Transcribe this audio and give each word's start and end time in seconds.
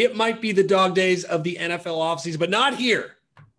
it 0.00 0.16
might 0.16 0.40
be 0.40 0.50
the 0.50 0.64
dog 0.64 0.94
days 0.94 1.24
of 1.24 1.44
the 1.44 1.58
NFL 1.60 1.98
offseason, 1.98 2.38
but 2.38 2.48
not 2.48 2.74
here. 2.74 3.16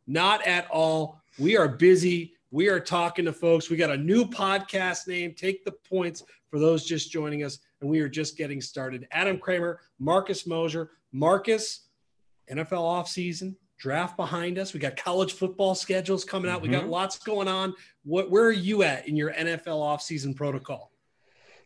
Not 0.07 0.45
at 0.47 0.67
all. 0.71 1.21
We 1.37 1.55
are 1.55 1.67
busy. 1.67 2.33
We 2.49 2.67
are 2.67 2.79
talking 2.79 3.25
to 3.25 3.31
folks. 3.31 3.69
We 3.69 3.77
got 3.77 3.91
a 3.91 3.97
new 3.97 4.25
podcast 4.25 5.07
name. 5.07 5.35
Take 5.35 5.63
the 5.63 5.71
points 5.71 6.23
for 6.49 6.57
those 6.57 6.83
just 6.83 7.11
joining 7.11 7.43
us. 7.43 7.59
And 7.79 7.89
we 7.91 7.99
are 7.99 8.09
just 8.09 8.37
getting 8.37 8.59
started. 8.59 9.07
Adam 9.11 9.37
Kramer, 9.37 9.81
Marcus 9.99 10.47
Mosher. 10.47 10.89
Marcus, 11.11 11.87
NFL 12.51 12.71
offseason, 12.71 13.55
draft 13.77 14.17
behind 14.17 14.57
us. 14.57 14.73
We 14.73 14.79
got 14.79 14.97
college 14.97 15.33
football 15.33 15.75
schedules 15.75 16.25
coming 16.25 16.49
out. 16.49 16.63
Mm-hmm. 16.63 16.71
We 16.71 16.75
got 16.75 16.83
mm-hmm. 16.83 16.91
lots 16.91 17.19
going 17.19 17.49
on. 17.49 17.75
What 18.03 18.31
where 18.31 18.45
are 18.45 18.51
you 18.51 18.81
at 18.81 19.07
in 19.07 19.15
your 19.15 19.31
NFL 19.31 19.65
offseason 19.65 20.35
protocol? 20.35 20.90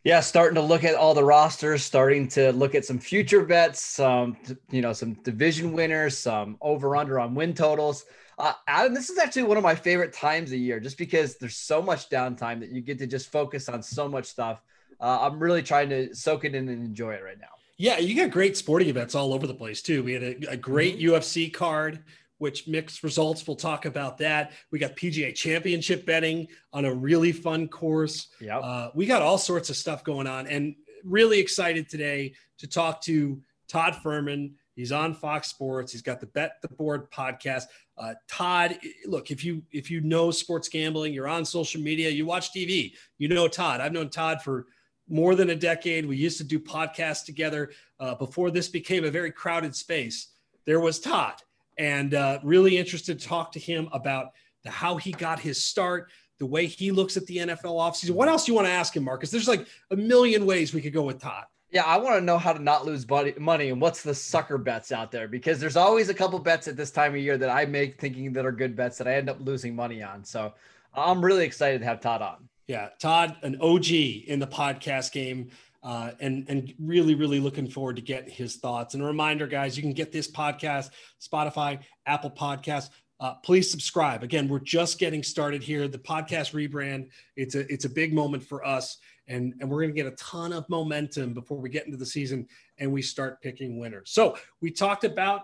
Yeah, 0.05 0.20
starting 0.20 0.54
to 0.54 0.62
look 0.62 0.84
at 0.84 0.94
all 0.94 1.16
the 1.16 1.23
rosters, 1.23 1.84
starting 1.84 2.27
to 2.27 2.52
look 2.52 2.76
at 2.76 2.86
some 2.86 3.00
future 3.00 3.44
bets, 3.44 3.82
some 3.82 4.38
you 4.70 4.84
know, 4.84 4.94
some 4.94 5.16
division 5.23 5.73
winners, 5.73 6.16
some 6.16 6.58
over 6.62 6.96
under 6.96 7.20
on 7.20 7.34
win 7.34 7.55
totals. 7.55 8.05
Uh, 8.38 8.54
Adam, 8.68 8.94
this 8.94 9.10
is 9.10 9.18
actually 9.18 9.44
one 9.44 9.58
of 9.58 9.63
my 9.63 9.73
favorite 9.73 10.13
times 10.13 10.49
of 10.49 10.52
the 10.52 10.60
year, 10.60 10.80
just 10.80 10.99
because 10.99 11.38
there's 11.38 11.55
so 11.55 11.82
much 11.82 12.08
downtime 12.08 12.60
that 12.60 12.70
you 12.70 12.82
get 12.82 12.99
to 12.99 13.08
just 13.08 13.32
focus 13.32 13.68
on 13.68 13.82
so 13.82 14.08
much 14.08 14.26
stuff. 14.26 14.62
Uh, 14.99 15.18
I'm 15.22 15.40
really 15.40 15.63
trying 15.63 15.90
to 15.90 16.13
soak 16.13 16.46
it 16.46 16.54
in 16.54 16.70
and 16.70 16.85
enjoy 16.85 17.13
it 17.13 17.24
right 17.24 17.40
now. 17.41 17.48
Yeah, 17.77 17.98
you 17.98 18.16
got 18.16 18.30
great 18.30 18.55
sporting 18.55 18.90
events 18.90 19.16
all 19.16 19.34
over 19.34 19.48
the 19.48 19.55
place 19.55 19.82
too. 19.82 20.04
We 20.04 20.13
had 20.13 20.24
a, 20.24 20.52
a 20.52 20.58
great 20.58 20.99
mm-hmm. 20.99 21.16
UFC 21.16 21.52
card, 21.52 22.04
which 22.38 22.67
mixed 22.67 23.03
results. 23.03 23.45
We'll 23.48 23.55
talk 23.55 23.85
about 23.85 24.17
that. 24.20 24.52
We 24.71 24.80
got 24.80 24.95
PGA 24.95 25.34
Championship 25.34 26.05
betting 26.05 26.48
on 26.73 26.85
a 26.85 26.93
really 26.93 27.31
fun 27.31 27.67
course. 27.67 28.27
Yeah, 28.39 28.59
uh, 28.59 28.91
we 28.93 29.05
got 29.05 29.21
all 29.21 29.38
sorts 29.38 29.70
of 29.70 29.76
stuff 29.76 30.03
going 30.03 30.27
on, 30.27 30.48
and 30.48 30.76
really 31.04 31.40
excited 31.40 31.90
today 31.90 32.34
to 32.57 32.68
talk 32.68 33.01
to 33.04 33.41
Todd 33.68 33.95
Fuhrman. 34.04 34.54
He's 34.76 34.91
on 34.91 35.13
Fox 35.13 35.48
Sports. 35.48 35.91
He's 35.91 36.01
got 36.01 36.20
the 36.20 36.27
Bet 36.27 36.57
the 36.62 36.68
Board 36.68 37.10
podcast. 37.10 37.63
Uh, 37.98 38.13
Todd, 38.29 38.77
look 39.05 39.32
if 39.32 39.43
you 39.43 39.63
if 39.71 39.90
you 39.90 40.01
know 40.01 40.32
sports 40.32 40.67
gambling, 40.67 41.13
you're 41.13 41.29
on 41.29 41.45
social 41.45 41.82
media, 41.82 42.10
you 42.10 42.26
watch 42.26 42.51
TV, 42.51 42.93
you 43.17 43.29
know 43.29 43.48
Todd. 43.48 43.79
I've 43.79 43.93
known 43.93 44.10
Todd 44.10 44.41
for 44.41 44.65
more 45.07 45.35
than 45.35 45.51
a 45.51 45.55
decade. 45.55 46.05
We 46.05 46.17
used 46.17 46.38
to 46.40 46.43
do 46.43 46.60
podcasts 46.60 47.26
together 47.26 47.71
uh, 47.99 48.15
before 48.15 48.51
this 48.51 48.67
became 48.67 49.05
a 49.05 49.12
very 49.12 49.32
crowded 49.32 49.76
space. 49.76 50.29
There 50.65 50.79
was 50.79 50.99
Todd, 50.99 51.35
and 51.77 52.13
uh, 52.13 52.40
really 52.43 52.77
interested 52.77 53.20
to 53.20 53.27
talk 53.27 53.51
to 53.54 53.59
him 53.59 53.90
about 53.91 54.31
the, 54.63 54.70
how 54.70 54.98
he 54.98 55.12
got 55.12 55.40
his 55.40 55.63
start, 55.63 56.09
the 56.40 56.45
way 56.45 56.65
he 56.65 56.91
looks 56.91 57.17
at 57.17 57.26
the 57.27 57.37
NFL 57.37 57.63
offseason. 57.63 58.12
What 58.12 58.27
else 58.27 58.45
do 58.45 58.51
you 58.51 58.55
want 58.55 58.67
to 58.67 58.73
ask 58.73 58.95
him, 58.95 59.04
Marcus? 59.04 59.32
There's 59.32 59.48
like 59.48 59.67
a 59.91 59.95
million 59.95 60.45
ways 60.45 60.73
we 60.73 60.82
could 60.82 60.93
go 60.93 61.04
with 61.04 61.20
Todd. 61.20 61.45
Yeah, 61.71 61.84
I 61.84 61.98
want 61.98 62.15
to 62.15 62.21
know 62.21 62.37
how 62.37 62.54
to 62.54 62.62
not 62.62 62.85
lose 62.85 63.05
money 63.09 63.70
and 63.70 63.82
what's 63.82 64.01
the 64.01 64.16
sucker 64.16 64.57
bets 64.57 64.91
out 64.91 65.12
there 65.12 65.28
because 65.28 65.59
there's 65.59 65.75
always 65.75 66.07
a 66.07 66.13
couple 66.13 66.40
bets 66.40 66.67
at 66.67 66.78
this 66.78 66.91
time 66.91 67.13
of 67.13 67.19
year 67.19 67.38
that 67.38 67.50
I 67.50 67.66
make 67.66 68.00
thinking 68.00 68.31
that 68.34 68.45
are 68.45 68.51
good 68.51 68.75
bets 68.75 68.97
that 69.00 69.07
I 69.07 69.16
end 69.16 69.29
up 69.29 69.38
losing 69.41 69.75
money 69.75 70.01
on. 70.01 70.23
So 70.23 70.53
I'm 70.94 71.23
really 71.23 71.44
excited 71.44 71.79
to 71.79 71.85
have 71.85 72.00
Todd 72.00 72.22
on. 72.22 72.47
Yeah, 72.67 72.89
Todd, 73.00 73.35
an 73.44 73.59
OG 73.62 73.91
in 73.91 74.39
the 74.39 74.47
podcast 74.47 75.12
game, 75.12 75.50
uh, 75.86 76.12
and 76.19 76.46
and 76.50 76.74
really 76.80 77.14
really 77.14 77.40
looking 77.40 77.69
forward 77.69 77.96
to 77.96 78.02
get 78.02 78.28
his 78.28 78.56
thoughts. 78.56 78.96
And 78.96 79.03
a 79.03 79.06
reminder, 79.06 79.46
guys, 79.46 79.78
you 79.78 79.84
can 79.84 79.94
get 79.94 80.12
this 80.12 80.30
podcast 80.30 80.90
Spotify, 81.22 81.80
Apple 82.08 82.31
Podcast. 82.31 82.90
Uh, 83.19 83.36
please 83.36 83.72
subscribe. 83.72 84.24
Again, 84.24 84.50
we're 84.50 84.59
just 84.59 85.00
getting 85.00 85.24
started 85.24 85.63
here. 85.63 85.88
The 85.88 86.00
podcast 86.00 86.53
rebrand. 86.53 87.09
It's 87.38 87.53
a 87.53 87.72
it's 87.72 87.86
a 87.86 87.90
big 87.90 88.13
moment 88.13 88.44
for 88.44 88.66
us, 88.66 88.97
and 89.28 89.53
and 89.62 89.69
we're 89.69 89.81
going 89.84 89.94
to 89.94 90.02
get 90.02 90.12
a 90.12 90.16
ton 90.16 90.52
of 90.52 90.68
momentum 90.69 91.36
before 91.36 91.59
we 91.59 91.69
get 91.69 91.86
into 91.86 91.97
the 91.97 92.06
season 92.06 92.47
and 92.80 92.91
we 92.91 93.03
start 93.03 93.40
picking 93.41 93.78
winners. 93.78 94.09
So 94.09 94.38
we 94.62 94.72
talked 94.72 95.03
about 95.03 95.44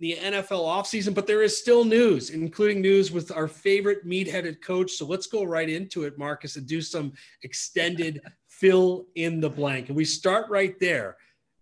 the 0.00 0.16
NFL 0.20 0.64
offseason, 0.64 1.14
but 1.14 1.28
there 1.28 1.42
is 1.42 1.56
still 1.56 1.84
news, 1.84 2.30
including 2.30 2.80
news 2.80 3.12
with 3.12 3.30
our 3.30 3.46
favorite 3.46 4.04
meat 4.04 4.28
headed 4.28 4.60
coach. 4.60 4.92
So 4.92 5.06
let's 5.06 5.28
go 5.28 5.44
right 5.44 5.68
into 5.68 6.02
it, 6.02 6.18
Marcus, 6.18 6.56
and 6.56 6.66
do 6.66 6.80
some 6.80 7.12
extended 7.42 8.20
fill 8.62 9.06
in 9.16 9.40
the 9.40 9.50
blank. 9.50 9.88
And 9.88 9.96
we 9.96 10.04
start 10.04 10.48
right 10.48 10.78
there 10.78 11.16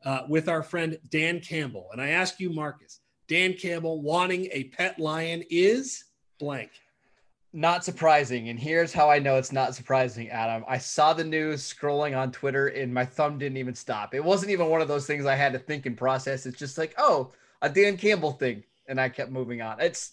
uh, 0.04 0.24
with 0.28 0.50
our 0.50 0.62
friend 0.62 0.98
Dan 1.08 1.40
Campbell. 1.40 1.88
And 1.92 2.00
I 2.00 2.10
ask 2.10 2.38
you, 2.38 2.50
Marcus, 2.50 3.00
Dan 3.26 3.54
Campbell 3.54 4.02
wanting 4.02 4.48
a 4.52 4.64
pet 4.64 5.00
lion 5.00 5.42
is 5.48 6.04
blank. 6.38 6.70
Not 7.54 7.86
surprising. 7.86 8.50
And 8.50 8.60
here's 8.60 8.92
how 8.92 9.08
I 9.08 9.18
know 9.18 9.36
it's 9.36 9.50
not 9.50 9.74
surprising, 9.74 10.28
Adam. 10.28 10.62
I 10.68 10.76
saw 10.76 11.14
the 11.14 11.24
news 11.24 11.62
scrolling 11.62 12.16
on 12.16 12.32
Twitter 12.32 12.68
and 12.68 12.92
my 12.92 13.06
thumb 13.06 13.38
didn't 13.38 13.56
even 13.56 13.74
stop. 13.74 14.14
It 14.14 14.22
wasn't 14.22 14.52
even 14.52 14.68
one 14.68 14.82
of 14.82 14.88
those 14.88 15.06
things 15.06 15.24
I 15.24 15.36
had 15.36 15.54
to 15.54 15.58
think 15.58 15.86
and 15.86 15.96
process. 15.96 16.44
It's 16.44 16.58
just 16.58 16.76
like, 16.76 16.94
oh, 16.98 17.32
a 17.62 17.70
Dan 17.70 17.96
Campbell 17.96 18.32
thing, 18.32 18.62
and 18.88 19.00
I 19.00 19.08
kept 19.08 19.30
moving 19.30 19.62
on. 19.62 19.80
It's 19.80 20.12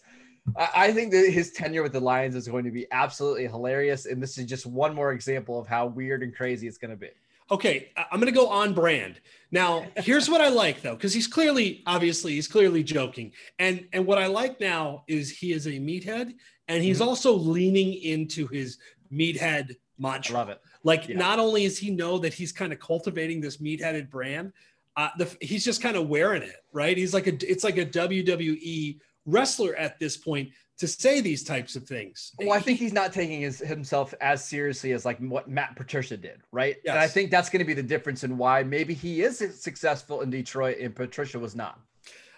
I 0.55 0.91
think 0.91 1.11
that 1.11 1.29
his 1.29 1.51
tenure 1.51 1.83
with 1.83 1.93
the 1.93 1.99
Lions 1.99 2.35
is 2.35 2.47
going 2.47 2.63
to 2.65 2.71
be 2.71 2.87
absolutely 2.91 3.47
hilarious, 3.47 4.05
and 4.05 4.21
this 4.21 4.37
is 4.37 4.45
just 4.45 4.65
one 4.65 4.95
more 4.95 5.11
example 5.11 5.59
of 5.59 5.67
how 5.67 5.87
weird 5.87 6.23
and 6.23 6.33
crazy 6.35 6.67
it's 6.67 6.77
going 6.77 6.91
to 6.91 6.97
be. 6.97 7.09
Okay, 7.49 7.91
I'm 7.95 8.19
going 8.19 8.31
to 8.31 8.37
go 8.37 8.49
on 8.49 8.73
brand. 8.73 9.21
Now, 9.51 9.85
here's 9.97 10.29
what 10.29 10.41
I 10.41 10.49
like 10.49 10.81
though, 10.81 10.95
because 10.95 11.13
he's 11.13 11.27
clearly, 11.27 11.83
obviously, 11.85 12.33
he's 12.33 12.47
clearly 12.47 12.83
joking, 12.83 13.31
and 13.59 13.85
and 13.93 14.05
what 14.05 14.17
I 14.17 14.27
like 14.27 14.59
now 14.59 15.03
is 15.07 15.29
he 15.29 15.53
is 15.53 15.65
a 15.67 15.71
meathead, 15.71 16.33
and 16.67 16.83
he's 16.83 16.99
mm-hmm. 16.99 17.09
also 17.09 17.33
leaning 17.33 17.93
into 17.93 18.47
his 18.47 18.77
meathead 19.11 19.75
mantra. 19.97 20.35
I 20.35 20.39
love 20.39 20.49
it. 20.49 20.61
Like, 20.83 21.07
yeah. 21.07 21.17
not 21.17 21.39
only 21.39 21.65
is 21.65 21.77
he 21.77 21.89
know 21.89 22.17
that 22.19 22.33
he's 22.33 22.51
kind 22.51 22.71
of 22.73 22.79
cultivating 22.79 23.41
this 23.41 23.57
meatheaded 23.57 24.09
brand, 24.09 24.53
uh, 24.95 25.09
the, 25.17 25.35
he's 25.41 25.63
just 25.63 25.81
kind 25.81 25.95
of 25.95 26.07
wearing 26.09 26.43
it, 26.43 26.63
right? 26.71 26.97
He's 26.97 27.13
like 27.13 27.27
a, 27.27 27.33
it's 27.49 27.63
like 27.63 27.77
a 27.77 27.85
WWE 27.85 28.99
wrestler 29.27 29.75
at 29.75 29.99
this 29.99 30.17
point 30.17 30.49
to 30.79 30.87
say 30.87 31.21
these 31.21 31.43
types 31.43 31.75
of 31.75 31.83
things. 31.87 32.31
Well, 32.37 32.53
I 32.53 32.59
think 32.59 32.79
he's 32.79 32.93
not 32.93 33.11
taking 33.11 33.41
his, 33.41 33.59
himself 33.59 34.13
as 34.21 34.43
seriously 34.43 34.91
as 34.91 35.05
like 35.05 35.19
what 35.19 35.47
Matt 35.49 35.75
Patricia 35.75 36.17
did, 36.17 36.41
right? 36.51 36.77
Yes. 36.83 36.93
And 36.93 36.99
I 36.99 37.07
think 37.07 37.31
that's 37.31 37.49
going 37.49 37.59
to 37.59 37.65
be 37.65 37.73
the 37.73 37.83
difference 37.83 38.23
in 38.23 38.37
why 38.37 38.63
maybe 38.63 38.93
he 38.93 39.21
is 39.21 39.39
successful 39.59 40.21
in 40.21 40.29
Detroit 40.29 40.77
and 40.79 40.95
Patricia 40.95 41.39
was 41.39 41.55
not. 41.55 41.79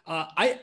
Uh, 0.08 0.28
I, 0.38 0.60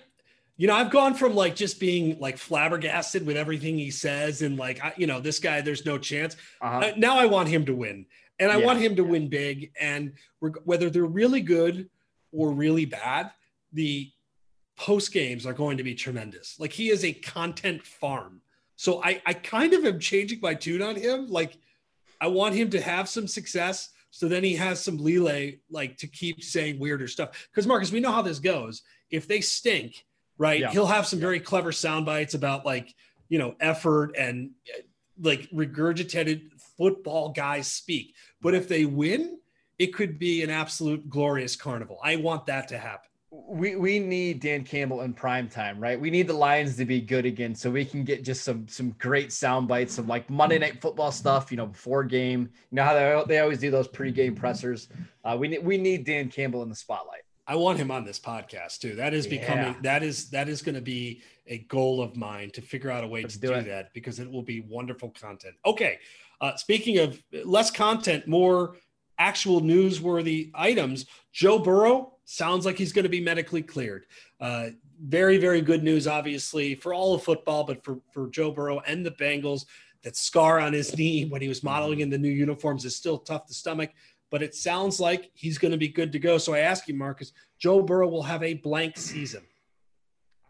you 0.57 0.67
know, 0.67 0.75
I've 0.75 0.91
gone 0.91 1.15
from 1.15 1.35
like 1.35 1.55
just 1.55 1.79
being 1.79 2.19
like 2.19 2.39
flabbergasted 2.39 3.27
with 3.27 3.37
everything 3.37 3.77
he 3.77 3.91
says 3.91 4.41
and 4.41 4.57
like, 4.57 4.83
I, 4.83 4.95
you 4.97 5.07
know, 5.07 5.21
this 5.21 5.39
guy, 5.39 5.61
there's 5.61 5.85
no 5.85 5.99
chance. 5.99 6.35
Uh-huh. 6.63 6.79
Uh, 6.79 6.93
now 6.97 7.19
I 7.19 7.27
want 7.27 7.49
him 7.49 7.67
to 7.67 7.75
win. 7.75 8.07
And 8.39 8.51
I 8.51 8.59
yeah, 8.59 8.67
want 8.67 8.81
him 8.81 8.97
to 8.97 9.03
yeah. 9.03 9.09
win 9.11 9.29
big. 9.29 9.73
And 9.79 10.15
whether 10.65 10.89
they're 10.89 11.05
really 11.05 11.43
good 11.43 11.91
or 12.33 12.53
really 12.53 12.87
bad, 12.87 13.33
the 13.75 14.11
post 14.77 15.13
games 15.13 15.47
are 15.47 15.53
going 15.53 15.79
to 15.79 15.83
be 15.83 15.95
tremendous. 15.95 16.59
Like 16.61 16.73
he 16.73 16.91
is 16.91 17.05
a 17.05 17.13
content 17.13 17.83
farm. 17.83 18.41
So 18.77 19.03
I, 19.03 19.23
I 19.25 19.33
kind 19.33 19.73
of 19.73 19.85
am 19.85 19.99
changing 19.99 20.41
my 20.41 20.55
tune 20.55 20.83
on 20.83 20.97
him. 20.97 21.29
Like 21.29 21.57
I 22.21 22.29
want 22.29 22.55
him 22.55 22.71
to 22.71 22.81
have 22.81 23.09
some 23.09 23.27
success. 23.27 23.91
So 24.11 24.29
then 24.29 24.45
he 24.45 24.55
has 24.57 24.83
some 24.83 24.99
leeway, 24.99 25.61
like 25.71 25.97
to 25.99 26.07
keep 26.07 26.43
saying 26.43 26.79
weirder 26.79 27.09
stuff. 27.09 27.49
Because 27.51 27.67
Marcus, 27.67 27.93
we 27.93 28.01
know 28.01 28.13
how 28.13 28.23
this 28.23 28.39
goes. 28.39 28.83
If 29.11 29.29
they 29.29 29.41
stink, 29.41 30.05
right, 30.39 30.61
yeah. 30.61 30.71
he'll 30.71 30.87
have 30.87 31.07
some 31.07 31.21
very 31.21 31.41
clever 31.41 31.73
sound 31.73 32.07
bites 32.07 32.35
about 32.35 32.65
like, 32.65 32.95
you 33.29 33.39
know, 33.39 33.55
effort 33.61 34.15
and 34.17 34.51
like 35.21 35.51
regurgitated 35.51 36.51
football 36.77 37.31
guys 37.31 37.67
speak. 37.67 38.15
But 38.41 38.55
if 38.55 38.69
they 38.69 38.85
win, 38.85 39.39
it 39.79 39.95
could 39.95 40.19
be 40.19 40.43
an 40.43 40.51
absolute 40.51 41.09
glorious 41.09 41.57
carnival. 41.57 41.99
I 42.03 42.17
want 42.17 42.47
that 42.47 42.69
to 42.69 42.79
happen. 42.79 43.11
We 43.49 43.77
we 43.77 43.99
need 43.99 44.41
Dan 44.41 44.65
Campbell 44.65 45.03
in 45.03 45.13
prime 45.13 45.49
time, 45.49 45.79
right? 45.79 46.01
We 46.01 46.11
need 46.11 46.27
the 46.27 46.35
Lions 46.35 46.77
to 46.77 46.87
be 46.87 47.01
good 47.01 47.27
again, 47.27 47.55
so 47.55 47.71
we 47.71 47.85
can 47.85 48.03
get 48.03 48.25
just 48.25 48.45
some 48.45 48.67
some 48.67 48.91
great 48.99 49.33
sound 49.33 49.69
bites, 49.69 49.95
some 49.95 50.09
like 50.09 50.31
Monday 50.31 50.59
Night 50.59 50.81
Football 50.81 51.13
stuff, 51.13 51.51
you 51.51 51.57
know, 51.57 51.67
before 51.67 52.03
game. 52.03 52.49
You 52.71 52.77
know 52.77 52.85
how 52.85 52.95
they, 52.95 53.25
they 53.29 53.39
always 53.41 53.59
do 53.59 53.71
those 53.71 53.89
pregame 53.89 54.35
pressers. 54.35 54.89
Uh, 55.25 55.37
we 55.39 55.49
need 55.49 55.65
we 55.65 55.77
need 55.77 56.05
Dan 56.05 56.29
Campbell 56.29 56.63
in 56.63 56.71
the 56.71 56.75
spotlight. 56.75 57.23
I 57.47 57.57
want 57.57 57.79
him 57.79 57.91
on 57.91 58.05
this 58.05 58.19
podcast 58.19 58.79
too. 58.79 58.95
That 58.97 59.15
is 59.15 59.27
becoming 59.27 59.75
yeah. 59.75 59.81
that 59.83 60.03
is 60.03 60.31
that 60.31 60.49
is 60.49 60.63
going 60.63 60.75
to 60.75 60.81
be 60.81 61.23
a 61.47 61.59
goal 61.59 62.03
of 62.03 62.17
mine 62.17 62.51
to 62.53 62.63
figure 62.63 62.91
out 62.91 63.05
a 63.05 63.07
way 63.07 63.23
Let's 63.23 63.35
to 63.35 63.41
do, 63.41 63.55
do 63.55 63.63
that 63.63 63.93
because 63.93 64.19
it 64.19 64.31
will 64.31 64.43
be 64.43 64.61
wonderful 64.61 65.11
content. 65.11 65.55
Okay, 65.65 65.99
uh, 66.41 66.57
speaking 66.57 66.99
of 66.99 67.23
less 67.45 67.71
content, 67.71 68.27
more 68.27 68.77
actual 69.19 69.61
newsworthy 69.61 70.51
items, 70.55 71.07
Joe 71.33 71.59
Burrow 71.59 72.16
sounds 72.27 72.67
like 72.67 72.77
he's 72.77 72.93
going 72.93 73.05
to 73.05 73.09
be 73.09 73.21
medically 73.21 73.63
cleared. 73.63 74.05
Uh, 74.41 74.69
very, 75.01 75.39
very 75.39 75.63
good 75.63 75.83
news, 75.83 76.07
obviously, 76.07 76.75
for 76.75 76.93
all 76.93 77.15
of 77.15 77.23
football, 77.23 77.65
but 77.65 77.83
for, 77.83 78.01
for 78.13 78.29
Joe 78.29 78.51
Burrow 78.51 78.81
and 78.87 79.05
the 79.05 79.13
Bengals. 79.13 79.65
That 80.03 80.15
scar 80.15 80.61
on 80.61 80.73
his 80.73 80.97
knee 80.97 81.25
when 81.25 81.43
he 81.43 81.49
was 81.49 81.65
modeling 81.65 82.01
in 82.01 82.11
the 82.11 82.19
new 82.19 82.31
uniforms 82.31 82.85
is 82.85 82.95
still 82.95 83.19
tough 83.19 83.47
to 83.47 83.55
stomach, 83.55 83.91
but 84.31 84.41
it 84.41 84.55
sounds 84.55 85.01
like 85.01 85.31
he's 85.35 85.59
going 85.59 85.73
to 85.73 85.79
be 85.79 85.89
good 85.89 86.13
to 86.13 86.21
go. 86.21 86.39
So 86.39 86.55
I 86.55 86.61
ask 86.61 86.87
you, 86.87 86.95
Marcus, 86.95 87.33
Joe 87.59 87.83
Burrow 87.83 88.07
will 88.07 88.23
have 88.23 88.43
a 88.45 88.55
blank 88.55 88.99
season. 88.99 89.43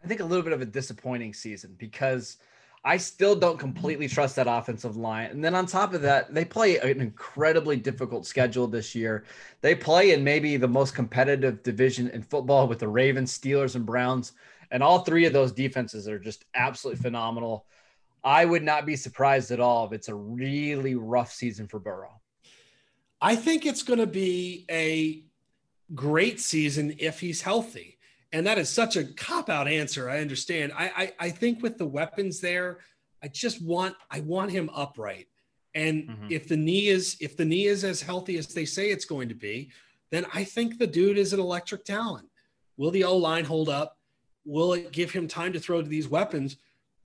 I 0.03 0.07
think 0.07 0.19
a 0.19 0.25
little 0.25 0.43
bit 0.43 0.53
of 0.53 0.61
a 0.61 0.65
disappointing 0.65 1.33
season 1.33 1.75
because– 1.79 2.37
I 2.87 2.95
still 2.95 3.35
don't 3.35 3.59
completely 3.59 4.07
trust 4.07 4.37
that 4.37 4.47
offensive 4.47 4.95
line. 4.95 5.31
And 5.31 5.43
then 5.43 5.53
on 5.55 5.65
top 5.65 5.93
of 5.93 6.01
that, 6.03 6.33
they 6.33 6.45
play 6.45 6.77
an 6.77 7.01
incredibly 7.01 7.75
difficult 7.75 8.25
schedule 8.25 8.65
this 8.65 8.95
year. 8.95 9.25
They 9.59 9.75
play 9.75 10.11
in 10.11 10.23
maybe 10.23 10.55
the 10.55 10.69
most 10.69 10.95
competitive 10.95 11.63
division 11.63 12.09
in 12.11 12.23
football 12.23 12.65
with 12.65 12.79
the 12.79 12.87
Ravens, 12.87 13.37
Steelers, 13.37 13.75
and 13.75 13.85
Browns. 13.85 14.31
And 14.71 14.81
all 14.81 14.99
three 14.99 15.25
of 15.25 15.33
those 15.33 15.51
defenses 15.51 16.07
are 16.07 16.17
just 16.17 16.45
absolutely 16.55 17.01
phenomenal. 17.01 17.65
I 18.23 18.45
would 18.45 18.63
not 18.63 18.85
be 18.85 18.95
surprised 18.95 19.51
at 19.51 19.59
all 19.59 19.85
if 19.87 19.91
it's 19.91 20.07
a 20.07 20.15
really 20.15 20.95
rough 20.95 21.33
season 21.33 21.67
for 21.67 21.79
Burrow. 21.81 22.21
I 23.19 23.35
think 23.35 23.65
it's 23.65 23.83
going 23.83 23.99
to 23.99 24.07
be 24.07 24.65
a 24.71 25.25
great 25.93 26.39
season 26.39 26.95
if 26.99 27.19
he's 27.19 27.41
healthy. 27.41 27.96
And 28.33 28.45
that 28.45 28.57
is 28.57 28.69
such 28.69 28.97
a 28.97 29.05
cop 29.05 29.49
out 29.49 29.67
answer. 29.67 30.09
I 30.09 30.19
understand. 30.19 30.73
I, 30.75 30.91
I, 30.95 31.13
I 31.27 31.29
think 31.29 31.63
with 31.63 31.77
the 31.77 31.85
weapons 31.85 32.39
there, 32.41 32.79
I 33.23 33.27
just 33.27 33.61
want 33.61 33.95
I 34.11 34.19
want 34.21 34.51
him 34.51 34.69
upright. 34.73 35.27
And 35.73 36.09
mm-hmm. 36.09 36.27
if 36.29 36.47
the 36.47 36.57
knee 36.57 36.87
is 36.87 37.17
if 37.19 37.37
the 37.37 37.45
knee 37.45 37.65
is 37.65 37.83
as 37.83 38.01
healthy 38.01 38.37
as 38.37 38.47
they 38.47 38.65
say 38.65 38.89
it's 38.89 39.05
going 39.05 39.29
to 39.29 39.35
be, 39.35 39.69
then 40.11 40.25
I 40.33 40.43
think 40.43 40.77
the 40.77 40.87
dude 40.87 41.17
is 41.17 41.33
an 41.33 41.39
electric 41.39 41.85
talent. 41.85 42.27
Will 42.77 42.91
the 42.91 43.03
O 43.03 43.15
line 43.17 43.45
hold 43.45 43.69
up? 43.69 43.97
Will 44.45 44.73
it 44.73 44.91
give 44.91 45.11
him 45.11 45.27
time 45.27 45.53
to 45.53 45.59
throw 45.59 45.81
to 45.81 45.87
these 45.87 46.07
weapons? 46.07 46.57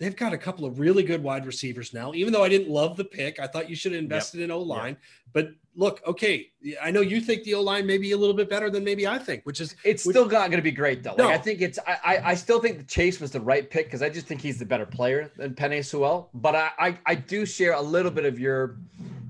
They've 0.02 0.16
got 0.16 0.32
a 0.32 0.38
couple 0.38 0.64
of 0.64 0.80
really 0.80 1.04
good 1.04 1.22
wide 1.22 1.46
receivers 1.46 1.94
now. 1.94 2.12
Even 2.12 2.32
though 2.32 2.42
I 2.42 2.48
didn't 2.48 2.68
love 2.68 2.96
the 2.96 3.04
pick, 3.04 3.38
I 3.38 3.46
thought 3.46 3.70
you 3.70 3.76
should 3.76 3.92
have 3.92 4.02
invested 4.02 4.38
yep. 4.38 4.46
in 4.46 4.50
O 4.50 4.58
line. 4.58 4.94
Yep. 4.94 4.98
But 5.32 5.50
look, 5.76 6.02
okay, 6.06 6.50
I 6.82 6.90
know 6.90 7.00
you 7.00 7.20
think 7.20 7.44
the 7.44 7.54
O 7.54 7.62
line 7.62 7.86
may 7.86 7.98
be 7.98 8.10
a 8.10 8.16
little 8.16 8.34
bit 8.34 8.50
better 8.50 8.68
than 8.68 8.82
maybe 8.82 9.06
I 9.06 9.18
think, 9.18 9.44
which 9.44 9.60
is 9.60 9.76
it's 9.84 10.04
which, 10.04 10.14
still 10.14 10.24
not 10.24 10.50
going 10.50 10.58
to 10.58 10.62
be 10.62 10.72
great 10.72 11.04
though. 11.04 11.14
No. 11.16 11.26
Like, 11.26 11.38
I 11.38 11.42
think 11.42 11.60
it's 11.60 11.78
I, 11.86 12.20
I 12.24 12.34
still 12.34 12.60
think 12.60 12.78
the 12.78 12.84
Chase 12.84 13.20
was 13.20 13.30
the 13.30 13.40
right 13.40 13.70
pick 13.70 13.86
because 13.86 14.02
I 14.02 14.08
just 14.08 14.26
think 14.26 14.40
he's 14.40 14.58
the 14.58 14.66
better 14.66 14.86
player 14.86 15.30
than 15.36 15.54
Penei 15.54 15.84
Sewell. 15.84 16.30
But 16.34 16.56
I, 16.56 16.70
I 16.78 16.98
I 17.06 17.14
do 17.14 17.46
share 17.46 17.74
a 17.74 17.80
little 17.80 18.10
bit 18.10 18.24
of 18.24 18.40
your, 18.40 18.78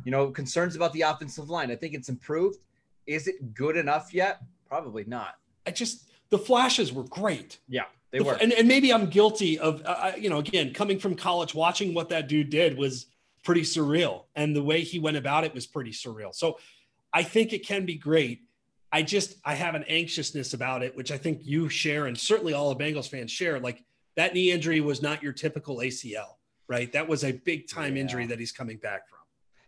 you 0.04 0.10
know, 0.10 0.30
concerns 0.30 0.74
about 0.74 0.94
the 0.94 1.02
offensive 1.02 1.50
line. 1.50 1.70
I 1.70 1.76
think 1.76 1.92
it's 1.94 2.08
improved. 2.08 2.58
Is 3.06 3.28
it 3.28 3.54
good 3.54 3.76
enough 3.76 4.14
yet? 4.14 4.42
Probably 4.68 5.04
not. 5.04 5.34
I 5.66 5.70
just 5.70 6.10
the 6.30 6.38
flashes 6.38 6.92
were 6.92 7.04
great. 7.04 7.58
Yeah. 7.68 7.84
They 8.12 8.20
were. 8.20 8.34
And, 8.34 8.52
and 8.52 8.68
maybe 8.68 8.92
I'm 8.92 9.06
guilty 9.06 9.58
of, 9.58 9.82
uh, 9.84 10.12
you 10.18 10.28
know, 10.28 10.38
again, 10.38 10.72
coming 10.72 10.98
from 10.98 11.14
college, 11.14 11.54
watching 11.54 11.94
what 11.94 12.10
that 12.10 12.28
dude 12.28 12.50
did 12.50 12.76
was 12.76 13.06
pretty 13.42 13.62
surreal. 13.62 14.24
And 14.36 14.54
the 14.54 14.62
way 14.62 14.82
he 14.82 14.98
went 14.98 15.16
about 15.16 15.44
it 15.44 15.54
was 15.54 15.66
pretty 15.66 15.92
surreal. 15.92 16.34
So 16.34 16.58
I 17.12 17.22
think 17.22 17.52
it 17.52 17.66
can 17.66 17.86
be 17.86 17.94
great. 17.94 18.42
I 18.92 19.02
just, 19.02 19.36
I 19.44 19.54
have 19.54 19.74
an 19.74 19.84
anxiousness 19.84 20.52
about 20.52 20.82
it, 20.82 20.94
which 20.94 21.10
I 21.10 21.16
think 21.16 21.40
you 21.42 21.70
share, 21.70 22.06
and 22.06 22.16
certainly 22.16 22.52
all 22.52 22.72
the 22.74 22.84
Bengals 22.84 23.08
fans 23.08 23.30
share. 23.30 23.58
Like 23.58 23.82
that 24.16 24.34
knee 24.34 24.52
injury 24.52 24.82
was 24.82 25.00
not 25.00 25.22
your 25.22 25.32
typical 25.32 25.78
ACL, 25.78 26.36
right? 26.68 26.92
That 26.92 27.08
was 27.08 27.24
a 27.24 27.32
big 27.32 27.68
time 27.68 27.96
yeah. 27.96 28.02
injury 28.02 28.26
that 28.26 28.38
he's 28.38 28.52
coming 28.52 28.76
back 28.76 29.08
from. 29.08 29.18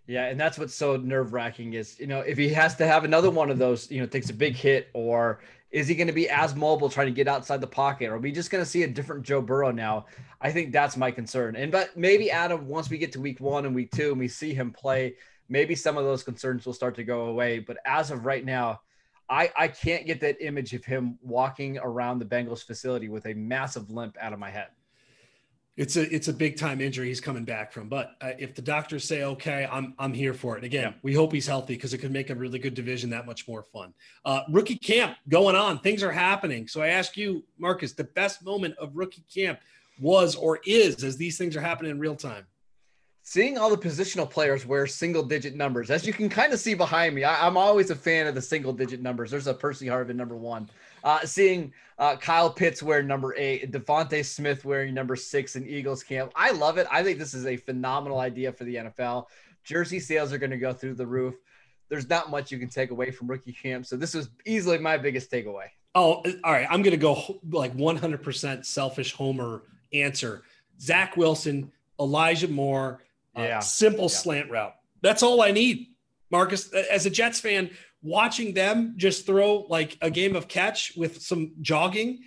Yeah, 0.06 0.26
and 0.26 0.38
that's 0.38 0.58
what's 0.58 0.74
so 0.74 0.96
nerve 0.96 1.32
wracking 1.32 1.72
is, 1.72 1.98
you 1.98 2.06
know, 2.06 2.20
if 2.20 2.36
he 2.36 2.50
has 2.50 2.76
to 2.76 2.86
have 2.86 3.04
another 3.04 3.30
one 3.30 3.50
of 3.50 3.58
those, 3.58 3.90
you 3.90 4.00
know, 4.00 4.06
takes 4.06 4.28
a 4.28 4.34
big 4.34 4.54
hit 4.54 4.88
or 4.92 5.40
is 5.70 5.88
he 5.88 5.94
going 5.94 6.06
to 6.06 6.12
be 6.12 6.28
as 6.28 6.54
mobile 6.54 6.90
trying 6.90 7.06
to 7.06 7.12
get 7.12 7.26
outside 7.26 7.60
the 7.60 7.66
pocket? 7.66 8.10
Or 8.10 8.16
are 8.16 8.18
we 8.18 8.30
just 8.30 8.50
going 8.50 8.62
to 8.62 8.68
see 8.68 8.82
a 8.82 8.86
different 8.86 9.24
Joe 9.24 9.40
Burrow 9.40 9.70
now? 9.70 10.06
I 10.40 10.52
think 10.52 10.72
that's 10.72 10.96
my 10.96 11.10
concern. 11.10 11.56
And 11.56 11.72
but 11.72 11.96
maybe 11.96 12.30
Adam, 12.30 12.68
once 12.68 12.90
we 12.90 12.98
get 12.98 13.12
to 13.12 13.20
week 13.20 13.40
one 13.40 13.64
and 13.64 13.74
week 13.74 13.90
two 13.92 14.10
and 14.10 14.18
we 14.18 14.28
see 14.28 14.52
him 14.52 14.72
play, 14.72 15.14
maybe 15.48 15.74
some 15.74 15.96
of 15.96 16.04
those 16.04 16.22
concerns 16.22 16.66
will 16.66 16.74
start 16.74 16.94
to 16.96 17.04
go 17.04 17.26
away. 17.26 17.58
But 17.58 17.78
as 17.86 18.10
of 18.10 18.26
right 18.26 18.44
now, 18.44 18.82
I, 19.28 19.50
I 19.56 19.68
can't 19.68 20.06
get 20.06 20.20
that 20.20 20.36
image 20.40 20.74
of 20.74 20.84
him 20.84 21.18
walking 21.22 21.78
around 21.78 22.18
the 22.18 22.26
Bengals 22.26 22.62
facility 22.62 23.08
with 23.08 23.24
a 23.26 23.32
massive 23.32 23.90
limp 23.90 24.16
out 24.20 24.34
of 24.34 24.38
my 24.38 24.50
head 24.50 24.68
it's 25.76 25.96
a 25.96 26.14
it's 26.14 26.28
a 26.28 26.32
big 26.32 26.56
time 26.56 26.80
injury 26.80 27.08
he's 27.08 27.20
coming 27.20 27.44
back 27.44 27.72
from. 27.72 27.88
But 27.88 28.12
uh, 28.20 28.32
if 28.38 28.54
the 28.54 28.62
doctors 28.62 29.04
say 29.04 29.24
okay, 29.24 29.68
I'm 29.70 29.94
I'm 29.98 30.12
here 30.12 30.34
for 30.34 30.56
it. 30.56 30.64
Again, 30.64 30.92
yeah. 30.92 30.98
we 31.02 31.14
hope 31.14 31.32
he's 31.32 31.46
healthy 31.46 31.74
because 31.74 31.92
it 31.92 31.98
could 31.98 32.12
make 32.12 32.30
a 32.30 32.34
really 32.34 32.58
good 32.58 32.74
division 32.74 33.10
that 33.10 33.26
much 33.26 33.48
more 33.48 33.62
fun. 33.62 33.92
Uh, 34.24 34.42
rookie 34.50 34.76
camp 34.76 35.16
going 35.28 35.56
on, 35.56 35.80
things 35.80 36.02
are 36.02 36.12
happening. 36.12 36.68
So 36.68 36.80
I 36.80 36.88
ask 36.88 37.16
you, 37.16 37.44
Marcus, 37.58 37.92
the 37.92 38.04
best 38.04 38.44
moment 38.44 38.76
of 38.78 38.96
rookie 38.96 39.24
camp 39.32 39.58
was 40.00 40.36
or 40.36 40.60
is 40.64 41.02
as 41.02 41.16
these 41.16 41.38
things 41.38 41.56
are 41.56 41.60
happening 41.60 41.90
in 41.90 41.98
real 41.98 42.16
time 42.16 42.46
seeing 43.24 43.56
all 43.56 43.70
the 43.70 43.76
positional 43.76 44.28
players 44.28 44.66
wear 44.66 44.86
single 44.86 45.22
digit 45.22 45.56
numbers, 45.56 45.90
as 45.90 46.06
you 46.06 46.12
can 46.12 46.28
kind 46.28 46.52
of 46.52 46.60
see 46.60 46.74
behind 46.74 47.14
me, 47.14 47.24
I, 47.24 47.46
am 47.46 47.56
always 47.56 47.90
a 47.90 47.96
fan 47.96 48.26
of 48.26 48.34
the 48.34 48.42
single 48.42 48.72
digit 48.72 49.00
numbers. 49.00 49.30
There's 49.30 49.46
a 49.46 49.54
Percy 49.54 49.86
Harvin 49.86 50.14
number 50.14 50.36
one. 50.36 50.68
Uh, 51.04 51.24
seeing 51.26 51.72
uh, 51.98 52.16
Kyle 52.16 52.50
Pitts 52.50 52.82
wear 52.82 53.02
number 53.02 53.34
eight, 53.36 53.70
DeVonta 53.70 54.24
Smith 54.24 54.64
wearing 54.64 54.94
number 54.94 55.14
six 55.14 55.54
in 55.54 55.66
Eagles 55.66 56.02
camp. 56.02 56.32
I 56.34 56.50
love 56.50 56.78
it. 56.78 56.86
I 56.90 57.02
think 57.04 57.18
this 57.18 57.34
is 57.34 57.46
a 57.46 57.58
phenomenal 57.58 58.18
idea 58.18 58.52
for 58.52 58.64
the 58.64 58.76
NFL. 58.76 59.26
Jersey 59.64 60.00
sales 60.00 60.32
are 60.32 60.38
going 60.38 60.50
to 60.50 60.56
go 60.56 60.72
through 60.72 60.94
the 60.94 61.06
roof. 61.06 61.34
There's 61.90 62.08
not 62.08 62.30
much 62.30 62.50
you 62.50 62.58
can 62.58 62.70
take 62.70 62.90
away 62.90 63.10
from 63.10 63.28
rookie 63.28 63.52
camp. 63.52 63.84
So 63.86 63.96
this 63.96 64.14
was 64.14 64.30
easily 64.46 64.78
my 64.78 64.96
biggest 64.96 65.30
takeaway. 65.30 65.66
Oh, 65.94 66.24
all 66.42 66.52
right. 66.52 66.66
I'm 66.70 66.82
going 66.82 66.92
to 66.92 66.96
go 66.96 67.38
like 67.50 67.76
100% 67.76 68.64
selfish 68.64 69.12
homer 69.12 69.62
answer. 69.92 70.42
Zach 70.80 71.16
Wilson, 71.16 71.70
Elijah 72.00 72.48
Moore, 72.48 73.02
yeah. 73.36 73.60
simple 73.60 74.04
yeah. 74.04 74.08
slant 74.08 74.50
route. 74.50 74.74
That's 75.02 75.22
all 75.22 75.42
I 75.42 75.50
need. 75.50 75.88
Marcus, 76.30 76.72
as 76.72 77.06
a 77.06 77.10
Jets 77.10 77.40
fan, 77.40 77.70
watching 78.04 78.52
them 78.54 78.94
just 78.96 79.26
throw 79.26 79.66
like 79.68 79.98
a 80.02 80.10
game 80.10 80.36
of 80.36 80.46
catch 80.46 80.92
with 80.96 81.20
some 81.20 81.52
jogging, 81.62 82.20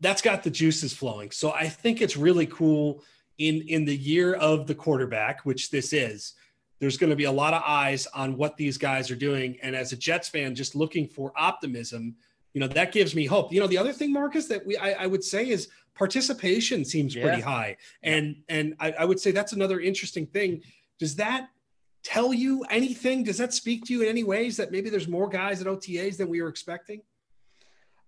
that's 0.00 0.22
got 0.22 0.42
the 0.42 0.50
juices 0.50 0.92
flowing. 0.92 1.30
So 1.30 1.52
I 1.52 1.68
think 1.68 2.00
it's 2.02 2.16
really 2.16 2.46
cool 2.46 3.04
in 3.38 3.62
in 3.68 3.84
the 3.84 3.96
year 3.96 4.34
of 4.34 4.66
the 4.66 4.74
quarterback, 4.74 5.44
which 5.44 5.70
this 5.70 5.92
is. 5.92 6.32
There's 6.80 6.96
going 6.96 7.10
to 7.10 7.16
be 7.16 7.24
a 7.24 7.32
lot 7.32 7.54
of 7.54 7.62
eyes 7.64 8.06
on 8.08 8.36
what 8.36 8.56
these 8.56 8.78
guys 8.78 9.10
are 9.10 9.16
doing, 9.16 9.58
and 9.62 9.76
as 9.76 9.92
a 9.92 9.96
Jets 9.96 10.28
fan, 10.28 10.54
just 10.54 10.74
looking 10.74 11.06
for 11.06 11.32
optimism, 11.36 12.16
you 12.52 12.60
know, 12.60 12.68
that 12.68 12.92
gives 12.92 13.14
me 13.14 13.26
hope. 13.26 13.52
You 13.52 13.60
know, 13.60 13.66
the 13.66 13.78
other 13.78 13.92
thing, 13.92 14.12
Marcus, 14.12 14.46
that 14.48 14.66
we 14.66 14.76
I, 14.76 15.04
I 15.04 15.06
would 15.06 15.22
say 15.22 15.48
is 15.48 15.68
participation 15.94 16.84
seems 16.84 17.14
yeah. 17.14 17.22
pretty 17.22 17.42
high. 17.42 17.76
And 18.02 18.36
and 18.48 18.74
I, 18.80 18.92
I 18.92 19.04
would 19.04 19.20
say 19.20 19.30
that's 19.30 19.52
another 19.52 19.80
interesting 19.80 20.26
thing. 20.26 20.62
Does 20.98 21.16
that 21.16 21.48
tell 22.04 22.32
you 22.32 22.62
anything? 22.70 23.24
Does 23.24 23.38
that 23.38 23.52
speak 23.52 23.84
to 23.86 23.92
you 23.92 24.02
in 24.02 24.08
any 24.08 24.22
ways 24.22 24.56
that 24.58 24.70
maybe 24.70 24.90
there's 24.90 25.08
more 25.08 25.28
guys 25.28 25.60
at 25.60 25.66
OTAs 25.66 26.16
than 26.16 26.28
we 26.28 26.40
were 26.40 26.48
expecting? 26.48 27.02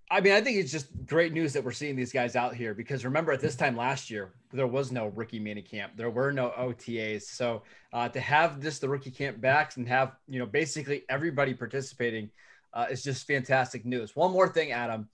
I 0.08 0.20
mean, 0.20 0.34
I 0.34 0.40
think 0.40 0.58
it's 0.58 0.70
just 0.70 0.86
great 1.06 1.32
news 1.32 1.52
that 1.54 1.64
we're 1.64 1.72
seeing 1.72 1.96
these 1.96 2.12
guys 2.12 2.36
out 2.36 2.54
here 2.54 2.74
because 2.74 3.04
remember 3.04 3.32
at 3.32 3.40
this 3.40 3.56
time 3.56 3.76
last 3.76 4.08
year, 4.08 4.34
there 4.52 4.68
was 4.68 4.92
no 4.92 5.08
rookie 5.08 5.40
mini 5.40 5.62
camp. 5.62 5.94
There 5.96 6.10
were 6.10 6.30
no 6.30 6.52
OTAs. 6.56 7.22
So 7.22 7.62
uh, 7.92 8.08
to 8.10 8.20
have 8.20 8.60
this, 8.60 8.78
the 8.78 8.88
rookie 8.88 9.10
camp 9.10 9.40
backs 9.40 9.78
and 9.78 9.88
have, 9.88 10.12
you 10.28 10.38
know, 10.38 10.46
basically 10.46 11.02
everybody 11.08 11.54
participating 11.54 12.30
uh, 12.72 12.86
is 12.88 13.02
just 13.02 13.26
fantastic 13.26 13.84
news. 13.84 14.14
One 14.14 14.30
more 14.30 14.48
thing, 14.48 14.70
Adam 14.70 15.08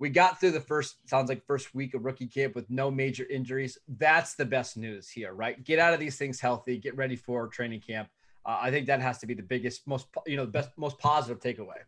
we 0.00 0.08
got 0.08 0.40
through 0.40 0.52
the 0.52 0.60
first 0.60 1.08
sounds 1.08 1.28
like 1.28 1.44
first 1.46 1.74
week 1.74 1.92
of 1.94 2.04
rookie 2.04 2.26
camp 2.26 2.54
with 2.54 2.68
no 2.70 2.90
major 2.90 3.26
injuries. 3.28 3.78
That's 3.86 4.34
the 4.34 4.46
best 4.46 4.78
news 4.78 5.10
here, 5.10 5.34
right? 5.34 5.62
Get 5.62 5.78
out 5.78 5.92
of 5.92 6.00
these 6.00 6.16
things 6.16 6.40
healthy, 6.40 6.78
get 6.78 6.96
ready 6.96 7.16
for 7.16 7.46
training 7.46 7.82
camp. 7.82 8.08
Uh, 8.44 8.58
I 8.60 8.70
think 8.70 8.86
that 8.86 9.00
has 9.00 9.18
to 9.18 9.26
be 9.26 9.34
the 9.34 9.42
biggest, 9.42 9.86
most 9.86 10.06
you 10.26 10.36
know, 10.36 10.44
the 10.44 10.50
best, 10.50 10.70
most 10.76 10.98
positive 10.98 11.40
takeaway. 11.40 11.78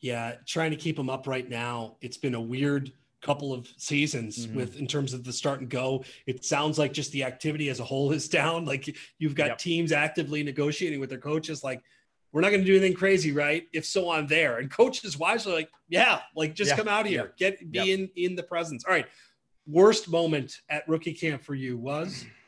Yeah, 0.00 0.34
trying 0.46 0.70
to 0.70 0.76
keep 0.76 0.96
them 0.96 1.08
up 1.08 1.26
right 1.26 1.48
now. 1.48 1.96
It's 2.00 2.16
been 2.16 2.34
a 2.34 2.40
weird 2.40 2.92
couple 3.22 3.54
of 3.54 3.66
seasons 3.78 4.46
mm-hmm. 4.46 4.56
with 4.56 4.76
in 4.76 4.86
terms 4.86 5.14
of 5.14 5.24
the 5.24 5.32
start 5.32 5.60
and 5.60 5.70
go. 5.70 6.04
It 6.26 6.44
sounds 6.44 6.78
like 6.78 6.92
just 6.92 7.10
the 7.12 7.24
activity 7.24 7.70
as 7.70 7.80
a 7.80 7.84
whole 7.84 8.12
is 8.12 8.28
down. 8.40 8.64
Like 8.64 8.94
you've 9.18 9.34
got 9.34 9.48
yep. 9.48 9.58
teams 9.58 9.92
actively 9.92 10.42
negotiating 10.42 11.00
with 11.00 11.10
their 11.10 11.18
coaches, 11.18 11.64
like 11.64 11.82
we're 12.34 12.40
not 12.40 12.50
going 12.50 12.62
to 12.62 12.66
do 12.66 12.72
anything 12.72 12.94
crazy, 12.94 13.30
right? 13.30 13.68
If 13.72 13.86
so, 13.86 14.10
I'm 14.10 14.26
there. 14.26 14.58
And 14.58 14.68
coaches 14.68 15.16
wisely 15.16 15.52
like, 15.52 15.70
yeah, 15.88 16.18
like 16.34 16.56
just 16.56 16.72
yeah. 16.72 16.76
come 16.76 16.88
out 16.88 17.06
here, 17.06 17.32
yeah. 17.38 17.50
get 17.50 17.70
be 17.70 17.92
in 17.92 18.10
in 18.16 18.34
the 18.34 18.42
presence. 18.42 18.84
All 18.84 18.92
right. 18.92 19.06
Worst 19.68 20.10
moment 20.10 20.60
at 20.68 20.86
rookie 20.88 21.14
camp 21.14 21.44
for 21.44 21.54
you 21.54 21.78
was 21.78 22.26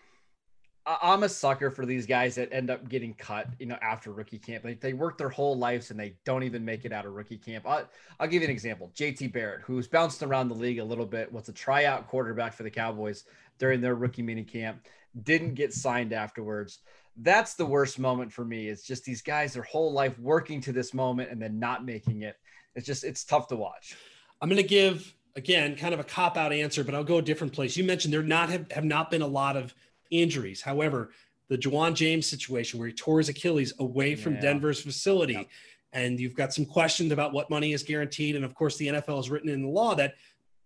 I'm 0.86 1.24
a 1.24 1.28
sucker 1.28 1.70
for 1.70 1.84
these 1.84 2.06
guys 2.06 2.36
that 2.36 2.52
end 2.52 2.70
up 2.70 2.88
getting 2.88 3.12
cut, 3.14 3.48
you 3.58 3.66
know, 3.66 3.76
after 3.82 4.12
rookie 4.12 4.38
camp. 4.38 4.64
Like 4.64 4.80
they 4.80 4.92
work 4.92 5.18
their 5.18 5.28
whole 5.28 5.56
lives 5.56 5.90
and 5.90 5.98
they 5.98 6.14
don't 6.24 6.44
even 6.44 6.64
make 6.64 6.84
it 6.84 6.92
out 6.92 7.04
of 7.04 7.12
rookie 7.12 7.38
camp. 7.38 7.64
I'll, 7.66 7.88
I'll 8.20 8.28
give 8.28 8.42
you 8.42 8.48
an 8.48 8.52
example. 8.52 8.92
JT 8.94 9.32
Barrett, 9.32 9.62
who's 9.62 9.88
bounced 9.88 10.22
around 10.22 10.48
the 10.48 10.54
league 10.54 10.78
a 10.78 10.84
little 10.84 11.06
bit, 11.06 11.32
was 11.32 11.48
a 11.48 11.52
tryout 11.52 12.06
quarterback 12.06 12.52
for 12.52 12.62
the 12.62 12.70
Cowboys 12.70 13.24
during 13.58 13.80
their 13.80 13.96
rookie 13.96 14.22
mini 14.22 14.44
camp, 14.44 14.86
didn't 15.24 15.54
get 15.54 15.72
signed 15.74 16.12
afterwards 16.12 16.78
that's 17.18 17.54
the 17.54 17.66
worst 17.66 17.98
moment 17.98 18.32
for 18.32 18.44
me. 18.44 18.68
It's 18.68 18.82
just 18.82 19.04
these 19.04 19.22
guys 19.22 19.54
their 19.54 19.62
whole 19.62 19.92
life 19.92 20.18
working 20.18 20.60
to 20.62 20.72
this 20.72 20.92
moment 20.92 21.30
and 21.30 21.40
then 21.40 21.58
not 21.58 21.84
making 21.84 22.22
it. 22.22 22.36
It's 22.74 22.86
just 22.86 23.04
it's 23.04 23.24
tough 23.24 23.48
to 23.48 23.56
watch. 23.56 23.96
I'm 24.40 24.48
going 24.48 24.60
to 24.60 24.68
give 24.68 25.14
again 25.34 25.76
kind 25.76 25.94
of 25.94 26.00
a 26.00 26.04
cop 26.04 26.36
out 26.36 26.52
answer, 26.52 26.84
but 26.84 26.94
I'll 26.94 27.04
go 27.04 27.18
a 27.18 27.22
different 27.22 27.52
place. 27.52 27.76
You 27.76 27.84
mentioned 27.84 28.12
there 28.12 28.22
not 28.22 28.50
have, 28.50 28.70
have 28.72 28.84
not 28.84 29.10
been 29.10 29.22
a 29.22 29.26
lot 29.26 29.56
of 29.56 29.74
injuries. 30.10 30.60
However, 30.62 31.10
the 31.48 31.58
Ja'Wuan 31.58 31.94
James 31.94 32.28
situation 32.28 32.78
where 32.78 32.88
he 32.88 32.94
tore 32.94 33.18
his 33.18 33.28
Achilles 33.28 33.72
away 33.78 34.14
from 34.14 34.34
yeah. 34.34 34.40
Denver's 34.40 34.80
facility. 34.80 35.48
And 35.92 36.18
you've 36.18 36.34
got 36.34 36.52
some 36.52 36.66
questions 36.66 37.12
about 37.12 37.32
what 37.32 37.48
money 37.48 37.72
is 37.72 37.82
guaranteed. 37.82 38.36
And 38.36 38.44
of 38.44 38.54
course, 38.54 38.76
the 38.76 38.88
NFL 38.88 39.16
has 39.16 39.30
written 39.30 39.48
in 39.48 39.62
the 39.62 39.68
law 39.68 39.94
that 39.94 40.14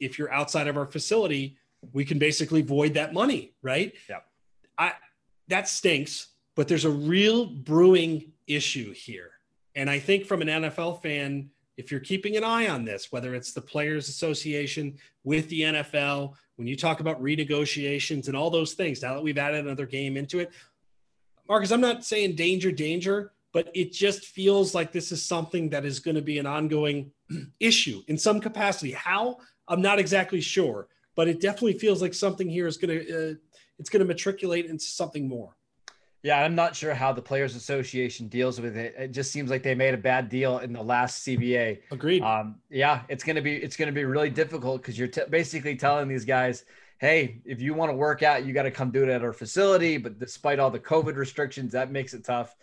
if 0.01 0.19
you're 0.19 0.33
outside 0.33 0.67
of 0.67 0.77
our 0.77 0.87
facility, 0.87 1.57
we 1.93 2.05
can 2.05 2.19
basically 2.19 2.63
void 2.63 2.95
that 2.95 3.13
money, 3.13 3.53
right? 3.63 3.93
Yeah. 4.09 4.21
I 4.79 4.93
that 5.49 5.69
stinks, 5.69 6.29
but 6.55 6.69
there's 6.69 6.85
a 6.85 6.91
real 6.91 7.47
brewing 7.47 8.33
issue 8.47 8.93
here. 8.93 9.33
And 9.75 9.91
I 9.91 9.99
think 9.99 10.27
from 10.27 10.43
an 10.43 10.49
NFL 10.49 11.03
fan, 11.03 11.51
if 11.81 11.91
you're 11.91 12.01
keeping 12.01 12.37
an 12.37 12.45
eye 12.45 12.69
on 12.69 12.85
this, 12.85 13.11
whether 13.11 13.35
it's 13.35 13.53
the 13.53 13.61
Players 13.61 14.09
Association 14.09 14.99
with 15.25 15.49
the 15.49 15.63
NFL, 15.63 16.35
when 16.57 16.69
you 16.69 16.77
talk 16.77 17.01
about 17.01 17.21
renegotiations 17.23 18.29
and 18.29 18.37
all 18.37 18.51
those 18.51 18.75
things, 18.75 19.01
now 19.01 19.15
that 19.15 19.23
we've 19.23 19.39
added 19.39 19.65
another 19.65 19.87
game 19.87 20.19
into 20.19 20.41
it, 20.41 20.51
Marcus, 21.49 21.73
I'm 21.73 21.81
not 21.81 22.05
saying 22.05 22.37
danger, 22.37 22.71
danger, 22.71 23.33
but 23.53 23.71
it 23.75 23.93
just 23.93 24.27
feels 24.27 24.75
like 24.75 24.93
this 24.93 25.11
is 25.11 25.25
something 25.25 25.71
that 25.71 25.87
is 25.87 25.99
going 25.99 26.15
to 26.15 26.23
be 26.23 26.39
an 26.39 26.47
ongoing 26.47 27.11
issue 27.61 28.03
in 28.09 28.19
some 28.19 28.41
capacity. 28.41 28.93
How? 28.93 29.39
I'm 29.67 29.81
not 29.81 29.99
exactly 29.99 30.43
sure, 30.43 30.87
but 31.17 31.29
it 31.29 31.41
definitely 31.41 31.79
feels 31.79 32.03
like 32.03 32.13
something 32.13 32.49
here 32.49 32.67
is 32.67 32.77
going 32.77 32.99
to 32.99 33.31
uh, 33.31 33.35
it's 33.79 33.89
going 33.89 34.01
to 34.01 34.07
matriculate 34.07 34.67
into 34.67 34.85
something 34.85 35.27
more. 35.27 35.57
Yeah, 36.23 36.43
I'm 36.43 36.55
not 36.55 36.77
sure 36.77 36.93
how 36.93 37.13
the 37.13 37.23
Players 37.23 37.57
Association 37.57 38.29
deals 38.29 38.61
with 38.61 38.77
it. 38.77 38.95
It 38.99 39.13
just 39.13 39.33
seems 39.33 39.51
like 39.51 39.63
they 39.63 39.75
made 39.75 39.95
a 39.95 39.99
bad 39.99 40.29
deal 40.29 40.59
in 40.59 40.73
the 40.73 40.83
last 40.83 41.27
CBA. 41.27 41.81
Agreed. 41.91 42.23
Um, 42.23 42.57
yeah, 42.69 43.03
it's 43.09 43.25
gonna 43.25 43.41
be 43.41 43.57
it's 43.57 43.77
gonna 43.77 43.93
be 43.93 44.05
really 44.05 44.29
difficult 44.29 44.83
because 44.83 44.99
you're 44.99 45.09
t- 45.09 45.23
basically 45.31 45.77
telling 45.77 46.09
these 46.09 46.27
guys, 46.27 46.65
hey, 46.99 47.41
if 47.47 47.63
you 47.63 47.73
want 47.73 47.91
to 47.91 47.97
work 47.97 48.23
out, 48.23 48.45
you 48.45 48.53
got 48.53 48.65
to 48.65 48.71
come 48.71 48.91
do 48.91 49.03
it 49.03 49.09
at 49.09 49.25
our 49.25 49.33
facility. 49.33 49.97
But 49.97 50.19
despite 50.19 50.59
all 50.59 50.71
the 50.71 50.79
COVID 50.79 51.17
restrictions, 51.17 51.73
that 51.73 51.91
makes 51.91 52.13
it 52.13 52.23
tough. 52.23 52.55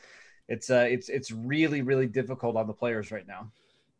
It's 0.47 0.69
uh, 0.69 0.85
it's 0.87 1.09
it's 1.09 1.31
really 1.31 1.81
really 1.81 2.07
difficult 2.07 2.55
on 2.55 2.67
the 2.67 2.73
players 2.73 3.11
right 3.11 3.27
now. 3.27 3.51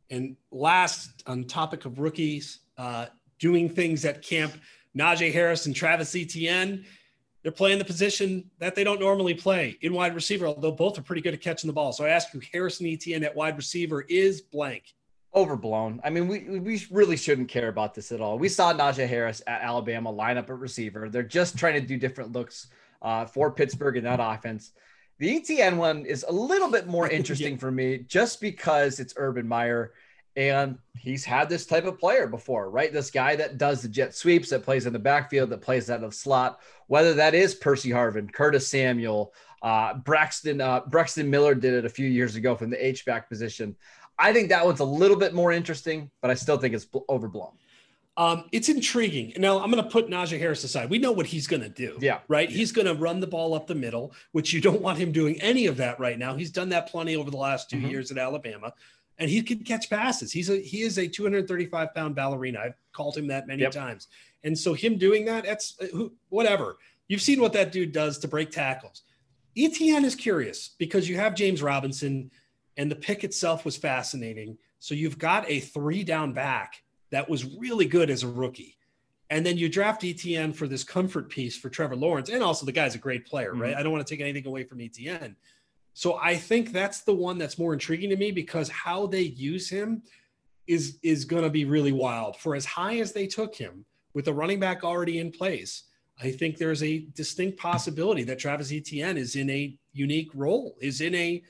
And 0.10 0.38
last, 0.52 1.24
on 1.28 1.46
topic 1.46 1.86
of 1.86 2.00
rookies 2.00 2.60
uh, 2.78 3.08
doing 3.40 3.70
things 3.70 4.06
at 4.06 4.22
camp, 4.22 4.54
Najee 4.96 5.34
Harris 5.34 5.66
and 5.66 5.76
Travis 5.76 6.16
Etienne 6.16 6.86
they're 7.44 7.52
playing 7.52 7.78
the 7.78 7.86
position 7.86 8.50
that 8.60 8.76
they 8.76 8.84
don't 8.84 9.00
normally 9.00 9.34
play 9.34 9.78
in 9.82 9.94
wide 9.94 10.16
receiver, 10.16 10.48
although 10.48 10.72
both 10.72 10.98
are 10.98 11.02
pretty 11.02 11.22
good 11.22 11.34
at 11.34 11.42
catching 11.42 11.68
the 11.68 11.74
ball. 11.74 11.94
So 11.94 12.06
I 12.06 12.10
ask 12.10 12.34
you, 12.34 12.42
Harris 12.52 12.80
and 12.80 12.90
Etienne 12.90 13.24
at 13.24 13.36
wide 13.36 13.56
receiver 13.56 14.02
is 14.02 14.42
blank. 14.42 14.94
Overblown. 15.36 16.02
I 16.04 16.10
mean, 16.10 16.28
we, 16.28 16.60
we 16.60 16.84
really 16.90 17.16
shouldn't 17.16 17.50
care 17.50 17.68
about 17.68 17.94
this 17.94 18.12
at 18.12 18.22
all. 18.22 18.40
We 18.40 18.50
saw 18.50 18.74
Najee 18.74 19.08
Harris 19.08 19.42
at 19.46 19.62
Alabama 19.62 20.10
line 20.10 20.38
up 20.38 20.50
at 20.50 20.58
receiver. 20.58 21.10
They're 21.10 21.22
just 21.22 21.58
trying 21.58 21.76
to 21.76 21.82
do 21.82 21.98
different 21.98 22.32
looks 22.32 22.68
uh, 23.02 23.26
for 23.26 23.52
Pittsburgh 23.52 23.98
in 23.98 24.04
that 24.06 24.20
offense. 24.20 24.72
The 25.20 25.36
Etienne 25.38 25.78
one 25.78 26.06
is 26.06 26.26
a 26.28 26.32
little 26.32 26.72
bit 26.72 26.88
more 26.88 27.10
interesting 27.10 27.54
yeah. 27.54 27.60
for 27.60 27.72
me 27.72 28.00
just 28.00 28.42
because 28.42 29.00
it's 29.00 29.14
Urban 29.18 29.48
Meyer 29.48 29.94
and 30.38 30.78
he's 30.96 31.26
had 31.26 31.50
this 31.50 31.66
type 31.66 31.86
of 31.86 32.00
player 32.00 32.28
before, 32.28 32.70
right? 32.70 32.94
This 32.94 33.10
guy 33.10 33.36
that 33.36 33.58
does 33.58 33.82
the 33.82 33.90
jet 33.90 34.16
sweeps, 34.16 34.52
that 34.52 34.64
plays 34.64 34.86
in 34.86 34.94
the 34.94 35.00
backfield, 35.00 35.50
that 35.50 35.62
plays 35.62 35.90
out 35.90 36.04
of 36.04 36.14
slot, 36.14 36.60
whether 36.86 37.16
that 37.16 37.34
is 37.34 37.56
Percy 37.56 37.90
Harvin, 37.90 38.32
Curtis 38.32 38.68
Samuel, 38.68 39.34
uh, 39.64 39.96
Braxton, 39.96 40.62
uh, 40.62 40.82
Braxton 40.88 41.28
Miller 41.28 41.56
did 41.56 41.74
it 41.74 41.86
a 41.86 41.90
few 41.90 42.08
years 42.08 42.36
ago 42.36 42.56
from 42.56 42.70
the 42.70 42.86
H 42.86 43.04
back 43.04 43.28
position. 43.28 43.76
I 44.20 44.32
think 44.32 44.50
that 44.50 44.64
one's 44.64 44.80
a 44.80 44.86
little 44.86 45.18
bit 45.18 45.34
more 45.34 45.52
interesting, 45.52 46.12
but 46.22 46.30
I 46.30 46.36
still 46.36 46.58
think 46.58 46.76
it's 46.76 46.86
overblown. 47.10 47.54
Um, 48.16 48.46
it's 48.52 48.70
intriguing. 48.70 49.34
Now 49.38 49.60
I'm 49.60 49.72
going 49.72 49.84
to 49.84 49.90
put 49.90 50.08
Najee 50.08 50.40
Harris 50.40 50.64
aside. 50.64 50.90
We 50.90 50.98
know 50.98 51.12
what 51.12 51.28
he's 51.28 51.46
going 51.46 51.62
to 51.62 51.70
do. 51.70 51.98
Yeah. 52.00 52.20
Right. 52.28 52.50
He's 52.50 52.72
going 52.72 52.88
to 52.88 52.96
run 52.96 53.20
the 53.20 53.28
ball 53.28 53.54
up 53.54 53.68
the 53.68 53.76
middle, 53.76 54.14
which 54.32 54.54
you 54.54 54.62
don't 54.62 54.82
want 54.84 55.00
him 55.00 55.12
doing 55.12 55.40
any 55.42 55.66
of 55.68 55.78
that 55.78 56.00
right 56.00 56.18
now. 56.18 56.36
He's 56.36 56.52
done 56.52 56.70
that 56.70 56.90
plenty 56.90 57.16
over 57.16 57.30
the 57.32 57.38
last 57.38 57.70
2 57.70 57.78
mm-hmm. 57.78 57.88
years 57.88 58.12
at 58.12 58.18
Alabama 58.18 58.74
and 59.20 59.30
he 59.30 59.42
can 59.42 59.60
catch 59.60 59.90
passes. 59.90 60.32
He's 60.32 60.50
a 60.50 60.58
he 60.58 60.82
is 60.82 60.98
a 60.98 61.08
235 61.08 61.94
pound 61.94 62.16
ballerina. 62.16 62.60
I've 62.60 62.76
called 62.94 63.18
him 63.18 63.28
that 63.28 63.48
many 63.48 63.64
yep. 63.64 63.72
times. 63.72 64.08
And 64.44 64.58
so 64.58 64.74
him 64.74 64.98
doing 64.98 65.26
that, 65.26 65.44
that's 65.46 65.76
uh, 65.82 66.08
whatever. 66.30 66.78
You've 67.08 67.22
seen 67.22 67.42
what 67.42 67.54
that 67.54 67.72
dude 67.72 67.92
does 67.92 68.20
to 68.20 68.28
break 68.28 68.52
tackles. 68.52 69.04
Etienne 69.58 70.06
is 70.06 70.16
curious 70.16 70.72
because 70.78 71.10
you 71.10 71.16
have 71.16 71.34
James 71.34 71.64
Robinson, 71.64 72.30
and 72.76 72.92
the 72.92 72.96
pick 72.96 73.24
itself 73.24 73.66
was 73.66 73.76
fascinating. 73.76 74.58
So 74.80 74.94
you've 74.94 75.18
got 75.18 75.50
a 75.50 75.60
three 75.60 76.04
down 76.04 76.34
back 76.34 76.84
that 77.10 77.28
was 77.28 77.46
really 77.46 77.86
good 77.86 78.10
as 78.10 78.24
a 78.24 78.28
rookie. 78.28 78.78
And 79.30 79.46
then 79.46 79.58
you 79.58 79.68
draft 79.68 80.04
Etienne 80.04 80.54
for 80.54 80.68
this 80.68 80.84
comfort 80.84 81.30
piece 81.30 81.58
for 81.58 81.70
Trevor 81.70 81.96
Lawrence. 81.96 82.30
And 82.30 82.44
also 82.44 82.66
the 82.66 82.72
guy's 82.72 82.96
a 82.96 83.00
great 83.00 83.26
player, 83.26 83.54
right? 83.54 83.72
Mm-hmm. 83.72 83.80
I 83.80 83.84
don't 83.84 83.92
want 83.92 84.06
to 84.06 84.14
take 84.14 84.22
anything 84.22 84.46
away 84.46 84.64
from 84.64 84.80
Etienne. 84.80 85.36
So 85.98 86.20
I 86.22 86.36
think 86.36 86.74
that's 86.74 87.02
the 87.02 87.16
one 87.16 87.40
that's 87.40 87.58
more 87.58 87.74
intriguing 87.74 88.12
to 88.12 88.18
me 88.18 88.30
because 88.30 88.70
how 88.70 89.08
they 89.08 89.24
use 89.24 89.68
him 89.68 90.04
is 90.68 91.00
is 91.02 91.26
going 91.26 91.42
to 91.42 91.50
be 91.50 91.66
really 91.66 91.92
wild. 91.92 92.38
For 92.38 92.54
as 92.54 92.66
high 92.66 93.00
as 93.00 93.14
they 93.14 93.26
took 93.26 93.56
him 93.56 93.84
with 94.14 94.26
the 94.26 94.34
running 94.36 94.60
back 94.60 94.84
already 94.84 95.18
in 95.18 95.32
place, 95.32 95.86
I 96.22 96.30
think 96.30 96.60
there's 96.60 96.84
a 96.84 97.00
distinct 97.16 97.58
possibility 97.58 98.24
that 98.26 98.38
Travis 98.38 98.72
Etienne 98.72 99.18
is 99.18 99.36
in 99.36 99.50
a 99.50 99.76
unique 99.92 100.30
role, 100.36 100.76
is 100.80 101.02
in 101.02 101.16
a 101.16 101.42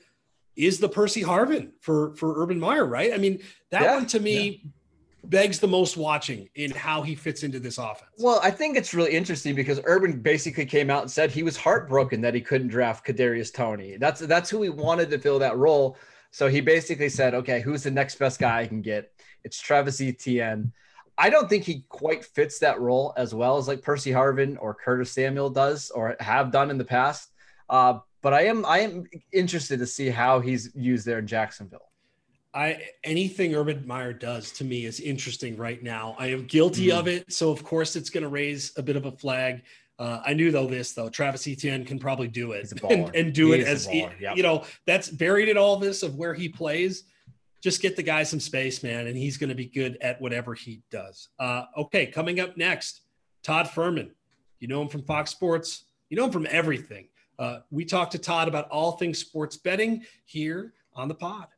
is 0.56 0.78
the 0.80 0.88
Percy 0.88 1.22
Harvin 1.22 1.72
for 1.82 2.14
for 2.14 2.42
Urban 2.42 2.58
Meyer, 2.58 2.86
right? 2.86 3.12
I 3.12 3.18
mean, 3.18 3.40
that 3.70 3.82
yeah, 3.82 3.96
one 3.96 4.06
to 4.06 4.18
me 4.18 4.62
yeah 4.64 4.70
begs 5.24 5.58
the 5.58 5.68
most 5.68 5.96
watching 5.96 6.48
in 6.54 6.70
how 6.70 7.02
he 7.02 7.14
fits 7.14 7.42
into 7.42 7.58
this 7.58 7.78
offense. 7.78 8.10
Well, 8.18 8.40
I 8.42 8.50
think 8.50 8.76
it's 8.76 8.94
really 8.94 9.12
interesting 9.12 9.54
because 9.54 9.80
Urban 9.84 10.20
basically 10.20 10.66
came 10.66 10.90
out 10.90 11.02
and 11.02 11.10
said 11.10 11.30
he 11.30 11.42
was 11.42 11.56
heartbroken 11.56 12.20
that 12.22 12.34
he 12.34 12.40
couldn't 12.40 12.68
draft 12.68 13.06
Kadarius 13.06 13.52
Toney. 13.52 13.96
That's 13.96 14.20
that's 14.20 14.48
who 14.50 14.62
he 14.62 14.68
wanted 14.68 15.10
to 15.10 15.18
fill 15.18 15.38
that 15.40 15.56
role. 15.56 15.96
So 16.30 16.48
he 16.48 16.60
basically 16.60 17.08
said, 17.08 17.34
"Okay, 17.34 17.60
who's 17.60 17.82
the 17.82 17.90
next 17.90 18.16
best 18.18 18.38
guy 18.38 18.60
I 18.60 18.66
can 18.66 18.82
get? 18.82 19.12
It's 19.44 19.60
Travis 19.60 20.00
Etienne." 20.00 20.72
I 21.20 21.30
don't 21.30 21.48
think 21.48 21.64
he 21.64 21.84
quite 21.88 22.24
fits 22.24 22.60
that 22.60 22.80
role 22.80 23.12
as 23.16 23.34
well 23.34 23.56
as 23.56 23.66
like 23.66 23.82
Percy 23.82 24.12
Harvin 24.12 24.56
or 24.60 24.72
Curtis 24.72 25.10
Samuel 25.10 25.50
does 25.50 25.90
or 25.90 26.16
have 26.20 26.52
done 26.52 26.70
in 26.70 26.78
the 26.78 26.84
past. 26.84 27.32
Uh, 27.68 27.98
but 28.22 28.32
I 28.32 28.42
am 28.42 28.64
I 28.64 28.80
am 28.80 29.04
interested 29.32 29.80
to 29.80 29.86
see 29.86 30.10
how 30.10 30.40
he's 30.40 30.70
used 30.74 31.04
there 31.04 31.18
in 31.18 31.26
Jacksonville. 31.26 31.87
I 32.54 32.82
anything 33.04 33.54
Urban 33.54 33.86
Meyer 33.86 34.12
does 34.12 34.52
to 34.52 34.64
me 34.64 34.86
is 34.86 35.00
interesting 35.00 35.56
right 35.56 35.82
now. 35.82 36.16
I 36.18 36.28
am 36.28 36.44
guilty 36.44 36.88
mm. 36.88 36.98
of 36.98 37.06
it, 37.06 37.32
so 37.32 37.50
of 37.50 37.62
course 37.62 37.94
it's 37.94 38.10
going 38.10 38.22
to 38.22 38.28
raise 38.28 38.72
a 38.76 38.82
bit 38.82 38.96
of 38.96 39.04
a 39.04 39.12
flag. 39.12 39.62
Uh, 39.98 40.20
I 40.24 40.32
knew 40.32 40.50
though 40.50 40.66
this 40.66 40.92
though 40.92 41.08
Travis 41.08 41.46
Etienne 41.46 41.84
can 41.84 41.98
probably 41.98 42.28
do 42.28 42.52
it 42.52 42.72
and, 42.90 43.14
and, 43.14 43.34
do 43.34 43.52
he 43.52 43.60
it 43.60 43.66
as 43.66 43.84
he, 43.84 44.06
yep. 44.20 44.36
you 44.36 44.42
know 44.42 44.64
that's 44.86 45.10
buried 45.10 45.48
in 45.48 45.58
all 45.58 45.76
this 45.76 46.02
of 46.02 46.16
where 46.16 46.34
he 46.34 46.48
plays. 46.48 47.04
Just 47.60 47.82
get 47.82 47.96
the 47.96 48.04
guy 48.04 48.22
some 48.22 48.38
space, 48.38 48.84
man, 48.84 49.08
and 49.08 49.16
he's 49.16 49.36
going 49.36 49.48
to 49.48 49.56
be 49.56 49.66
good 49.66 49.98
at 50.00 50.20
whatever 50.20 50.54
he 50.54 50.80
does. 50.92 51.28
Uh, 51.40 51.64
okay, 51.76 52.06
coming 52.06 52.38
up 52.38 52.56
next, 52.56 53.02
Todd 53.42 53.66
Fuhrman. 53.66 54.10
You 54.60 54.68
know 54.68 54.80
him 54.80 54.88
from 54.88 55.02
Fox 55.02 55.32
Sports. 55.32 55.84
You 56.08 56.16
know 56.16 56.26
him 56.26 56.32
from 56.32 56.46
everything. 56.48 57.08
Uh, 57.36 57.58
we 57.70 57.84
talked 57.84 58.12
to 58.12 58.18
Todd 58.18 58.48
about 58.48 58.68
all 58.68 58.92
things 58.92 59.18
sports 59.18 59.56
betting 59.56 60.04
here 60.24 60.72
on 60.94 61.08
the 61.08 61.14
pod 61.14 61.48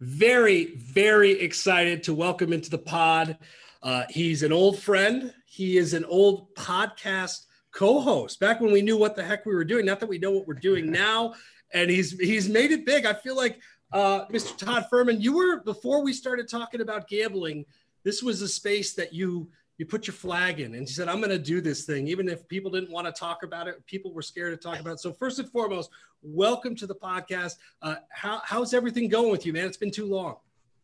very, 0.00 0.76
very 0.76 1.32
excited 1.32 2.02
to 2.04 2.14
welcome 2.14 2.52
into 2.52 2.70
the 2.70 2.78
pod. 2.78 3.36
Uh, 3.82 4.04
he's 4.08 4.42
an 4.42 4.52
old 4.52 4.78
friend. 4.78 5.34
He 5.46 5.76
is 5.76 5.94
an 5.94 6.04
old 6.04 6.54
podcast 6.54 7.46
co-host. 7.72 8.38
Back 8.38 8.60
when 8.60 8.72
we 8.72 8.82
knew 8.82 8.96
what 8.96 9.16
the 9.16 9.24
heck 9.24 9.44
we 9.44 9.54
were 9.54 9.64
doing, 9.64 9.86
not 9.86 10.00
that 10.00 10.08
we 10.08 10.18
know 10.18 10.30
what 10.30 10.46
we're 10.46 10.54
doing 10.54 10.90
now, 10.92 11.34
and 11.72 11.90
he's 11.90 12.12
he's 12.18 12.48
made 12.48 12.70
it 12.70 12.86
big. 12.86 13.06
I 13.06 13.12
feel 13.12 13.36
like 13.36 13.60
uh, 13.92 14.26
Mr. 14.26 14.56
Todd 14.56 14.86
Fuhrman, 14.90 15.20
you 15.20 15.36
were 15.36 15.60
before 15.60 16.02
we 16.02 16.12
started 16.12 16.48
talking 16.48 16.80
about 16.80 17.08
gambling. 17.08 17.64
This 18.04 18.22
was 18.22 18.40
a 18.42 18.48
space 18.48 18.94
that 18.94 19.12
you 19.12 19.50
you 19.78 19.86
put 19.86 20.08
your 20.08 20.14
flag 20.14 20.60
in 20.60 20.74
and 20.74 20.86
you 20.86 20.92
said 20.92 21.08
i'm 21.08 21.18
going 21.18 21.30
to 21.30 21.38
do 21.38 21.60
this 21.60 21.84
thing 21.84 22.06
even 22.06 22.28
if 22.28 22.46
people 22.48 22.70
didn't 22.70 22.90
want 22.90 23.06
to 23.06 23.12
talk 23.12 23.44
about 23.44 23.68
it 23.68 23.84
people 23.86 24.12
were 24.12 24.22
scared 24.22 24.52
to 24.52 24.68
talk 24.68 24.78
about 24.78 24.94
it. 24.94 25.00
So 25.00 25.12
first 25.12 25.38
and 25.38 25.48
foremost 25.48 25.90
welcome 26.20 26.74
to 26.74 26.86
the 26.86 26.96
podcast. 26.96 27.54
Uh, 27.80 27.94
how, 28.10 28.42
how's 28.44 28.74
everything 28.74 29.08
going 29.08 29.30
with 29.30 29.46
you 29.46 29.52
man? 29.52 29.66
It's 29.66 29.76
been 29.76 29.92
too 29.92 30.06
long. 30.06 30.36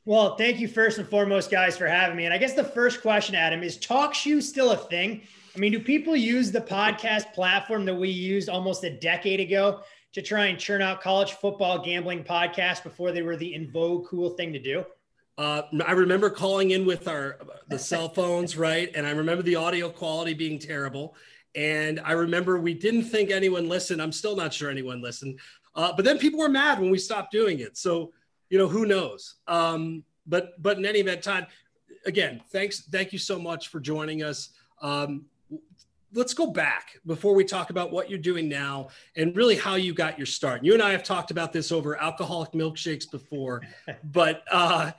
Well 0.05 0.37
thank 0.37 0.61
you 0.61 0.69
first 0.69 0.99
and 0.99 1.09
foremost 1.09 1.51
guys 1.51 1.77
for 1.77 1.87
having 1.87 2.17
me. 2.17 2.25
And 2.25 2.33
i 2.33 2.39
guess 2.39 2.55
the 2.55 2.65
first 2.65 3.03
question 3.03 3.35
adam 3.35 3.63
is 3.63 3.77
TalkShoe 3.79 4.43
still 4.43 4.71
a 4.71 4.77
thing? 4.77 5.23
I 5.55 5.59
mean 5.59 5.73
do 5.73 5.81
people 5.81 6.17
use 6.17 6.53
the 6.53 6.61
podcast 6.61 7.33
platform 7.33 7.85
that 7.87 7.95
we 7.95 8.09
used 8.09 8.49
almost 8.49 8.85
a 8.85 8.91
decade 8.91 9.41
ago 9.41 9.83
to 10.13 10.23
try 10.23 10.47
and 10.47 10.59
churn 10.59 10.81
out 10.81 11.01
college 11.01 11.33
football 11.33 11.85
gambling 11.85 12.23
podcasts 12.23 12.83
before 12.83 13.11
they 13.11 13.23
were 13.23 13.37
the 13.37 13.55
in 13.55 13.69
vogue 13.73 14.07
cool 14.07 14.31
thing 14.31 14.53
to 14.53 14.61
do 14.61 14.85
uh, 15.37 15.63
I 15.85 15.93
remember 15.93 16.31
calling 16.31 16.71
in 16.71 16.87
with 16.87 17.09
our 17.09 17.39
the 17.69 17.79
cell 17.79 18.09
phones, 18.09 18.57
right? 18.57 18.91
And 18.95 19.07
I 19.07 19.11
remember 19.11 19.43
the 19.43 19.57
audio 19.57 19.89
quality 19.91 20.35
being 20.35 20.59
terrible. 20.59 21.17
And 21.55 22.01
I 22.01 22.13
remember 22.13 22.59
we 22.59 22.75
didn't 22.75 23.05
think 23.05 23.31
anyone 23.31 23.69
listened. 23.69 24.01
I'm 24.03 24.13
still 24.13 24.37
not 24.37 24.53
sure 24.53 24.71
anyone 24.71 25.03
listened. 25.03 25.39
Uh, 25.75 25.93
but 25.95 26.05
then 26.05 26.19
people 26.19 26.39
were 26.39 26.49
mad 26.49 26.79
when 26.79 26.91
we 26.91 26.99
stopped 26.99 27.33
doing 27.33 27.61
it. 27.61 27.77
So, 27.77 28.13
you 28.49 28.59
know, 28.59 28.69
who 28.69 28.87
knows? 28.87 29.37
Um, 29.49 30.05
but 30.27 30.61
but 30.63 30.79
in 30.79 30.87
any 30.87 31.01
event, 31.01 31.23
Todd, 31.23 31.49
again, 32.07 32.41
thanks, 32.51 32.81
thank 32.81 33.13
you 33.13 33.19
so 33.19 33.39
much 33.39 33.69
for 33.69 33.81
joining 33.81 34.23
us. 34.23 34.51
Um, 34.81 35.27
let's 36.13 36.35
go 36.35 36.47
back 36.47 37.01
before 37.07 37.35
we 37.35 37.45
talk 37.45 37.71
about 37.71 37.91
what 37.91 38.09
you're 38.09 38.19
doing 38.19 38.49
now 38.49 38.89
and 39.17 39.35
really 39.37 39.57
how 39.57 39.75
you 39.75 39.93
got 39.93 40.17
your 40.17 40.27
start. 40.27 40.65
You 40.65 40.73
and 40.75 40.83
I 40.83 40.93
have 40.93 41.03
talked 41.03 41.31
about 41.33 41.53
this 41.53 41.73
over 41.73 42.01
alcoholic 42.01 42.53
milkshakes 42.53 43.11
before, 43.11 43.63
but 44.05 44.45
uh, 44.51 44.93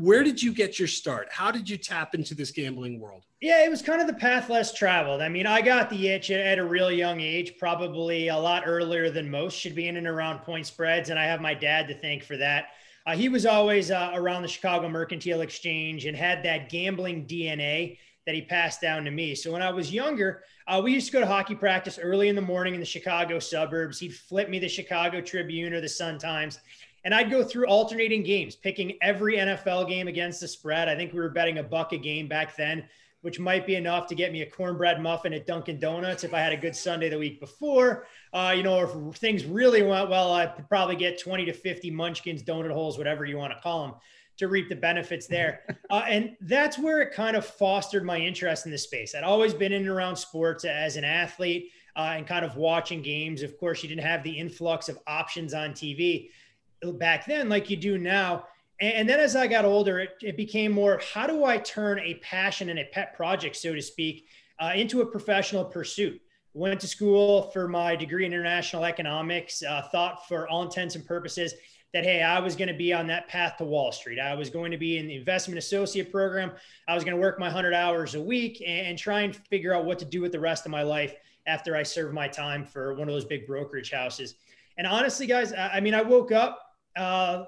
where 0.00 0.22
did 0.22 0.42
you 0.42 0.52
get 0.52 0.78
your 0.78 0.88
start? 0.88 1.28
How 1.30 1.50
did 1.50 1.68
you 1.68 1.76
tap 1.76 2.14
into 2.14 2.34
this 2.34 2.50
gambling 2.50 2.98
world? 2.98 3.24
Yeah, 3.40 3.64
it 3.64 3.70
was 3.70 3.82
kind 3.82 4.00
of 4.00 4.06
the 4.06 4.14
path 4.14 4.48
less 4.48 4.72
traveled. 4.72 5.20
I 5.20 5.28
mean, 5.28 5.46
I 5.46 5.60
got 5.60 5.90
the 5.90 6.08
itch 6.08 6.30
at 6.30 6.58
a 6.58 6.64
real 6.64 6.90
young 6.90 7.20
age, 7.20 7.58
probably 7.58 8.28
a 8.28 8.36
lot 8.36 8.64
earlier 8.66 9.10
than 9.10 9.30
most, 9.30 9.58
should 9.58 9.74
be 9.74 9.88
in 9.88 9.96
and 9.96 10.06
around 10.06 10.40
point 10.40 10.66
spreads. 10.66 11.10
And 11.10 11.18
I 11.18 11.24
have 11.24 11.40
my 11.40 11.54
dad 11.54 11.86
to 11.88 11.94
thank 11.94 12.22
for 12.22 12.36
that. 12.38 12.68
Uh, 13.06 13.14
he 13.14 13.28
was 13.28 13.46
always 13.46 13.90
uh, 13.90 14.12
around 14.14 14.42
the 14.42 14.48
Chicago 14.48 14.88
Mercantile 14.88 15.40
Exchange 15.40 16.06
and 16.06 16.16
had 16.16 16.42
that 16.44 16.68
gambling 16.68 17.26
DNA 17.26 17.98
that 18.26 18.34
he 18.34 18.42
passed 18.42 18.80
down 18.80 19.04
to 19.04 19.10
me. 19.10 19.34
So 19.34 19.50
when 19.50 19.62
I 19.62 19.70
was 19.70 19.92
younger, 19.92 20.42
uh, 20.66 20.80
we 20.82 20.92
used 20.92 21.06
to 21.06 21.12
go 21.12 21.20
to 21.20 21.26
hockey 21.26 21.54
practice 21.54 21.98
early 22.00 22.28
in 22.28 22.36
the 22.36 22.42
morning 22.42 22.74
in 22.74 22.80
the 22.80 22.86
Chicago 22.86 23.38
suburbs. 23.38 23.98
He'd 23.98 24.14
flip 24.14 24.48
me 24.48 24.58
the 24.58 24.68
Chicago 24.68 25.20
Tribune 25.20 25.72
or 25.72 25.80
the 25.80 25.88
Sun 25.88 26.18
Times, 26.18 26.60
and 27.04 27.14
I'd 27.14 27.30
go 27.30 27.42
through 27.42 27.66
alternating 27.66 28.22
games, 28.22 28.56
picking 28.56 28.96
every 29.02 29.36
NFL 29.36 29.88
game 29.88 30.08
against 30.08 30.40
the 30.40 30.48
spread. 30.48 30.88
I 30.88 30.96
think 30.96 31.12
we 31.12 31.20
were 31.20 31.30
betting 31.30 31.58
a 31.58 31.62
buck 31.62 31.92
a 31.92 31.98
game 31.98 32.28
back 32.28 32.56
then, 32.56 32.84
which 33.22 33.38
might 33.38 33.66
be 33.66 33.76
enough 33.76 34.06
to 34.08 34.14
get 34.14 34.32
me 34.32 34.42
a 34.42 34.46
cornbread 34.46 35.00
muffin 35.00 35.32
at 35.32 35.46
Dunkin' 35.46 35.80
Donuts 35.80 36.24
if 36.24 36.34
I 36.34 36.40
had 36.40 36.52
a 36.52 36.56
good 36.56 36.76
Sunday 36.76 37.08
the 37.08 37.18
week 37.18 37.40
before. 37.40 38.06
Uh, 38.32 38.52
you 38.56 38.62
know, 38.62 38.82
if 38.82 39.16
things 39.16 39.44
really 39.44 39.82
went 39.82 40.10
well, 40.10 40.32
I 40.32 40.46
would 40.46 40.68
probably 40.68 40.96
get 40.96 41.20
20 41.20 41.46
to 41.46 41.52
50 41.52 41.90
munchkins, 41.90 42.42
donut 42.42 42.72
holes, 42.72 42.98
whatever 42.98 43.24
you 43.24 43.36
want 43.36 43.54
to 43.54 43.60
call 43.60 43.86
them 43.86 43.94
to 44.36 44.48
reap 44.48 44.68
the 44.68 44.76
benefits 44.76 45.26
there. 45.26 45.62
Uh, 45.90 46.04
and 46.06 46.36
that's 46.42 46.78
where 46.78 47.00
it 47.00 47.12
kind 47.12 47.36
of 47.36 47.44
fostered 47.44 48.04
my 48.04 48.16
interest 48.16 48.64
in 48.64 48.70
the 48.70 48.78
space. 48.78 49.16
I'd 49.16 49.24
always 49.24 49.52
been 49.52 49.72
in 49.72 49.82
and 49.82 49.90
around 49.90 50.14
sports 50.14 50.64
as 50.64 50.94
an 50.94 51.02
athlete 51.02 51.72
uh, 51.96 52.12
and 52.14 52.28
kind 52.28 52.44
of 52.44 52.54
watching 52.54 53.02
games. 53.02 53.42
Of 53.42 53.58
course, 53.58 53.82
you 53.82 53.88
didn't 53.88 54.04
have 54.04 54.22
the 54.22 54.30
influx 54.30 54.88
of 54.88 55.00
options 55.08 55.52
on 55.52 55.72
TV 55.72 56.30
back 56.94 57.26
then 57.26 57.48
like 57.48 57.70
you 57.70 57.76
do 57.76 57.98
now. 57.98 58.44
And 58.80 59.06
then 59.06 59.20
as 59.20 59.36
I 59.36 59.46
got 59.46 59.66
older, 59.66 60.00
it, 60.00 60.10
it 60.22 60.36
became 60.36 60.72
more 60.72 61.00
how 61.12 61.26
do 61.26 61.44
I 61.44 61.58
turn 61.58 61.98
a 62.00 62.14
passion 62.14 62.70
and 62.70 62.78
a 62.78 62.84
pet 62.92 63.14
project, 63.14 63.56
so 63.56 63.74
to 63.74 63.82
speak, 63.82 64.26
uh, 64.58 64.72
into 64.74 65.02
a 65.02 65.06
professional 65.06 65.64
pursuit? 65.64 66.20
Went 66.54 66.80
to 66.80 66.88
school 66.88 67.50
for 67.52 67.68
my 67.68 67.94
degree 67.94 68.24
in 68.24 68.32
international 68.32 68.84
economics, 68.84 69.62
uh, 69.62 69.82
thought 69.92 70.26
for 70.26 70.48
all 70.48 70.62
intents 70.62 70.96
and 70.96 71.06
purposes 71.06 71.54
that, 71.92 72.04
hey, 72.04 72.22
I 72.22 72.38
was 72.38 72.56
going 72.56 72.68
to 72.68 72.74
be 72.74 72.92
on 72.92 73.06
that 73.08 73.28
path 73.28 73.56
to 73.58 73.64
Wall 73.64 73.92
Street. 73.92 74.18
I 74.18 74.34
was 74.34 74.48
going 74.48 74.70
to 74.70 74.78
be 74.78 74.98
in 74.98 75.06
the 75.06 75.16
investment 75.16 75.58
associate 75.58 76.10
program. 76.10 76.52
I 76.88 76.94
was 76.94 77.04
going 77.04 77.16
to 77.16 77.20
work 77.20 77.38
my 77.38 77.46
100 77.46 77.74
hours 77.74 78.14
a 78.14 78.20
week 78.20 78.62
and, 78.66 78.96
try 78.96 79.22
and 79.22 79.34
figure 79.34 79.74
out 79.74 79.84
what 79.84 79.98
to 79.98 80.04
do 80.04 80.20
with 80.20 80.32
the 80.32 80.40
rest 80.40 80.66
of 80.66 80.72
my 80.72 80.82
life 80.82 81.14
after 81.46 81.76
I 81.76 81.82
served 81.82 82.14
my 82.14 82.28
time 82.28 82.64
for 82.64 82.94
one 82.94 83.08
of 83.08 83.14
those 83.14 83.24
big 83.24 83.46
brokerage 83.46 83.90
houses. 83.90 84.36
And 84.78 84.86
honestly, 84.86 85.26
guys, 85.26 85.52
I 85.52 85.80
mean, 85.80 85.94
I 85.94 86.02
woke 86.02 86.32
up 86.32 86.69
uh, 86.96 87.44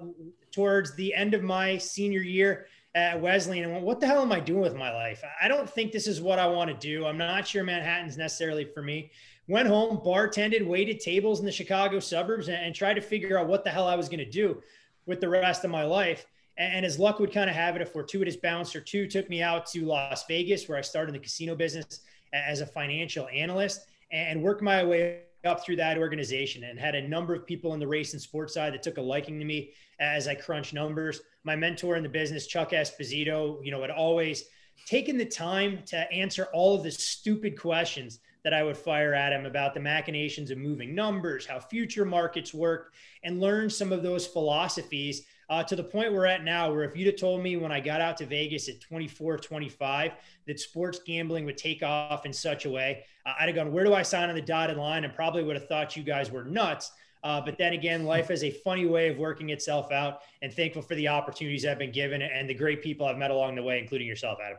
towards 0.50 0.94
the 0.94 1.14
end 1.14 1.34
of 1.34 1.42
my 1.42 1.78
senior 1.78 2.20
year 2.20 2.66
at 2.94 3.20
Wesleyan 3.20 3.64
and 3.64 3.72
went, 3.72 3.84
what 3.84 4.00
the 4.00 4.06
hell 4.06 4.20
am 4.22 4.32
I 4.32 4.40
doing 4.40 4.60
with 4.60 4.76
my 4.76 4.92
life? 4.92 5.22
I 5.40 5.48
don't 5.48 5.68
think 5.68 5.92
this 5.92 6.06
is 6.06 6.20
what 6.20 6.38
I 6.38 6.46
want 6.46 6.70
to 6.70 6.76
do. 6.76 7.06
I'm 7.06 7.16
not 7.16 7.46
sure 7.46 7.64
Manhattan's 7.64 8.18
necessarily 8.18 8.64
for 8.64 8.82
me. 8.82 9.10
Went 9.48 9.66
home, 9.66 9.98
bartended, 10.04 10.66
waited 10.66 11.00
tables 11.00 11.40
in 11.40 11.46
the 11.46 11.52
Chicago 11.52 11.98
suburbs, 12.00 12.48
and, 12.48 12.58
and 12.58 12.74
tried 12.74 12.94
to 12.94 13.00
figure 13.00 13.38
out 13.38 13.48
what 13.48 13.64
the 13.64 13.70
hell 13.70 13.88
I 13.88 13.96
was 13.96 14.08
going 14.08 14.18
to 14.18 14.30
do 14.30 14.62
with 15.06 15.20
the 15.20 15.28
rest 15.28 15.64
of 15.64 15.70
my 15.70 15.84
life. 15.84 16.26
And, 16.58 16.74
and 16.74 16.86
as 16.86 16.98
luck 16.98 17.18
would 17.18 17.32
kind 17.32 17.48
of 17.48 17.56
have 17.56 17.74
it, 17.76 17.82
a 17.82 17.86
fortuitous 17.86 18.36
bouncer 18.36 18.80
two 18.80 19.06
took 19.06 19.28
me 19.30 19.42
out 19.42 19.66
to 19.68 19.86
Las 19.86 20.26
Vegas, 20.26 20.68
where 20.68 20.78
I 20.78 20.82
started 20.82 21.14
the 21.14 21.18
casino 21.18 21.56
business 21.56 22.00
as 22.32 22.60
a 22.60 22.66
financial 22.66 23.26
analyst 23.28 23.86
and 24.10 24.42
worked 24.42 24.62
my 24.62 24.84
way 24.84 25.22
up 25.44 25.64
through 25.64 25.76
that 25.76 25.98
organization 25.98 26.64
and 26.64 26.78
had 26.78 26.94
a 26.94 27.08
number 27.08 27.34
of 27.34 27.46
people 27.46 27.74
in 27.74 27.80
the 27.80 27.86
race 27.86 28.12
and 28.12 28.22
sports 28.22 28.54
side 28.54 28.72
that 28.72 28.82
took 28.82 28.98
a 28.98 29.02
liking 29.02 29.38
to 29.38 29.44
me 29.44 29.72
as 30.00 30.28
I 30.28 30.34
crunched 30.34 30.74
numbers. 30.74 31.20
My 31.44 31.56
mentor 31.56 31.96
in 31.96 32.02
the 32.02 32.08
business, 32.08 32.46
Chuck 32.46 32.70
Esposito, 32.70 33.64
you 33.64 33.70
know, 33.70 33.80
had 33.80 33.90
always 33.90 34.44
taken 34.86 35.16
the 35.16 35.24
time 35.24 35.82
to 35.86 36.10
answer 36.12 36.48
all 36.52 36.74
of 36.74 36.82
the 36.82 36.90
stupid 36.90 37.58
questions 37.58 38.20
that 38.44 38.54
I 38.54 38.62
would 38.62 38.76
fire 38.76 39.14
at 39.14 39.32
him 39.32 39.46
about 39.46 39.74
the 39.74 39.80
machinations 39.80 40.50
of 40.50 40.58
moving 40.58 40.94
numbers, 40.94 41.46
how 41.46 41.60
future 41.60 42.04
markets 42.04 42.52
work, 42.52 42.92
and 43.22 43.40
learn 43.40 43.70
some 43.70 43.92
of 43.92 44.02
those 44.02 44.26
philosophies 44.26 45.26
uh, 45.52 45.62
to 45.62 45.76
the 45.76 45.84
point 45.84 46.10
we're 46.10 46.24
at 46.24 46.44
now, 46.44 46.72
where 46.72 46.82
if 46.82 46.96
you'd 46.96 47.08
have 47.08 47.16
told 47.16 47.42
me 47.42 47.58
when 47.58 47.70
I 47.70 47.78
got 47.78 48.00
out 48.00 48.16
to 48.16 48.26
Vegas 48.26 48.70
at 48.70 48.80
24, 48.80 49.36
25, 49.36 50.12
that 50.46 50.58
sports 50.58 51.00
gambling 51.04 51.44
would 51.44 51.58
take 51.58 51.82
off 51.82 52.24
in 52.24 52.32
such 52.32 52.64
a 52.64 52.70
way, 52.70 53.04
I'd 53.26 53.48
have 53.48 53.54
gone, 53.54 53.70
where 53.70 53.84
do 53.84 53.92
I 53.92 54.00
sign 54.00 54.30
on 54.30 54.34
the 54.34 54.40
dotted 54.40 54.78
line? 54.78 55.04
And 55.04 55.12
probably 55.12 55.44
would 55.44 55.56
have 55.56 55.68
thought 55.68 55.94
you 55.94 56.04
guys 56.04 56.30
were 56.30 56.42
nuts. 56.42 56.92
Uh, 57.22 57.38
but 57.38 57.58
then 57.58 57.74
again, 57.74 58.04
life 58.04 58.28
has 58.28 58.42
a 58.44 58.50
funny 58.50 58.86
way 58.86 59.10
of 59.10 59.18
working 59.18 59.50
itself 59.50 59.92
out, 59.92 60.22
and 60.40 60.50
thankful 60.50 60.80
for 60.80 60.94
the 60.94 61.08
opportunities 61.08 61.66
I've 61.66 61.78
been 61.78 61.92
given 61.92 62.22
and 62.22 62.48
the 62.48 62.54
great 62.54 62.82
people 62.82 63.06
I've 63.06 63.18
met 63.18 63.30
along 63.30 63.56
the 63.56 63.62
way, 63.62 63.78
including 63.78 64.06
yourself, 64.06 64.38
Adam. 64.42 64.58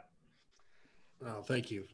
Oh, 1.26 1.42
thank 1.42 1.72
you. 1.72 1.86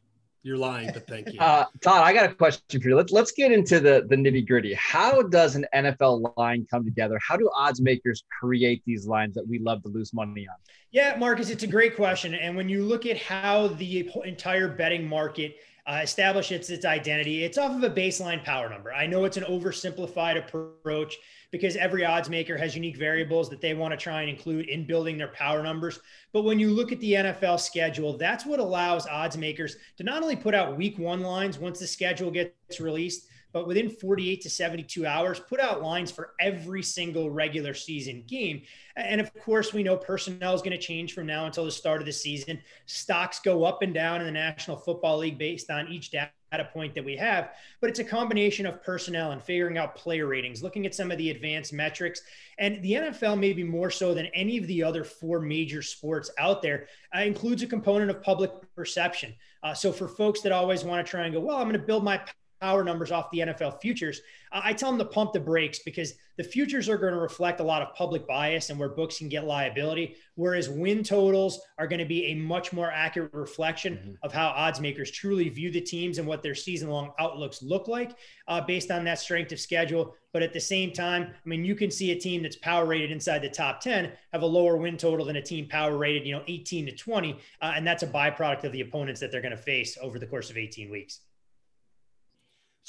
You're 0.41 0.57
lying, 0.57 0.89
but 0.93 1.05
thank 1.07 1.33
you. 1.33 1.39
Uh, 1.49 1.65
Todd, 1.81 2.03
I 2.03 2.13
got 2.13 2.29
a 2.29 2.33
question 2.33 2.81
for 2.81 2.89
you. 2.89 2.95
Let's 2.95 3.11
let's 3.11 3.31
get 3.31 3.51
into 3.51 3.79
the 3.79 4.05
the 4.07 4.15
nitty 4.15 4.47
gritty. 4.47 4.73
How 4.73 5.21
does 5.21 5.55
an 5.55 5.65
NFL 5.73 6.33
line 6.37 6.65
come 6.69 6.83
together? 6.83 7.17
How 7.25 7.37
do 7.37 7.49
odds 7.55 7.81
makers 7.81 8.23
create 8.39 8.83
these 8.85 9.07
lines 9.07 9.35
that 9.35 9.47
we 9.47 9.59
love 9.59 9.81
to 9.83 9.89
lose 9.89 10.13
money 10.13 10.47
on? 10.47 10.55
Yeah, 10.91 11.15
Marcus, 11.17 11.49
it's 11.49 11.63
a 11.63 11.67
great 11.67 11.95
question. 11.95 12.33
And 12.33 12.55
when 12.55 12.69
you 12.69 12.83
look 12.83 13.05
at 13.05 13.17
how 13.17 13.67
the 13.67 14.11
entire 14.25 14.67
betting 14.67 15.07
market 15.07 15.55
uh, 15.85 16.01
establish 16.03 16.51
its 16.51 16.69
its 16.69 16.85
identity. 16.85 17.43
It's 17.43 17.57
off 17.57 17.75
of 17.75 17.83
a 17.83 17.89
baseline 17.89 18.43
power 18.43 18.69
number. 18.69 18.93
I 18.93 19.07
know 19.07 19.25
it's 19.25 19.37
an 19.37 19.43
oversimplified 19.43 20.37
approach 20.37 21.17
because 21.51 21.75
every 21.75 22.05
odds 22.05 22.29
maker 22.29 22.57
has 22.57 22.75
unique 22.75 22.97
variables 22.97 23.49
that 23.49 23.61
they 23.61 23.73
want 23.73 23.91
to 23.91 23.97
try 23.97 24.21
and 24.21 24.29
include 24.29 24.69
in 24.69 24.85
building 24.85 25.17
their 25.17 25.29
power 25.29 25.63
numbers. 25.63 25.99
But 26.31 26.43
when 26.43 26.59
you 26.59 26.69
look 26.69 26.91
at 26.91 26.99
the 26.99 27.13
NFL 27.13 27.59
schedule, 27.59 28.17
that's 28.17 28.45
what 28.45 28.59
allows 28.59 29.07
odds 29.07 29.37
makers 29.37 29.75
to 29.97 30.03
not 30.03 30.21
only 30.21 30.35
put 30.35 30.53
out 30.53 30.77
week 30.77 30.99
one 30.99 31.21
lines 31.21 31.57
once 31.57 31.79
the 31.79 31.87
schedule 31.87 32.29
gets 32.29 32.79
released, 32.79 33.28
but 33.51 33.67
within 33.67 33.89
48 33.89 34.41
to 34.41 34.49
72 34.49 35.05
hours, 35.05 35.39
put 35.39 35.59
out 35.59 35.81
lines 35.81 36.11
for 36.11 36.33
every 36.39 36.83
single 36.83 37.29
regular 37.31 37.73
season 37.73 38.23
game. 38.27 38.61
And 38.95 39.19
of 39.19 39.33
course, 39.33 39.73
we 39.73 39.83
know 39.83 39.97
personnel 39.97 40.53
is 40.53 40.61
going 40.61 40.71
to 40.71 40.77
change 40.77 41.13
from 41.13 41.25
now 41.25 41.45
until 41.45 41.65
the 41.65 41.71
start 41.71 42.01
of 42.01 42.05
the 42.05 42.13
season. 42.13 42.59
Stocks 42.85 43.39
go 43.39 43.63
up 43.63 43.81
and 43.81 43.93
down 43.93 44.21
in 44.21 44.25
the 44.25 44.31
National 44.31 44.77
Football 44.77 45.19
League 45.19 45.37
based 45.37 45.69
on 45.71 45.87
each 45.87 46.11
data 46.11 46.31
point 46.73 46.95
that 46.95 47.05
we 47.05 47.15
have, 47.15 47.51
but 47.79 47.89
it's 47.89 47.99
a 47.99 48.03
combination 48.03 48.65
of 48.65 48.81
personnel 48.83 49.31
and 49.31 49.41
figuring 49.41 49.77
out 49.77 49.95
player 49.95 50.25
ratings, 50.25 50.63
looking 50.63 50.85
at 50.85 50.95
some 50.95 51.11
of 51.11 51.17
the 51.17 51.29
advanced 51.29 51.73
metrics. 51.73 52.21
And 52.57 52.81
the 52.83 52.93
NFL, 52.93 53.39
maybe 53.39 53.63
more 53.63 53.91
so 53.91 54.13
than 54.13 54.25
any 54.27 54.57
of 54.57 54.65
the 54.67 54.83
other 54.83 55.03
four 55.03 55.39
major 55.39 55.81
sports 55.81 56.31
out 56.39 56.61
there, 56.61 56.87
uh, 57.15 57.21
includes 57.21 57.61
a 57.61 57.67
component 57.67 58.09
of 58.09 58.23
public 58.23 58.51
perception. 58.75 59.35
Uh, 59.61 59.73
so 59.73 59.91
for 59.91 60.07
folks 60.07 60.41
that 60.41 60.51
always 60.51 60.83
want 60.83 61.05
to 61.05 61.09
try 61.09 61.25
and 61.25 61.33
go, 61.33 61.39
well, 61.39 61.57
I'm 61.57 61.67
going 61.67 61.79
to 61.79 61.85
build 61.85 62.03
my 62.03 62.19
power 62.59 62.83
numbers 62.83 63.11
off 63.11 63.31
the 63.31 63.39
NFL 63.39 63.81
futures, 63.81 64.21
I 64.51 64.73
tell 64.73 64.89
them 64.89 64.99
to 64.99 65.05
pump 65.05 65.33
the 65.33 65.39
brakes 65.39 65.79
because 65.79 66.15
the 66.37 66.43
futures 66.43 66.87
are 66.89 66.97
going 66.97 67.13
to 67.13 67.19
reflect 67.19 67.59
a 67.59 67.63
lot 67.63 67.81
of 67.81 67.93
public 67.93 68.25
bias 68.25 68.69
and 68.69 68.79
where 68.79 68.89
books 68.89 69.17
can 69.17 69.29
get 69.29 69.43
liability, 69.43 70.15
whereas 70.35 70.69
win 70.69 71.03
totals 71.03 71.59
are 71.77 71.87
going 71.87 71.99
to 71.99 72.05
be 72.05 72.27
a 72.27 72.35
much 72.35 72.71
more 72.71 72.89
accurate 72.89 73.33
reflection 73.33 73.95
mm-hmm. 73.95 74.11
of 74.23 74.31
how 74.31 74.47
odds 74.47 74.79
makers 74.79 75.11
truly 75.11 75.49
view 75.49 75.69
the 75.69 75.81
teams 75.81 76.17
and 76.17 76.27
what 76.27 76.41
their 76.41 76.55
season 76.55 76.89
long 76.89 77.11
outlooks 77.19 77.61
look 77.61 77.87
like 77.87 78.15
uh, 78.47 78.61
based 78.61 78.89
on 78.89 79.03
that 79.03 79.19
strength 79.19 79.51
of 79.51 79.59
schedule. 79.59 80.15
But 80.31 80.41
at 80.41 80.53
the 80.53 80.61
same 80.61 80.93
time, 80.93 81.27
I 81.33 81.49
mean, 81.49 81.65
you 81.65 81.75
can 81.75 81.91
see 81.91 82.11
a 82.11 82.19
team 82.19 82.41
that's 82.41 82.55
power 82.55 82.85
rated 82.85 83.11
inside 83.11 83.39
the 83.39 83.49
top 83.49 83.81
10 83.81 84.11
have 84.31 84.41
a 84.41 84.45
lower 84.45 84.77
win 84.77 84.95
total 84.97 85.25
than 85.25 85.35
a 85.35 85.41
team 85.41 85.67
power 85.67 85.97
rated, 85.97 86.25
you 86.25 86.33
know, 86.33 86.43
18 86.47 86.85
to 86.85 86.95
20. 86.95 87.33
Uh, 87.61 87.73
and 87.75 87.85
that's 87.85 88.03
a 88.03 88.07
byproduct 88.07 88.63
of 88.63 88.71
the 88.71 88.81
opponents 88.81 89.19
that 89.19 89.31
they're 89.31 89.41
going 89.41 89.51
to 89.51 89.57
face 89.57 89.97
over 90.01 90.17
the 90.17 90.27
course 90.27 90.49
of 90.49 90.57
18 90.57 90.89
weeks. 90.89 91.19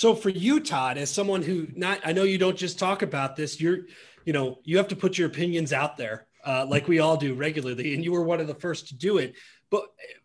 So 0.00 0.14
for 0.14 0.30
you, 0.30 0.60
Todd, 0.60 0.96
as 0.96 1.10
someone 1.10 1.42
who 1.42 1.68
not, 1.76 2.00
I 2.02 2.12
know 2.14 2.22
you 2.22 2.38
don't 2.38 2.56
just 2.56 2.78
talk 2.78 3.02
about 3.02 3.36
this. 3.36 3.60
You're, 3.60 3.80
you 4.24 4.32
know, 4.32 4.60
you 4.64 4.78
have 4.78 4.88
to 4.88 4.96
put 4.96 5.18
your 5.18 5.28
opinions 5.28 5.74
out 5.74 5.98
there, 5.98 6.26
uh, 6.42 6.64
like 6.66 6.88
we 6.88 7.00
all 7.00 7.18
do 7.18 7.34
regularly, 7.34 7.92
and 7.92 8.02
you 8.02 8.10
were 8.10 8.22
one 8.22 8.40
of 8.40 8.46
the 8.46 8.54
first 8.54 8.88
to 8.88 8.94
do 8.94 9.18
it. 9.18 9.34
But 9.70 9.84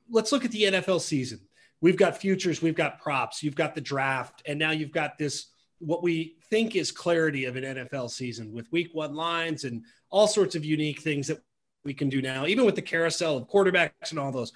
let's 0.10 0.32
look 0.32 0.46
at 0.46 0.52
the 0.52 0.64
NFL 0.64 1.02
season. 1.02 1.42
We've 1.82 1.98
got 1.98 2.18
futures, 2.18 2.62
we've 2.62 2.74
got 2.74 3.02
props, 3.02 3.44
you've 3.44 3.58
got 3.58 3.76
the 3.76 3.82
draft, 3.82 4.42
and 4.46 4.58
now 4.58 4.72
you've 4.72 4.94
got 4.94 5.18
this 5.18 5.48
what 5.80 6.02
we 6.02 6.38
think 6.50 6.78
is 6.78 6.94
clarity 6.94 7.44
of 7.44 7.58
an 7.58 7.66
NFL 7.66 8.12
season 8.12 8.54
with 8.54 8.72
week 8.72 8.92
one 8.94 9.14
lines 9.14 9.66
and 9.66 9.84
all 10.10 10.26
sorts 10.26 10.56
of 10.56 10.64
unique 10.64 11.02
things 11.02 11.28
that 11.28 11.44
we 11.84 11.94
can 11.94 12.08
do 12.08 12.22
now, 12.22 12.46
even 12.46 12.64
with 12.64 12.76
the 12.76 12.82
carousel 12.82 13.36
of 13.36 13.50
quarterbacks 13.50 14.12
and 14.12 14.20
all 14.20 14.32
those. 14.32 14.54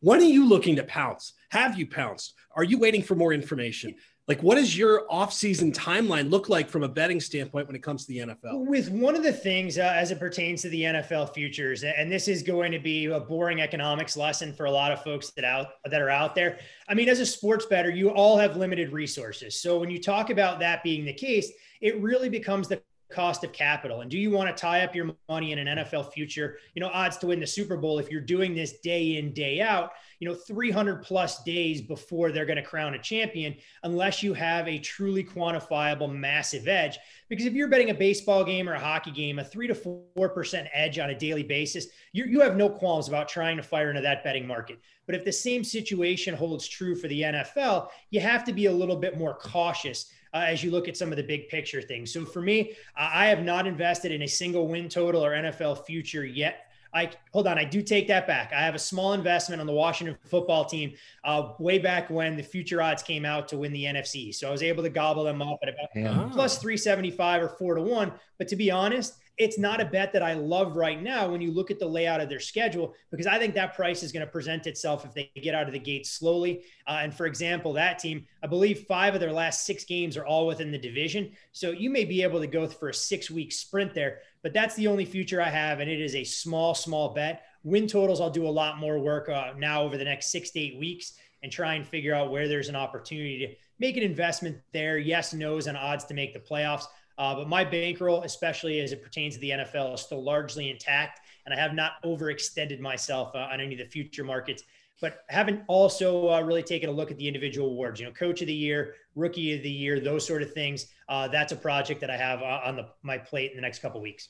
When 0.00 0.20
are 0.20 0.24
you 0.24 0.48
looking 0.48 0.76
to 0.76 0.82
pounce? 0.84 1.34
Have 1.50 1.78
you 1.78 1.86
pounced? 1.86 2.32
Are 2.56 2.64
you 2.64 2.78
waiting 2.78 3.02
for 3.02 3.14
more 3.14 3.32
information? 3.32 3.94
Like 4.28 4.40
what 4.42 4.54
does 4.54 4.76
your 4.76 5.04
off-season 5.10 5.72
timeline 5.72 6.30
look 6.30 6.48
like 6.48 6.68
from 6.68 6.84
a 6.84 6.88
betting 6.88 7.20
standpoint 7.20 7.66
when 7.66 7.74
it 7.74 7.82
comes 7.82 8.06
to 8.06 8.12
the 8.12 8.18
NFL? 8.18 8.66
With 8.66 8.88
one 8.90 9.16
of 9.16 9.24
the 9.24 9.32
things 9.32 9.78
uh, 9.78 9.92
as 9.96 10.12
it 10.12 10.20
pertains 10.20 10.62
to 10.62 10.68
the 10.68 10.82
NFL 10.82 11.34
futures, 11.34 11.82
and 11.82 12.10
this 12.10 12.28
is 12.28 12.42
going 12.42 12.70
to 12.70 12.78
be 12.78 13.06
a 13.06 13.18
boring 13.18 13.60
economics 13.60 14.16
lesson 14.16 14.52
for 14.54 14.66
a 14.66 14.70
lot 14.70 14.92
of 14.92 15.02
folks 15.02 15.30
that 15.30 15.44
out 15.44 15.68
that 15.84 16.00
are 16.00 16.10
out 16.10 16.36
there. 16.36 16.58
I 16.88 16.94
mean, 16.94 17.08
as 17.08 17.18
a 17.18 17.26
sports 17.26 17.66
better, 17.66 17.90
you 17.90 18.10
all 18.10 18.38
have 18.38 18.56
limited 18.56 18.92
resources. 18.92 19.60
So 19.60 19.78
when 19.78 19.90
you 19.90 20.00
talk 20.00 20.30
about 20.30 20.60
that 20.60 20.84
being 20.84 21.04
the 21.04 21.12
case, 21.12 21.50
it 21.80 22.00
really 22.00 22.28
becomes 22.28 22.68
the 22.68 22.80
cost 23.12 23.44
of 23.44 23.52
capital? 23.52 24.00
And 24.00 24.10
do 24.10 24.18
you 24.18 24.30
want 24.30 24.54
to 24.54 24.60
tie 24.60 24.82
up 24.82 24.94
your 24.94 25.14
money 25.28 25.52
in 25.52 25.58
an 25.58 25.78
NFL 25.78 26.12
future 26.12 26.58
you 26.74 26.80
know 26.80 26.88
odds 26.88 27.16
to 27.18 27.26
win 27.26 27.40
the 27.40 27.46
Super 27.46 27.76
Bowl 27.76 27.98
if 27.98 28.10
you're 28.10 28.20
doing 28.20 28.54
this 28.54 28.78
day 28.78 29.16
in 29.16 29.32
day 29.32 29.60
out 29.60 29.92
you 30.18 30.28
know 30.28 30.34
300 30.34 31.02
plus 31.02 31.42
days 31.44 31.80
before 31.80 32.30
they're 32.30 32.46
going 32.46 32.56
to 32.56 32.62
crown 32.62 32.94
a 32.94 32.98
champion 32.98 33.54
unless 33.82 34.22
you 34.22 34.34
have 34.34 34.68
a 34.68 34.78
truly 34.78 35.22
quantifiable 35.22 36.12
massive 36.12 36.68
edge? 36.68 36.98
Because 37.28 37.46
if 37.46 37.54
you're 37.54 37.68
betting 37.68 37.90
a 37.90 37.94
baseball 37.94 38.44
game 38.44 38.68
or 38.68 38.74
a 38.74 38.80
hockey 38.80 39.10
game 39.10 39.38
a 39.38 39.44
3 39.44 39.68
to 39.68 39.74
4% 39.74 40.68
edge 40.72 40.98
on 40.98 41.10
a 41.10 41.18
daily 41.18 41.42
basis 41.42 41.86
you 42.12 42.24
you 42.24 42.40
have 42.40 42.56
no 42.56 42.68
qualms 42.68 43.08
about 43.08 43.28
trying 43.28 43.56
to 43.56 43.62
fire 43.62 43.90
into 43.90 44.02
that 44.02 44.24
betting 44.24 44.46
market. 44.46 44.78
But 45.06 45.16
if 45.16 45.24
the 45.24 45.32
same 45.32 45.64
situation 45.64 46.34
holds 46.34 46.66
true 46.66 46.94
for 46.94 47.08
the 47.08 47.22
NFL 47.22 47.88
you 48.10 48.20
have 48.20 48.44
to 48.44 48.52
be 48.52 48.66
a 48.66 48.72
little 48.72 48.96
bit 48.96 49.18
more 49.18 49.34
cautious 49.34 50.10
uh, 50.32 50.44
as 50.46 50.62
you 50.62 50.70
look 50.70 50.88
at 50.88 50.96
some 50.96 51.10
of 51.10 51.16
the 51.16 51.22
big 51.22 51.48
picture 51.48 51.82
things. 51.82 52.12
So 52.12 52.24
for 52.24 52.40
me, 52.40 52.74
I 52.96 53.26
have 53.26 53.44
not 53.44 53.66
invested 53.66 54.12
in 54.12 54.22
a 54.22 54.28
single 54.28 54.68
win 54.68 54.88
total 54.88 55.24
or 55.24 55.32
NFL 55.32 55.84
future 55.84 56.24
yet. 56.24 56.66
I 56.94 57.10
hold 57.32 57.46
on, 57.46 57.58
I 57.58 57.64
do 57.64 57.80
take 57.80 58.06
that 58.08 58.26
back. 58.26 58.52
I 58.52 58.60
have 58.60 58.74
a 58.74 58.78
small 58.78 59.14
investment 59.14 59.60
on 59.60 59.66
the 59.66 59.72
Washington 59.72 60.16
football 60.26 60.66
team 60.66 60.92
uh, 61.24 61.52
way 61.58 61.78
back 61.78 62.10
when 62.10 62.36
the 62.36 62.42
future 62.42 62.82
odds 62.82 63.02
came 63.02 63.24
out 63.24 63.48
to 63.48 63.56
win 63.56 63.72
the 63.72 63.84
NFC. 63.84 64.34
So 64.34 64.48
I 64.48 64.50
was 64.50 64.62
able 64.62 64.82
to 64.82 64.90
gobble 64.90 65.24
them 65.24 65.40
up 65.40 65.58
at 65.62 65.70
about 65.70 65.88
yeah. 65.94 66.28
plus 66.32 66.58
375 66.58 67.42
or 67.42 67.48
four 67.48 67.76
to 67.76 67.82
one. 67.82 68.12
But 68.36 68.48
to 68.48 68.56
be 68.56 68.70
honest, 68.70 69.14
it's 69.38 69.58
not 69.58 69.80
a 69.80 69.84
bet 69.84 70.12
that 70.12 70.22
I 70.22 70.34
love 70.34 70.76
right 70.76 71.02
now 71.02 71.30
when 71.30 71.40
you 71.40 71.52
look 71.52 71.70
at 71.70 71.78
the 71.78 71.86
layout 71.86 72.20
of 72.20 72.28
their 72.28 72.40
schedule, 72.40 72.94
because 73.10 73.26
I 73.26 73.38
think 73.38 73.54
that 73.54 73.74
price 73.74 74.02
is 74.02 74.12
going 74.12 74.24
to 74.24 74.30
present 74.30 74.66
itself 74.66 75.04
if 75.04 75.14
they 75.14 75.30
get 75.40 75.54
out 75.54 75.66
of 75.66 75.72
the 75.72 75.78
gate 75.78 76.06
slowly. 76.06 76.64
Uh, 76.86 77.00
and 77.02 77.14
for 77.14 77.26
example, 77.26 77.72
that 77.72 77.98
team, 77.98 78.26
I 78.42 78.46
believe 78.46 78.86
five 78.86 79.14
of 79.14 79.20
their 79.20 79.32
last 79.32 79.64
six 79.64 79.84
games 79.84 80.16
are 80.16 80.26
all 80.26 80.46
within 80.46 80.70
the 80.70 80.78
division. 80.78 81.32
So 81.52 81.70
you 81.70 81.88
may 81.88 82.04
be 82.04 82.22
able 82.22 82.40
to 82.40 82.46
go 82.46 82.66
for 82.68 82.90
a 82.90 82.94
six 82.94 83.30
week 83.30 83.52
sprint 83.52 83.94
there, 83.94 84.18
but 84.42 84.52
that's 84.52 84.74
the 84.74 84.86
only 84.86 85.06
future 85.06 85.40
I 85.40 85.48
have. 85.48 85.80
And 85.80 85.90
it 85.90 86.00
is 86.00 86.14
a 86.14 86.24
small, 86.24 86.74
small 86.74 87.14
bet. 87.14 87.44
Win 87.64 87.86
totals, 87.86 88.20
I'll 88.20 88.30
do 88.30 88.46
a 88.46 88.50
lot 88.50 88.78
more 88.78 88.98
work 88.98 89.28
uh, 89.28 89.52
now 89.56 89.82
over 89.82 89.96
the 89.96 90.04
next 90.04 90.30
six 90.30 90.50
to 90.50 90.60
eight 90.60 90.78
weeks 90.78 91.14
and 91.42 91.50
try 91.50 91.74
and 91.74 91.86
figure 91.86 92.14
out 92.14 92.30
where 92.30 92.48
there's 92.48 92.68
an 92.68 92.76
opportunity 92.76 93.38
to 93.46 93.54
make 93.78 93.96
an 93.96 94.02
investment 94.02 94.58
there. 94.72 94.98
Yes, 94.98 95.32
no's, 95.32 95.66
and 95.66 95.76
odds 95.76 96.04
to 96.04 96.14
make 96.14 96.32
the 96.32 96.40
playoffs. 96.40 96.84
Uh, 97.18 97.34
but 97.34 97.48
my 97.48 97.64
bankroll, 97.64 98.22
especially 98.22 98.80
as 98.80 98.92
it 98.92 99.02
pertains 99.02 99.34
to 99.34 99.40
the 99.40 99.50
NFL, 99.50 99.94
is 99.94 100.00
still 100.00 100.22
largely 100.22 100.70
intact, 100.70 101.20
and 101.44 101.54
I 101.54 101.58
have 101.58 101.74
not 101.74 102.02
overextended 102.04 102.80
myself 102.80 103.34
uh, 103.34 103.48
on 103.52 103.60
any 103.60 103.74
of 103.74 103.78
the 103.78 103.86
future 103.86 104.24
markets. 104.24 104.62
But 105.00 105.24
haven't 105.28 105.62
also 105.66 106.30
uh, 106.30 106.40
really 106.42 106.62
taken 106.62 106.88
a 106.88 106.92
look 106.92 107.10
at 107.10 107.16
the 107.16 107.26
individual 107.26 107.70
awards. 107.70 107.98
You 107.98 108.06
know, 108.06 108.12
Coach 108.12 108.40
of 108.40 108.46
the 108.46 108.54
Year, 108.54 108.94
Rookie 109.16 109.56
of 109.56 109.62
the 109.62 109.70
Year, 109.70 109.98
those 109.98 110.24
sort 110.24 110.42
of 110.42 110.52
things. 110.52 110.86
Uh, 111.08 111.26
that's 111.26 111.52
a 111.52 111.56
project 111.56 112.00
that 112.02 112.10
I 112.10 112.16
have 112.16 112.40
uh, 112.40 112.60
on 112.64 112.76
the, 112.76 112.86
my 113.02 113.18
plate 113.18 113.50
in 113.50 113.56
the 113.56 113.62
next 113.62 113.80
couple 113.80 114.00
weeks. 114.00 114.28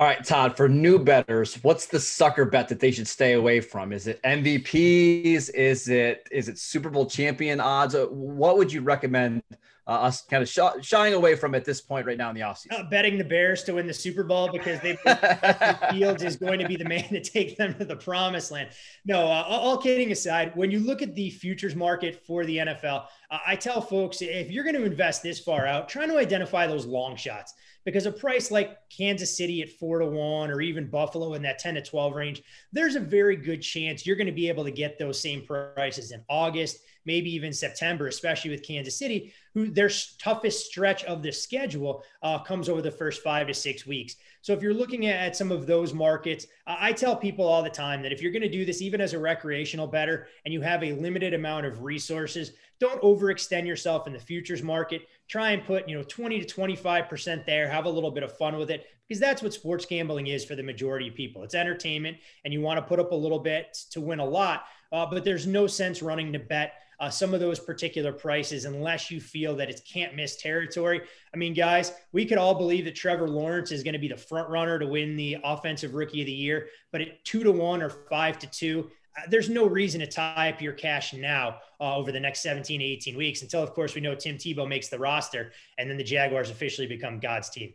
All 0.00 0.06
right, 0.06 0.24
Todd, 0.24 0.56
for 0.56 0.66
new 0.66 0.98
betters, 0.98 1.62
what's 1.62 1.84
the 1.84 2.00
sucker 2.00 2.46
bet 2.46 2.68
that 2.68 2.80
they 2.80 2.90
should 2.90 3.06
stay 3.06 3.34
away 3.34 3.60
from? 3.60 3.92
Is 3.92 4.06
it 4.06 4.18
MVPs? 4.22 5.50
Is 5.50 5.88
it 5.90 6.26
is 6.30 6.48
it 6.48 6.58
Super 6.58 6.88
Bowl 6.88 7.04
champion 7.04 7.60
odds? 7.60 7.94
What 8.08 8.56
would 8.56 8.72
you 8.72 8.80
recommend 8.80 9.42
uh, 9.90 9.94
us 9.94 10.22
kind 10.22 10.40
of 10.40 10.48
sh- 10.48 10.86
shying 10.86 11.14
away 11.14 11.34
from 11.34 11.52
at 11.56 11.64
this 11.64 11.80
point 11.80 12.06
right 12.06 12.16
now 12.16 12.28
in 12.30 12.36
the 12.36 12.42
offseason? 12.42 12.78
Uh, 12.78 12.84
betting 12.84 13.18
the 13.18 13.24
Bears 13.24 13.64
to 13.64 13.74
win 13.74 13.88
the 13.88 13.92
Super 13.92 14.22
Bowl 14.22 14.48
because 14.52 14.80
they 14.80 14.96
Fields 15.90 16.22
is 16.22 16.36
going 16.36 16.60
to 16.60 16.68
be 16.68 16.76
the 16.76 16.84
man 16.84 17.08
to 17.08 17.20
take 17.20 17.56
them 17.56 17.74
to 17.74 17.84
the 17.84 17.96
promised 17.96 18.52
land. 18.52 18.70
No, 19.04 19.26
uh, 19.26 19.44
all 19.48 19.76
kidding 19.76 20.12
aside, 20.12 20.52
when 20.54 20.70
you 20.70 20.78
look 20.78 21.02
at 21.02 21.16
the 21.16 21.30
futures 21.30 21.74
market 21.74 22.24
for 22.24 22.44
the 22.44 22.58
NFL, 22.58 23.06
uh, 23.32 23.38
I 23.44 23.56
tell 23.56 23.80
folks 23.80 24.22
if 24.22 24.48
you're 24.52 24.62
going 24.62 24.76
to 24.76 24.84
invest 24.84 25.24
this 25.24 25.40
far 25.40 25.66
out, 25.66 25.88
trying 25.88 26.08
to 26.10 26.18
identify 26.18 26.68
those 26.68 26.86
long 26.86 27.16
shots 27.16 27.54
because 27.84 28.06
a 28.06 28.12
price 28.12 28.52
like 28.52 28.78
Kansas 28.90 29.36
City 29.36 29.60
at 29.60 29.70
four 29.70 29.98
to 29.98 30.06
one 30.06 30.52
or 30.52 30.60
even 30.60 30.88
Buffalo 30.88 31.34
in 31.34 31.42
that 31.42 31.58
10 31.58 31.74
to 31.74 31.82
12 31.82 32.14
range, 32.14 32.42
there's 32.72 32.94
a 32.94 33.00
very 33.00 33.34
good 33.34 33.60
chance 33.60 34.06
you're 34.06 34.16
going 34.16 34.26
to 34.26 34.32
be 34.32 34.48
able 34.48 34.62
to 34.62 34.70
get 34.70 34.98
those 35.00 35.20
same 35.20 35.44
prices 35.44 36.12
in 36.12 36.22
August 36.28 36.78
maybe 37.04 37.32
even 37.34 37.52
September, 37.52 38.06
especially 38.06 38.50
with 38.50 38.66
Kansas 38.66 38.98
City, 38.98 39.32
who 39.54 39.70
their 39.70 39.90
toughest 40.18 40.66
stretch 40.66 41.04
of 41.04 41.22
the 41.22 41.32
schedule 41.32 42.02
uh, 42.22 42.38
comes 42.38 42.68
over 42.68 42.82
the 42.82 42.90
first 42.90 43.22
five 43.22 43.46
to 43.46 43.54
six 43.54 43.86
weeks. 43.86 44.16
So 44.42 44.52
if 44.52 44.62
you're 44.62 44.74
looking 44.74 45.06
at 45.06 45.36
some 45.36 45.52
of 45.52 45.66
those 45.66 45.92
markets, 45.92 46.46
I 46.66 46.92
tell 46.92 47.16
people 47.16 47.46
all 47.46 47.62
the 47.62 47.70
time 47.70 48.02
that 48.02 48.12
if 48.12 48.22
you're 48.22 48.32
going 48.32 48.42
to 48.42 48.48
do 48.48 48.64
this, 48.64 48.80
even 48.80 49.00
as 49.00 49.12
a 49.12 49.18
recreational 49.18 49.86
better, 49.86 50.28
and 50.44 50.54
you 50.54 50.60
have 50.62 50.82
a 50.82 50.92
limited 50.92 51.34
amount 51.34 51.66
of 51.66 51.82
resources, 51.82 52.52
don't 52.78 53.02
overextend 53.02 53.66
yourself 53.66 54.06
in 54.06 54.12
the 54.12 54.18
futures 54.18 54.62
market. 54.62 55.02
Try 55.28 55.50
and 55.50 55.64
put, 55.64 55.88
you 55.88 55.96
know, 55.96 56.04
20 56.04 56.40
to 56.40 56.54
25% 56.54 57.44
there, 57.44 57.68
have 57.68 57.84
a 57.84 57.90
little 57.90 58.10
bit 58.10 58.22
of 58.22 58.36
fun 58.38 58.56
with 58.56 58.70
it 58.70 58.86
because 59.06 59.20
that's 59.20 59.42
what 59.42 59.52
sports 59.52 59.84
gambling 59.84 60.28
is 60.28 60.44
for 60.44 60.54
the 60.54 60.62
majority 60.62 61.08
of 61.08 61.14
people. 61.14 61.42
It's 61.42 61.54
entertainment 61.54 62.16
and 62.44 62.54
you 62.54 62.60
want 62.60 62.78
to 62.78 62.82
put 62.82 63.00
up 63.00 63.10
a 63.10 63.16
little 63.16 63.40
bit 63.40 63.76
to 63.90 64.00
win 64.00 64.20
a 64.20 64.24
lot, 64.24 64.64
uh, 64.92 65.04
but 65.04 65.24
there's 65.24 65.48
no 65.48 65.66
sense 65.66 66.00
running 66.00 66.32
to 66.32 66.38
bet 66.38 66.74
uh, 67.00 67.08
some 67.08 67.32
of 67.32 67.40
those 67.40 67.58
particular 67.58 68.12
prices 68.12 68.66
unless 68.66 69.10
you 69.10 69.20
feel 69.20 69.56
that 69.56 69.70
it 69.70 69.80
can't 69.90 70.14
miss 70.14 70.36
territory. 70.36 71.00
I 71.32 71.36
mean, 71.38 71.54
guys, 71.54 71.92
we 72.12 72.26
could 72.26 72.38
all 72.38 72.54
believe 72.54 72.84
that 72.84 72.94
Trevor 72.94 73.26
Lawrence 73.26 73.72
is 73.72 73.82
going 73.82 73.94
to 73.94 73.98
be 73.98 74.08
the 74.08 74.16
front 74.16 74.50
runner 74.50 74.78
to 74.78 74.86
win 74.86 75.16
the 75.16 75.38
offensive 75.42 75.94
rookie 75.94 76.20
of 76.20 76.26
the 76.26 76.32
year, 76.32 76.68
but 76.92 77.00
at 77.00 77.24
two 77.24 77.42
to 77.42 77.50
one 77.50 77.82
or 77.82 77.88
five 77.88 78.38
to 78.40 78.46
two, 78.46 78.90
uh, 79.16 79.22
there's 79.28 79.48
no 79.48 79.66
reason 79.66 80.00
to 80.00 80.06
tie 80.06 80.50
up 80.50 80.60
your 80.60 80.74
cash 80.74 81.14
now 81.14 81.56
uh, 81.80 81.96
over 81.96 82.12
the 82.12 82.20
next 82.20 82.42
17 82.42 82.80
to 82.80 82.86
18 82.86 83.16
weeks 83.16 83.40
until, 83.42 83.62
of 83.62 83.72
course, 83.72 83.94
we 83.94 84.02
know 84.02 84.14
Tim 84.14 84.36
Tebow 84.36 84.68
makes 84.68 84.88
the 84.88 84.98
roster 84.98 85.52
and 85.78 85.88
then 85.88 85.96
the 85.96 86.04
Jaguars 86.04 86.50
officially 86.50 86.86
become 86.86 87.18
God's 87.18 87.48
team. 87.48 87.72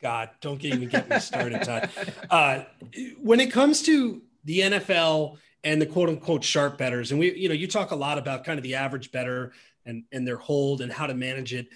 God, 0.00 0.30
don't 0.40 0.64
even 0.64 0.88
get 0.88 1.08
me 1.08 1.18
started, 1.20 1.62
Todd. 1.62 1.90
Uh, 2.28 2.64
when 3.20 3.38
it 3.38 3.52
comes 3.52 3.82
to 3.82 4.22
the 4.44 4.60
NFL 4.60 5.38
and 5.64 5.80
the 5.80 5.86
quote 5.86 6.08
unquote 6.08 6.44
sharp 6.44 6.78
betters. 6.78 7.10
And 7.10 7.20
we, 7.20 7.34
you 7.34 7.48
know, 7.48 7.54
you 7.54 7.66
talk 7.66 7.90
a 7.90 7.96
lot 7.96 8.18
about 8.18 8.44
kind 8.44 8.58
of 8.58 8.62
the 8.62 8.74
average 8.74 9.12
better 9.12 9.52
and, 9.86 10.04
and 10.12 10.26
their 10.26 10.36
hold 10.36 10.80
and 10.80 10.92
how 10.92 11.06
to 11.06 11.14
manage 11.14 11.54
it. 11.54 11.68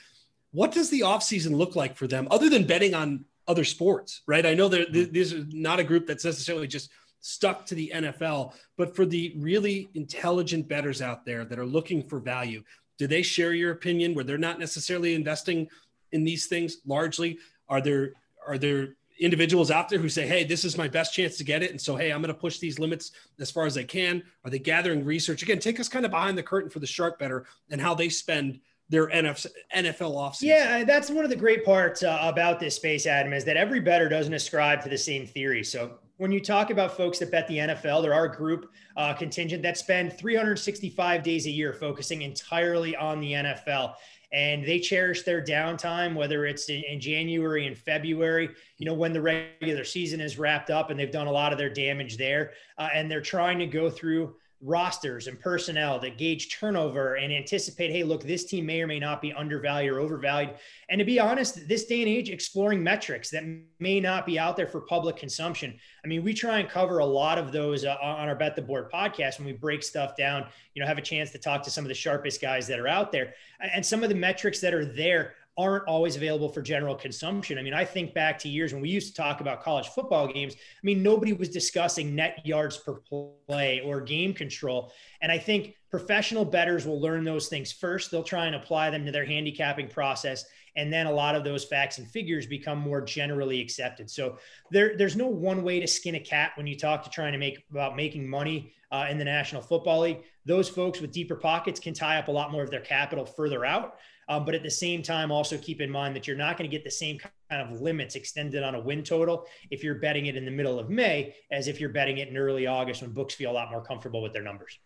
What 0.52 0.72
does 0.72 0.90
the 0.90 1.00
offseason 1.00 1.56
look 1.56 1.76
like 1.76 1.96
for 1.96 2.06
them 2.06 2.28
other 2.30 2.48
than 2.48 2.66
betting 2.66 2.94
on 2.94 3.24
other 3.48 3.64
sports, 3.64 4.22
right? 4.26 4.44
I 4.44 4.54
know 4.54 4.68
that 4.68 4.92
mm-hmm. 4.92 5.12
this 5.12 5.32
is 5.32 5.46
not 5.52 5.80
a 5.80 5.84
group 5.84 6.06
that's 6.06 6.24
necessarily 6.24 6.66
just 6.66 6.90
stuck 7.20 7.66
to 7.66 7.74
the 7.74 7.92
NFL, 7.94 8.54
but 8.76 8.94
for 8.94 9.04
the 9.04 9.34
really 9.38 9.88
intelligent 9.94 10.68
betters 10.68 11.02
out 11.02 11.24
there 11.24 11.44
that 11.44 11.58
are 11.58 11.66
looking 11.66 12.02
for 12.02 12.20
value, 12.20 12.62
do 12.98 13.06
they 13.06 13.22
share 13.22 13.52
your 13.52 13.72
opinion 13.72 14.14
where 14.14 14.24
they're 14.24 14.38
not 14.38 14.58
necessarily 14.58 15.14
investing 15.14 15.68
in 16.12 16.24
these 16.24 16.46
things 16.46 16.78
largely? 16.86 17.38
Are 17.68 17.80
there, 17.80 18.12
are 18.46 18.58
there 18.58 18.94
individuals 19.18 19.70
out 19.70 19.88
there 19.88 19.98
who 19.98 20.08
say, 20.08 20.26
Hey, 20.26 20.44
this 20.44 20.64
is 20.64 20.76
my 20.76 20.88
best 20.88 21.14
chance 21.14 21.36
to 21.38 21.44
get 21.44 21.62
it. 21.62 21.70
And 21.70 21.80
so, 21.80 21.96
Hey, 21.96 22.12
I'm 22.12 22.20
going 22.20 22.34
to 22.34 22.40
push 22.40 22.58
these 22.58 22.78
limits 22.78 23.12
as 23.40 23.50
far 23.50 23.66
as 23.66 23.76
I 23.76 23.84
can. 23.84 24.22
Are 24.44 24.50
they 24.50 24.58
gathering 24.58 25.04
research? 25.04 25.42
Again, 25.42 25.58
take 25.58 25.80
us 25.80 25.88
kind 25.88 26.04
of 26.04 26.10
behind 26.10 26.36
the 26.36 26.42
curtain 26.42 26.70
for 26.70 26.78
the 26.78 26.86
sharp 26.86 27.18
better 27.18 27.46
and 27.70 27.80
how 27.80 27.94
they 27.94 28.08
spend 28.08 28.60
their 28.88 29.08
NFL 29.08 29.52
offseason. 29.74 30.42
Yeah, 30.42 30.84
that's 30.84 31.10
one 31.10 31.24
of 31.24 31.30
the 31.30 31.36
great 31.36 31.64
parts 31.64 32.02
uh, 32.02 32.18
about 32.22 32.60
this 32.60 32.76
space, 32.76 33.06
Adam, 33.06 33.32
is 33.32 33.44
that 33.44 33.56
every 33.56 33.80
better 33.80 34.08
doesn't 34.08 34.34
ascribe 34.34 34.82
to 34.82 34.88
the 34.88 34.98
same 34.98 35.26
theory. 35.26 35.64
So 35.64 35.98
when 36.18 36.32
you 36.32 36.40
talk 36.40 36.70
about 36.70 36.96
folks 36.96 37.18
that 37.18 37.30
bet 37.30 37.46
the 37.48 37.58
NFL, 37.58 38.02
there 38.02 38.14
are 38.14 38.24
a 38.24 38.36
group 38.36 38.70
uh, 38.96 39.12
contingent 39.12 39.62
that 39.62 39.76
spend 39.76 40.16
365 40.16 41.22
days 41.22 41.46
a 41.46 41.50
year 41.50 41.72
focusing 41.72 42.22
entirely 42.22 42.96
on 42.96 43.20
the 43.20 43.32
NFL 43.32 43.94
and 44.32 44.64
they 44.64 44.78
cherish 44.78 45.22
their 45.22 45.42
downtime, 45.42 46.14
whether 46.14 46.46
it's 46.46 46.68
in, 46.68 46.82
in, 46.84 47.00
January 47.00 47.66
and 47.66 47.76
February, 47.76 48.50
you 48.78 48.86
know, 48.86 48.94
when 48.94 49.12
the 49.12 49.20
regular 49.20 49.84
season 49.84 50.20
is 50.20 50.38
wrapped 50.38 50.70
up 50.70 50.90
and 50.90 50.98
they've 50.98 51.12
done 51.12 51.26
a 51.26 51.32
lot 51.32 51.52
of 51.52 51.58
their 51.58 51.70
damage 51.70 52.16
there. 52.16 52.52
Uh, 52.78 52.88
and 52.92 53.10
they're 53.10 53.20
trying 53.20 53.58
to 53.58 53.66
go 53.66 53.88
through 53.88 54.34
rosters 54.62 55.26
and 55.26 55.38
personnel 55.38 55.98
that 56.00 56.16
gauge 56.16 56.50
turnover 56.50 57.16
and 57.16 57.32
anticipate, 57.32 57.90
hey, 57.90 58.02
look, 58.02 58.22
this 58.22 58.44
team 58.44 58.64
may 58.64 58.80
or 58.80 58.86
may 58.86 58.98
not 58.98 59.20
be 59.20 59.32
undervalued 59.32 59.92
or 59.92 60.00
overvalued. 60.00 60.54
And 60.88 60.98
to 60.98 61.04
be 61.04 61.20
honest, 61.20 61.68
this 61.68 61.84
day 61.84 62.00
and 62.00 62.08
age, 62.08 62.30
exploring 62.30 62.82
metrics 62.82 63.30
that 63.30 63.44
may 63.78 64.00
not 64.00 64.24
be 64.24 64.38
out 64.38 64.56
there 64.56 64.66
for 64.66 64.80
public 64.80 65.16
consumption. 65.16 65.78
I 66.04 66.08
mean, 66.08 66.24
we 66.24 66.32
try 66.32 66.58
and 66.58 66.68
cover 66.68 66.98
a 66.98 67.06
lot 67.06 67.38
of 67.38 67.52
those 67.52 67.84
uh, 67.84 67.96
on 68.00 68.28
our 68.28 68.34
Bet 68.34 68.56
the 68.56 68.62
Board 68.62 68.90
podcast 68.90 69.38
when 69.38 69.46
we 69.46 69.52
break 69.52 69.82
stuff 69.82 70.16
down, 70.16 70.46
you 70.74 70.80
know, 70.80 70.88
have 70.88 70.98
a 70.98 71.02
chance 71.02 71.30
to 71.32 71.38
talk 71.38 71.62
to 71.64 71.70
some 71.70 71.84
of 71.84 71.88
the 71.88 71.94
sharpest 71.94 72.40
guys 72.40 72.66
that 72.66 72.80
are 72.80 72.88
out 72.88 73.12
there. 73.12 73.34
And 73.60 73.84
some 73.84 74.02
of 74.02 74.08
the 74.08 74.14
metrics 74.14 74.60
that 74.60 74.72
are 74.72 74.86
there 74.86 75.34
aren't 75.58 75.86
always 75.86 76.16
available 76.16 76.48
for 76.48 76.60
general 76.60 76.94
consumption. 76.94 77.58
I 77.58 77.62
mean, 77.62 77.72
I 77.72 77.84
think 77.84 78.12
back 78.12 78.38
to 78.40 78.48
years 78.48 78.72
when 78.72 78.82
we 78.82 78.90
used 78.90 79.14
to 79.14 79.22
talk 79.22 79.40
about 79.40 79.62
college 79.62 79.88
football 79.88 80.30
games. 80.30 80.54
I 80.54 80.80
mean, 80.82 81.02
nobody 81.02 81.32
was 81.32 81.48
discussing 81.48 82.14
net 82.14 82.44
yards 82.44 82.76
per 82.76 83.00
play 83.48 83.80
or 83.80 84.00
game 84.00 84.34
control. 84.34 84.92
And 85.22 85.32
I 85.32 85.38
think 85.38 85.74
professional 85.90 86.44
bettors 86.44 86.86
will 86.86 87.00
learn 87.00 87.24
those 87.24 87.48
things 87.48 87.72
first. 87.72 88.10
They'll 88.10 88.22
try 88.22 88.46
and 88.46 88.54
apply 88.54 88.90
them 88.90 89.06
to 89.06 89.12
their 89.12 89.24
handicapping 89.24 89.88
process. 89.88 90.44
And 90.76 90.92
then 90.92 91.06
a 91.06 91.12
lot 91.12 91.34
of 91.34 91.42
those 91.42 91.64
facts 91.64 91.96
and 91.96 92.06
figures 92.06 92.46
become 92.46 92.78
more 92.78 93.00
generally 93.00 93.62
accepted. 93.62 94.10
So 94.10 94.38
there, 94.70 94.94
there's 94.98 95.16
no 95.16 95.26
one 95.26 95.62
way 95.62 95.80
to 95.80 95.86
skin 95.86 96.16
a 96.16 96.20
cat 96.20 96.52
when 96.56 96.66
you 96.66 96.76
talk 96.76 97.02
to 97.04 97.10
trying 97.10 97.32
to 97.32 97.38
make 97.38 97.64
about 97.70 97.96
making 97.96 98.28
money 98.28 98.74
uh, 98.92 99.06
in 99.10 99.16
the 99.16 99.24
National 99.24 99.62
Football 99.62 100.00
League. 100.00 100.18
Those 100.44 100.68
folks 100.68 101.00
with 101.00 101.12
deeper 101.12 101.34
pockets 101.34 101.80
can 101.80 101.94
tie 101.94 102.18
up 102.18 102.28
a 102.28 102.30
lot 102.32 102.52
more 102.52 102.62
of 102.62 102.70
their 102.70 102.80
capital 102.80 103.24
further 103.24 103.64
out. 103.64 103.96
Um, 104.28 104.44
but 104.44 104.54
at 104.54 104.62
the 104.62 104.70
same 104.70 105.02
time, 105.02 105.30
also 105.30 105.56
keep 105.56 105.80
in 105.80 105.90
mind 105.90 106.16
that 106.16 106.26
you're 106.26 106.36
not 106.36 106.56
going 106.56 106.68
to 106.68 106.74
get 106.74 106.84
the 106.84 106.90
same 106.90 107.18
kind 107.18 107.62
of 107.62 107.80
limits 107.80 108.16
extended 108.16 108.62
on 108.62 108.74
a 108.74 108.80
win 108.80 109.02
total 109.04 109.46
if 109.70 109.84
you're 109.84 109.96
betting 109.96 110.26
it 110.26 110.36
in 110.36 110.44
the 110.44 110.50
middle 110.50 110.78
of 110.78 110.90
May 110.90 111.34
as 111.50 111.68
if 111.68 111.80
you're 111.80 111.90
betting 111.90 112.18
it 112.18 112.28
in 112.28 112.36
early 112.36 112.66
August 112.66 113.02
when 113.02 113.12
books 113.12 113.34
feel 113.34 113.50
a 113.50 113.52
lot 113.52 113.70
more 113.70 113.82
comfortable 113.82 114.20
with 114.22 114.32
their 114.32 114.42
numbers. 114.42 114.78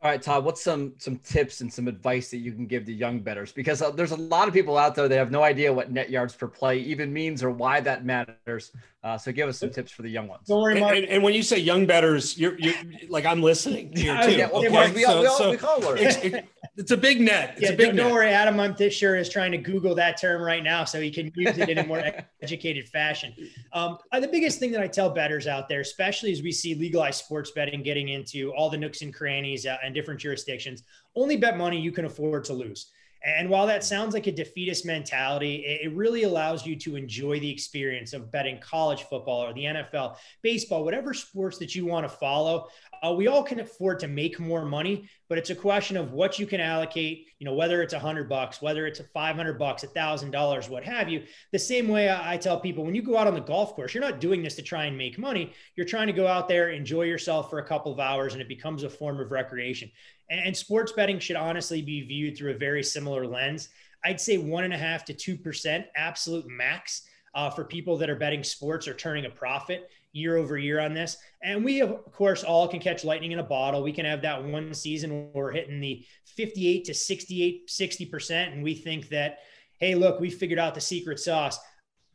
All 0.00 0.08
right, 0.08 0.22
Todd, 0.22 0.44
what's 0.44 0.62
some 0.62 0.94
some 0.98 1.16
tips 1.16 1.60
and 1.60 1.72
some 1.72 1.88
advice 1.88 2.30
that 2.30 2.36
you 2.36 2.52
can 2.52 2.66
give 2.66 2.84
to 2.84 2.92
young 2.92 3.18
bettors? 3.18 3.50
Because 3.50 3.82
uh, 3.82 3.90
there's 3.90 4.12
a 4.12 4.16
lot 4.16 4.46
of 4.46 4.54
people 4.54 4.78
out 4.78 4.94
there 4.94 5.08
that 5.08 5.16
have 5.16 5.32
no 5.32 5.42
idea 5.42 5.72
what 5.72 5.90
net 5.90 6.08
yards 6.08 6.36
per 6.36 6.46
play 6.46 6.78
even 6.78 7.12
means 7.12 7.42
or 7.42 7.50
why 7.50 7.80
that 7.80 8.04
matters. 8.04 8.70
Uh, 9.04 9.16
so 9.16 9.30
give 9.30 9.48
us 9.48 9.58
some 9.58 9.70
tips 9.70 9.92
for 9.92 10.02
the 10.02 10.08
young 10.08 10.26
ones. 10.26 10.48
Don't 10.48 10.60
worry, 10.60 10.80
Mark. 10.80 10.96
And, 10.96 11.04
and, 11.04 11.14
and 11.14 11.22
when 11.22 11.32
you 11.32 11.42
say 11.44 11.56
young 11.58 11.86
bettors, 11.86 12.36
you're, 12.36 12.58
you're 12.58 12.74
like 13.08 13.24
I'm 13.24 13.40
listening 13.40 13.96
here 13.96 14.20
too. 14.24 14.32
yeah, 14.32 14.48
well, 14.52 14.58
okay? 14.66 14.92
we, 14.92 15.04
all, 15.04 15.20
we, 15.20 15.26
all, 15.26 15.50
we 15.50 15.56
call 15.56 15.94
it. 15.94 16.44
It's 16.76 16.90
a 16.90 16.96
big 16.96 17.20
net. 17.20 17.54
It's 17.54 17.62
yeah, 17.62 17.68
a 17.70 17.76
big 17.76 17.86
don't, 17.86 17.96
net. 17.96 18.04
don't 18.06 18.12
worry, 18.12 18.30
Adam. 18.30 18.58
I'm 18.58 18.76
sure 18.90 19.14
is 19.14 19.28
trying 19.28 19.52
to 19.52 19.58
Google 19.58 19.94
that 19.94 20.20
term 20.20 20.42
right 20.42 20.64
now 20.64 20.84
so 20.84 21.00
he 21.00 21.12
can 21.12 21.30
use 21.36 21.58
it 21.58 21.68
in 21.68 21.78
a 21.78 21.86
more 21.86 22.02
educated 22.42 22.88
fashion. 22.88 23.34
Um, 23.72 23.98
uh, 24.10 24.18
the 24.18 24.28
biggest 24.28 24.58
thing 24.58 24.72
that 24.72 24.80
I 24.80 24.88
tell 24.88 25.10
bettors 25.10 25.46
out 25.46 25.68
there, 25.68 25.80
especially 25.80 26.32
as 26.32 26.42
we 26.42 26.50
see 26.50 26.74
legalized 26.74 27.24
sports 27.24 27.52
betting 27.52 27.82
getting 27.84 28.08
into 28.08 28.52
all 28.54 28.68
the 28.68 28.78
nooks 28.78 29.02
and 29.02 29.14
crannies 29.14 29.64
uh, 29.64 29.76
and 29.84 29.94
different 29.94 30.18
jurisdictions, 30.18 30.82
only 31.14 31.36
bet 31.36 31.56
money 31.56 31.80
you 31.80 31.92
can 31.92 32.04
afford 32.04 32.44
to 32.44 32.52
lose. 32.52 32.90
And 33.24 33.50
while 33.50 33.66
that 33.66 33.82
sounds 33.82 34.14
like 34.14 34.28
a 34.28 34.32
defeatist 34.32 34.86
mentality, 34.86 35.56
it 35.56 35.92
really 35.92 36.22
allows 36.22 36.64
you 36.64 36.76
to 36.76 36.94
enjoy 36.94 37.40
the 37.40 37.50
experience 37.50 38.12
of 38.12 38.30
betting 38.30 38.60
college 38.60 39.02
football 39.04 39.44
or 39.44 39.52
the 39.52 39.64
NFL, 39.64 40.16
baseball, 40.42 40.84
whatever 40.84 41.12
sports 41.12 41.58
that 41.58 41.74
you 41.74 41.84
want 41.84 42.08
to 42.08 42.16
follow. 42.16 42.68
Uh, 43.02 43.12
we 43.12 43.26
all 43.26 43.42
can 43.42 43.60
afford 43.60 43.98
to 44.00 44.08
make 44.08 44.38
more 44.40 44.64
money, 44.64 45.08
but 45.28 45.38
it's 45.38 45.50
a 45.50 45.54
question 45.54 45.96
of 45.96 46.12
what 46.12 46.38
you 46.38 46.46
can 46.46 46.60
allocate. 46.60 47.26
You 47.38 47.44
know, 47.44 47.54
whether 47.54 47.82
it's 47.82 47.92
a 47.92 47.98
hundred 47.98 48.28
bucks, 48.28 48.62
whether 48.62 48.86
it's 48.86 49.00
a 49.00 49.04
five 49.04 49.36
hundred 49.36 49.58
bucks, 49.58 49.84
a 49.84 49.88
thousand 49.88 50.30
dollars, 50.30 50.68
what 50.68 50.84
have 50.84 51.08
you. 51.08 51.24
The 51.52 51.58
same 51.58 51.88
way 51.88 52.10
I 52.10 52.36
tell 52.36 52.58
people 52.58 52.84
when 52.84 52.94
you 52.94 53.02
go 53.02 53.16
out 53.16 53.26
on 53.26 53.34
the 53.34 53.40
golf 53.40 53.74
course, 53.74 53.94
you're 53.94 54.02
not 54.02 54.20
doing 54.20 54.42
this 54.42 54.56
to 54.56 54.62
try 54.62 54.86
and 54.86 54.98
make 54.98 55.18
money. 55.18 55.52
You're 55.76 55.86
trying 55.86 56.08
to 56.08 56.12
go 56.12 56.26
out 56.26 56.48
there, 56.48 56.70
enjoy 56.70 57.02
yourself 57.02 57.50
for 57.50 57.58
a 57.58 57.66
couple 57.66 57.92
of 57.92 58.00
hours, 58.00 58.32
and 58.32 58.42
it 58.42 58.48
becomes 58.48 58.82
a 58.82 58.90
form 58.90 59.20
of 59.20 59.30
recreation. 59.30 59.90
And, 60.30 60.56
sports 60.56 60.92
betting 60.92 61.18
should 61.18 61.36
honestly 61.36 61.80
be 61.82 62.02
viewed 62.02 62.36
through 62.36 62.52
a 62.52 62.58
very 62.58 62.82
similar 62.82 63.26
lens. 63.26 63.70
I'd 64.04 64.20
say 64.20 64.36
one 64.38 64.64
and 64.64 64.74
a 64.74 64.78
half 64.78 65.04
to 65.06 65.14
two 65.14 65.36
percent, 65.36 65.86
absolute 65.96 66.46
max. 66.48 67.02
Uh, 67.34 67.50
for 67.50 67.62
people 67.62 67.96
that 67.98 68.08
are 68.08 68.16
betting 68.16 68.42
sports 68.42 68.88
or 68.88 68.94
turning 68.94 69.26
a 69.26 69.30
profit 69.30 69.90
year 70.12 70.36
over 70.36 70.56
year 70.58 70.80
on 70.80 70.94
this. 70.94 71.18
And 71.42 71.64
we, 71.64 71.80
of 71.80 72.12
course, 72.12 72.42
all 72.42 72.68
can 72.68 72.80
catch 72.80 73.04
lightning 73.04 73.32
in 73.32 73.38
a 73.38 73.44
bottle. 73.44 73.82
We 73.82 73.92
can 73.92 74.04
have 74.06 74.22
that 74.22 74.42
one 74.42 74.74
season 74.74 75.10
where 75.10 75.44
we're 75.44 75.52
hitting 75.52 75.80
the 75.80 76.04
58 76.24 76.84
to 76.86 76.94
68, 76.94 77.68
60%. 77.68 78.52
And 78.52 78.62
we 78.62 78.74
think 78.74 79.08
that, 79.10 79.40
hey, 79.78 79.94
look, 79.94 80.20
we 80.20 80.30
figured 80.30 80.58
out 80.58 80.74
the 80.74 80.80
secret 80.80 81.20
sauce. 81.20 81.58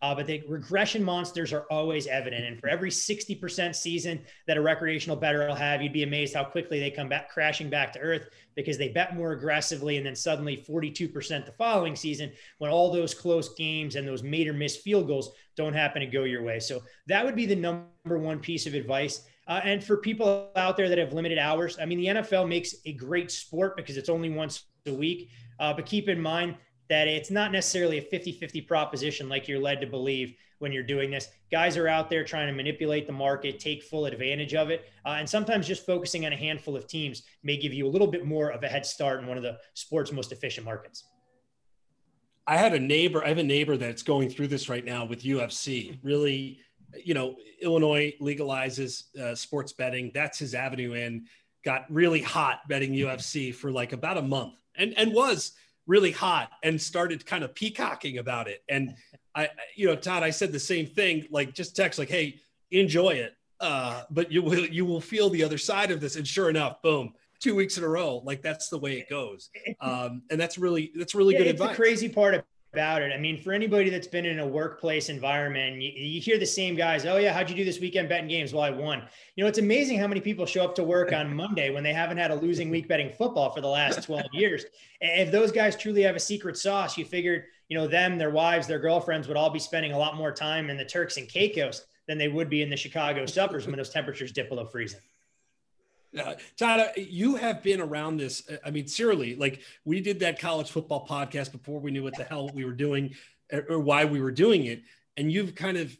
Uh, 0.03 0.13
but 0.13 0.27
the 0.27 0.43
regression 0.49 1.01
monsters 1.01 1.53
are 1.53 1.65
always 1.71 2.07
evident. 2.07 2.43
And 2.43 2.59
for 2.59 2.67
every 2.67 2.89
60% 2.89 3.73
season 3.73 4.19
that 4.47 4.57
a 4.57 4.61
recreational 4.61 5.15
bettor 5.15 5.47
will 5.47 5.55
have, 5.55 5.81
you'd 5.81 5.93
be 5.93 6.03
amazed 6.03 6.35
how 6.35 6.43
quickly 6.43 6.77
they 6.77 6.91
come 6.91 7.07
back 7.07 7.29
crashing 7.29 7.69
back 7.69 7.93
to 7.93 7.99
earth 7.99 8.27
because 8.53 8.77
they 8.77 8.89
bet 8.89 9.15
more 9.15 9.31
aggressively. 9.31 9.95
And 9.95 10.05
then 10.05 10.13
suddenly 10.13 10.57
42% 10.57 11.45
the 11.45 11.53
following 11.53 11.95
season 11.95 12.33
when 12.57 12.69
all 12.69 12.91
those 12.91 13.13
close 13.13 13.55
games 13.55 13.95
and 13.95 14.05
those 14.05 14.23
made 14.23 14.49
or 14.49 14.53
missed 14.53 14.81
field 14.81 15.07
goals 15.07 15.31
don't 15.55 15.73
happen 15.73 16.01
to 16.01 16.07
go 16.07 16.25
your 16.25 16.43
way. 16.43 16.59
So 16.59 16.83
that 17.07 17.23
would 17.23 17.37
be 17.37 17.45
the 17.45 17.55
number 17.55 18.17
one 18.17 18.39
piece 18.39 18.67
of 18.67 18.73
advice. 18.73 19.23
Uh, 19.47 19.61
and 19.63 19.81
for 19.81 19.95
people 19.95 20.51
out 20.57 20.75
there 20.75 20.89
that 20.89 20.97
have 20.97 21.13
limited 21.13 21.37
hours, 21.37 21.79
I 21.79 21.85
mean, 21.85 21.99
the 21.99 22.07
NFL 22.07 22.49
makes 22.49 22.75
a 22.85 22.91
great 22.91 23.31
sport 23.31 23.77
because 23.77 23.95
it's 23.95 24.09
only 24.09 24.29
once 24.29 24.65
a 24.85 24.93
week. 24.93 25.29
Uh, 25.59 25.73
but 25.73 25.85
keep 25.85 26.09
in 26.09 26.19
mind, 26.19 26.57
that 26.89 27.07
it's 27.07 27.31
not 27.31 27.51
necessarily 27.51 27.97
a 27.97 28.01
50 28.01 28.33
50 28.33 28.61
proposition 28.61 29.29
like 29.29 29.47
you're 29.47 29.59
led 29.59 29.81
to 29.81 29.87
believe 29.87 30.35
when 30.59 30.71
you're 30.71 30.83
doing 30.83 31.11
this. 31.11 31.27
Guys 31.51 31.75
are 31.75 31.89
out 31.89 32.09
there 32.09 32.23
trying 32.23 32.47
to 32.47 32.53
manipulate 32.53 33.05
the 33.05 33.13
market, 33.13 33.59
take 33.59 33.83
full 33.83 34.05
advantage 34.05 34.53
of 34.53 34.69
it. 34.69 34.89
Uh, 35.05 35.15
and 35.19 35.29
sometimes 35.29 35.67
just 35.67 35.85
focusing 35.85 36.25
on 36.25 36.31
a 36.31 36.37
handful 36.37 36.75
of 36.75 36.87
teams 36.87 37.23
may 37.43 37.57
give 37.57 37.73
you 37.73 37.85
a 37.85 37.89
little 37.89 38.07
bit 38.07 38.25
more 38.25 38.49
of 38.49 38.63
a 38.63 38.67
head 38.67 38.85
start 38.85 39.19
in 39.19 39.27
one 39.27 39.35
of 39.35 39.43
the 39.43 39.57
sport's 39.73 40.11
most 40.11 40.31
efficient 40.31 40.65
markets. 40.65 41.03
I 42.47 42.57
had 42.57 42.73
a 42.73 42.79
neighbor, 42.79 43.23
I 43.23 43.29
have 43.29 43.37
a 43.37 43.43
neighbor 43.43 43.75
that's 43.75 44.03
going 44.03 44.29
through 44.29 44.47
this 44.47 44.69
right 44.69 44.83
now 44.83 45.05
with 45.05 45.23
UFC. 45.23 45.99
Really, 46.01 46.59
you 47.03 47.13
know, 47.13 47.35
Illinois 47.61 48.13
legalizes 48.21 49.13
uh, 49.17 49.35
sports 49.35 49.73
betting. 49.73 50.11
That's 50.13 50.39
his 50.39 50.53
avenue 50.53 50.93
in. 50.93 51.25
Got 51.65 51.85
really 51.89 52.21
hot 52.21 52.59
betting 52.67 52.93
UFC 52.93 53.53
for 53.53 53.71
like 53.71 53.91
about 53.91 54.17
a 54.17 54.21
month 54.21 54.53
and, 54.77 54.93
and 54.97 55.13
was 55.13 55.53
really 55.87 56.11
hot 56.11 56.51
and 56.63 56.81
started 56.81 57.25
kind 57.25 57.43
of 57.43 57.53
peacocking 57.53 58.17
about 58.17 58.47
it. 58.47 58.63
And 58.69 58.95
I, 59.35 59.49
you 59.75 59.87
know, 59.87 59.95
Todd, 59.95 60.23
I 60.23 60.29
said 60.29 60.51
the 60.51 60.59
same 60.59 60.85
thing, 60.85 61.27
like 61.31 61.53
just 61.53 61.75
text 61.75 61.99
like, 61.99 62.09
Hey, 62.09 62.39
enjoy 62.71 63.11
it. 63.11 63.35
Uh, 63.59 64.03
but 64.09 64.31
you 64.31 64.41
will, 64.41 64.65
you 64.65 64.85
will 64.85 65.01
feel 65.01 65.29
the 65.29 65.43
other 65.43 65.57
side 65.57 65.91
of 65.91 66.01
this. 66.01 66.15
And 66.15 66.27
sure 66.27 66.49
enough, 66.49 66.81
boom, 66.81 67.13
two 67.39 67.55
weeks 67.55 67.77
in 67.77 67.83
a 67.83 67.87
row. 67.87 68.21
Like 68.23 68.41
that's 68.41 68.69
the 68.69 68.77
way 68.77 68.97
it 68.97 69.09
goes. 69.09 69.49
Um, 69.81 70.21
and 70.31 70.39
that's 70.39 70.57
really, 70.57 70.93
that's 70.95 71.13
really 71.13 71.33
yeah, 71.33 71.39
good 71.39 71.47
advice. 71.47 71.69
The 71.71 71.75
crazy 71.75 72.07
part 72.07 72.45
about 72.73 73.03
it. 73.03 73.11
I 73.13 73.19
mean, 73.19 73.39
for 73.39 73.53
anybody 73.53 73.91
that's 73.91 74.07
been 74.07 74.25
in 74.25 74.39
a 74.39 74.47
workplace 74.47 75.09
environment, 75.09 75.79
you, 75.79 75.91
you, 75.91 76.19
hear 76.19 76.39
the 76.39 76.45
same 76.45 76.73
guys, 76.75 77.05
oh, 77.05 77.17
yeah, 77.17 77.31
how'd 77.31 77.47
you 77.47 77.55
do 77.55 77.63
this 77.63 77.79
weekend 77.79 78.09
betting 78.09 78.27
games? 78.27 78.51
Well, 78.51 78.63
I 78.63 78.71
won. 78.71 79.03
You 79.35 79.43
know, 79.43 79.47
it's 79.47 79.59
amazing 79.59 79.99
how 79.99 80.07
many 80.07 80.19
people 80.19 80.47
show 80.47 80.63
up 80.63 80.73
to 80.75 80.83
work 80.83 81.13
on 81.13 81.35
Monday 81.35 81.69
when 81.69 81.83
they 81.83 81.93
haven't 81.93 82.17
had 82.17 82.31
a 82.31 82.35
losing 82.35 82.71
week 82.71 82.87
betting 82.87 83.11
football 83.11 83.51
for 83.51 83.61
the 83.61 83.67
last 83.67 84.03
12 84.05 84.25
years. 84.33 84.65
If 85.01 85.31
those 85.31 85.51
guys 85.51 85.75
truly 85.75 86.01
have 86.01 86.15
a 86.15 86.19
secret 86.19 86.57
sauce, 86.57 86.97
you 86.97 87.05
figured, 87.05 87.43
you 87.69 87.77
know, 87.77 87.85
them, 87.85 88.17
their 88.17 88.31
wives, 88.31 88.65
their 88.65 88.79
girlfriends 88.79 89.27
would 89.27 89.37
all 89.37 89.51
be 89.51 89.59
spending 89.59 89.91
a 89.91 89.97
lot 89.97 90.17
more 90.17 90.31
time 90.31 90.71
in 90.71 90.77
the 90.77 90.85
Turks 90.85 91.17
and 91.17 91.29
Caicos 91.29 91.85
than 92.07 92.17
they 92.17 92.27
would 92.27 92.49
be 92.49 92.63
in 92.63 92.71
the 92.71 92.75
Chicago 92.75 93.27
suburbs 93.27 93.67
when 93.67 93.75
those 93.75 93.91
temperatures 93.91 94.31
dip 94.31 94.49
below 94.49 94.65
freezing. 94.65 94.99
Uh, 96.17 96.35
Todd, 96.57 96.91
you 96.95 97.35
have 97.35 97.63
been 97.63 97.81
around 97.81 98.17
this. 98.17 98.49
I 98.65 98.71
mean, 98.71 98.87
seriously, 98.87 99.35
like 99.35 99.61
we 99.85 99.99
did 99.99 100.19
that 100.19 100.39
college 100.39 100.69
football 100.71 101.07
podcast 101.07 101.51
before 101.51 101.79
we 101.79 101.91
knew 101.91 102.03
what 102.03 102.15
the 102.15 102.23
hell 102.23 102.49
we 102.53 102.65
were 102.65 102.71
doing 102.71 103.15
or 103.69 103.79
why 103.79 104.05
we 104.05 104.21
were 104.21 104.31
doing 104.31 104.65
it. 104.65 104.83
And 105.17 105.31
you've 105.31 105.55
kind 105.55 105.77
of 105.77 105.95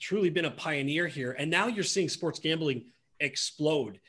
truly 0.00 0.30
been 0.30 0.44
a 0.44 0.50
pioneer 0.50 1.06
here. 1.06 1.32
And 1.32 1.50
now 1.50 1.68
you're 1.68 1.84
seeing 1.84 2.08
sports 2.08 2.38
gambling 2.38 2.86
explode 3.20 4.00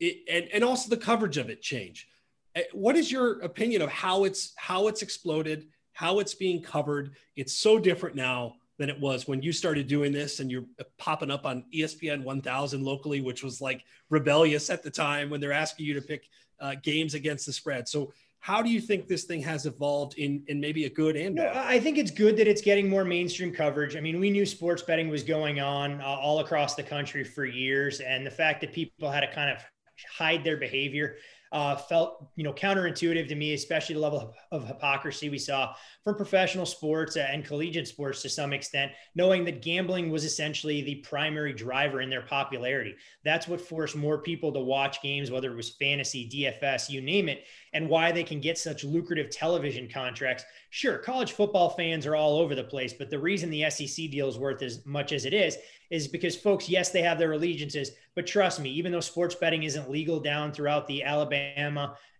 it, 0.00 0.18
and, 0.30 0.48
and 0.52 0.64
also 0.64 0.88
the 0.88 0.96
coverage 0.96 1.36
of 1.36 1.50
it 1.50 1.62
change. 1.62 2.08
Uh, 2.56 2.60
what 2.72 2.96
is 2.96 3.10
your 3.10 3.40
opinion 3.40 3.82
of 3.82 3.90
how 3.90 4.24
it's 4.24 4.52
how 4.56 4.88
it's 4.88 5.02
exploded, 5.02 5.66
how 5.92 6.18
it's 6.18 6.34
being 6.34 6.62
covered? 6.62 7.14
It's 7.36 7.52
so 7.52 7.78
different 7.78 8.16
now 8.16 8.56
than 8.78 8.90
it 8.90 8.98
was 8.98 9.28
when 9.28 9.42
you 9.42 9.52
started 9.52 9.86
doing 9.86 10.12
this 10.12 10.40
and 10.40 10.50
you're 10.50 10.64
popping 10.98 11.30
up 11.30 11.46
on 11.46 11.64
ESPN 11.72 12.24
1000 12.24 12.82
locally, 12.82 13.20
which 13.20 13.42
was 13.42 13.60
like 13.60 13.84
rebellious 14.10 14.70
at 14.70 14.82
the 14.82 14.90
time 14.90 15.30
when 15.30 15.40
they're 15.40 15.52
asking 15.52 15.86
you 15.86 15.94
to 15.94 16.00
pick 16.00 16.28
uh, 16.60 16.74
games 16.82 17.14
against 17.14 17.46
the 17.46 17.52
spread. 17.52 17.88
So, 17.88 18.12
how 18.40 18.60
do 18.60 18.68
you 18.68 18.78
think 18.78 19.08
this 19.08 19.24
thing 19.24 19.40
has 19.40 19.64
evolved 19.64 20.18
in, 20.18 20.42
in 20.48 20.60
maybe 20.60 20.84
a 20.84 20.90
good 20.90 21.16
and 21.16 21.34
bad? 21.34 21.54
No, 21.54 21.62
I 21.64 21.80
think 21.80 21.96
it's 21.96 22.10
good 22.10 22.36
that 22.36 22.46
it's 22.46 22.60
getting 22.60 22.90
more 22.90 23.02
mainstream 23.02 23.50
coverage. 23.50 23.96
I 23.96 24.00
mean, 24.00 24.20
we 24.20 24.28
knew 24.28 24.44
sports 24.44 24.82
betting 24.82 25.08
was 25.08 25.22
going 25.22 25.60
on 25.60 26.02
uh, 26.02 26.04
all 26.04 26.40
across 26.40 26.74
the 26.74 26.82
country 26.82 27.24
for 27.24 27.46
years, 27.46 28.00
and 28.00 28.26
the 28.26 28.30
fact 28.30 28.60
that 28.60 28.74
people 28.74 29.10
had 29.10 29.20
to 29.20 29.32
kind 29.32 29.48
of 29.48 29.64
hide 30.14 30.44
their 30.44 30.58
behavior 30.58 31.16
uh, 31.54 31.76
felt 31.76 32.26
you 32.34 32.42
know 32.42 32.52
counterintuitive 32.52 33.28
to 33.28 33.34
me, 33.36 33.54
especially 33.54 33.94
the 33.94 34.00
level 34.00 34.20
of, 34.20 34.34
of 34.50 34.66
hypocrisy 34.66 35.30
we 35.30 35.38
saw 35.38 35.72
from 36.02 36.16
professional 36.16 36.66
sports 36.66 37.16
and 37.16 37.44
collegiate 37.44 37.86
sports 37.86 38.20
to 38.22 38.28
some 38.28 38.52
extent, 38.52 38.90
knowing 39.14 39.44
that 39.44 39.62
gambling 39.62 40.10
was 40.10 40.24
essentially 40.24 40.82
the 40.82 40.96
primary 40.96 41.52
driver 41.52 42.00
in 42.00 42.10
their 42.10 42.22
popularity. 42.22 42.96
That's 43.24 43.46
what 43.46 43.60
forced 43.60 43.94
more 43.94 44.18
people 44.18 44.52
to 44.52 44.60
watch 44.60 45.00
games, 45.00 45.30
whether 45.30 45.52
it 45.52 45.56
was 45.56 45.70
fantasy, 45.70 46.28
DFS, 46.28 46.90
you 46.90 47.00
name 47.00 47.28
it, 47.28 47.44
and 47.72 47.88
why 47.88 48.10
they 48.10 48.24
can 48.24 48.40
get 48.40 48.58
such 48.58 48.82
lucrative 48.82 49.30
television 49.30 49.88
contracts. 49.88 50.44
Sure, 50.70 50.98
college 50.98 51.32
football 51.32 51.70
fans 51.70 52.04
are 52.04 52.16
all 52.16 52.38
over 52.38 52.56
the 52.56 52.64
place, 52.64 52.92
but 52.92 53.10
the 53.10 53.18
reason 53.18 53.48
the 53.48 53.70
SEC 53.70 54.10
deal 54.10 54.28
is 54.28 54.38
worth 54.38 54.60
as 54.60 54.84
much 54.84 55.12
as 55.12 55.24
it 55.24 55.32
is 55.32 55.56
is 55.90 56.08
because 56.08 56.36
folks, 56.36 56.68
yes, 56.68 56.90
they 56.90 57.02
have 57.02 57.18
their 57.18 57.32
allegiances, 57.32 57.92
but 58.16 58.26
trust 58.26 58.60
me, 58.60 58.70
even 58.70 58.90
though 58.90 59.00
sports 59.00 59.34
betting 59.34 59.62
isn't 59.62 59.90
legal 59.90 60.18
down 60.18 60.50
throughout 60.50 60.86
the 60.86 61.02
Alabama, 61.04 61.43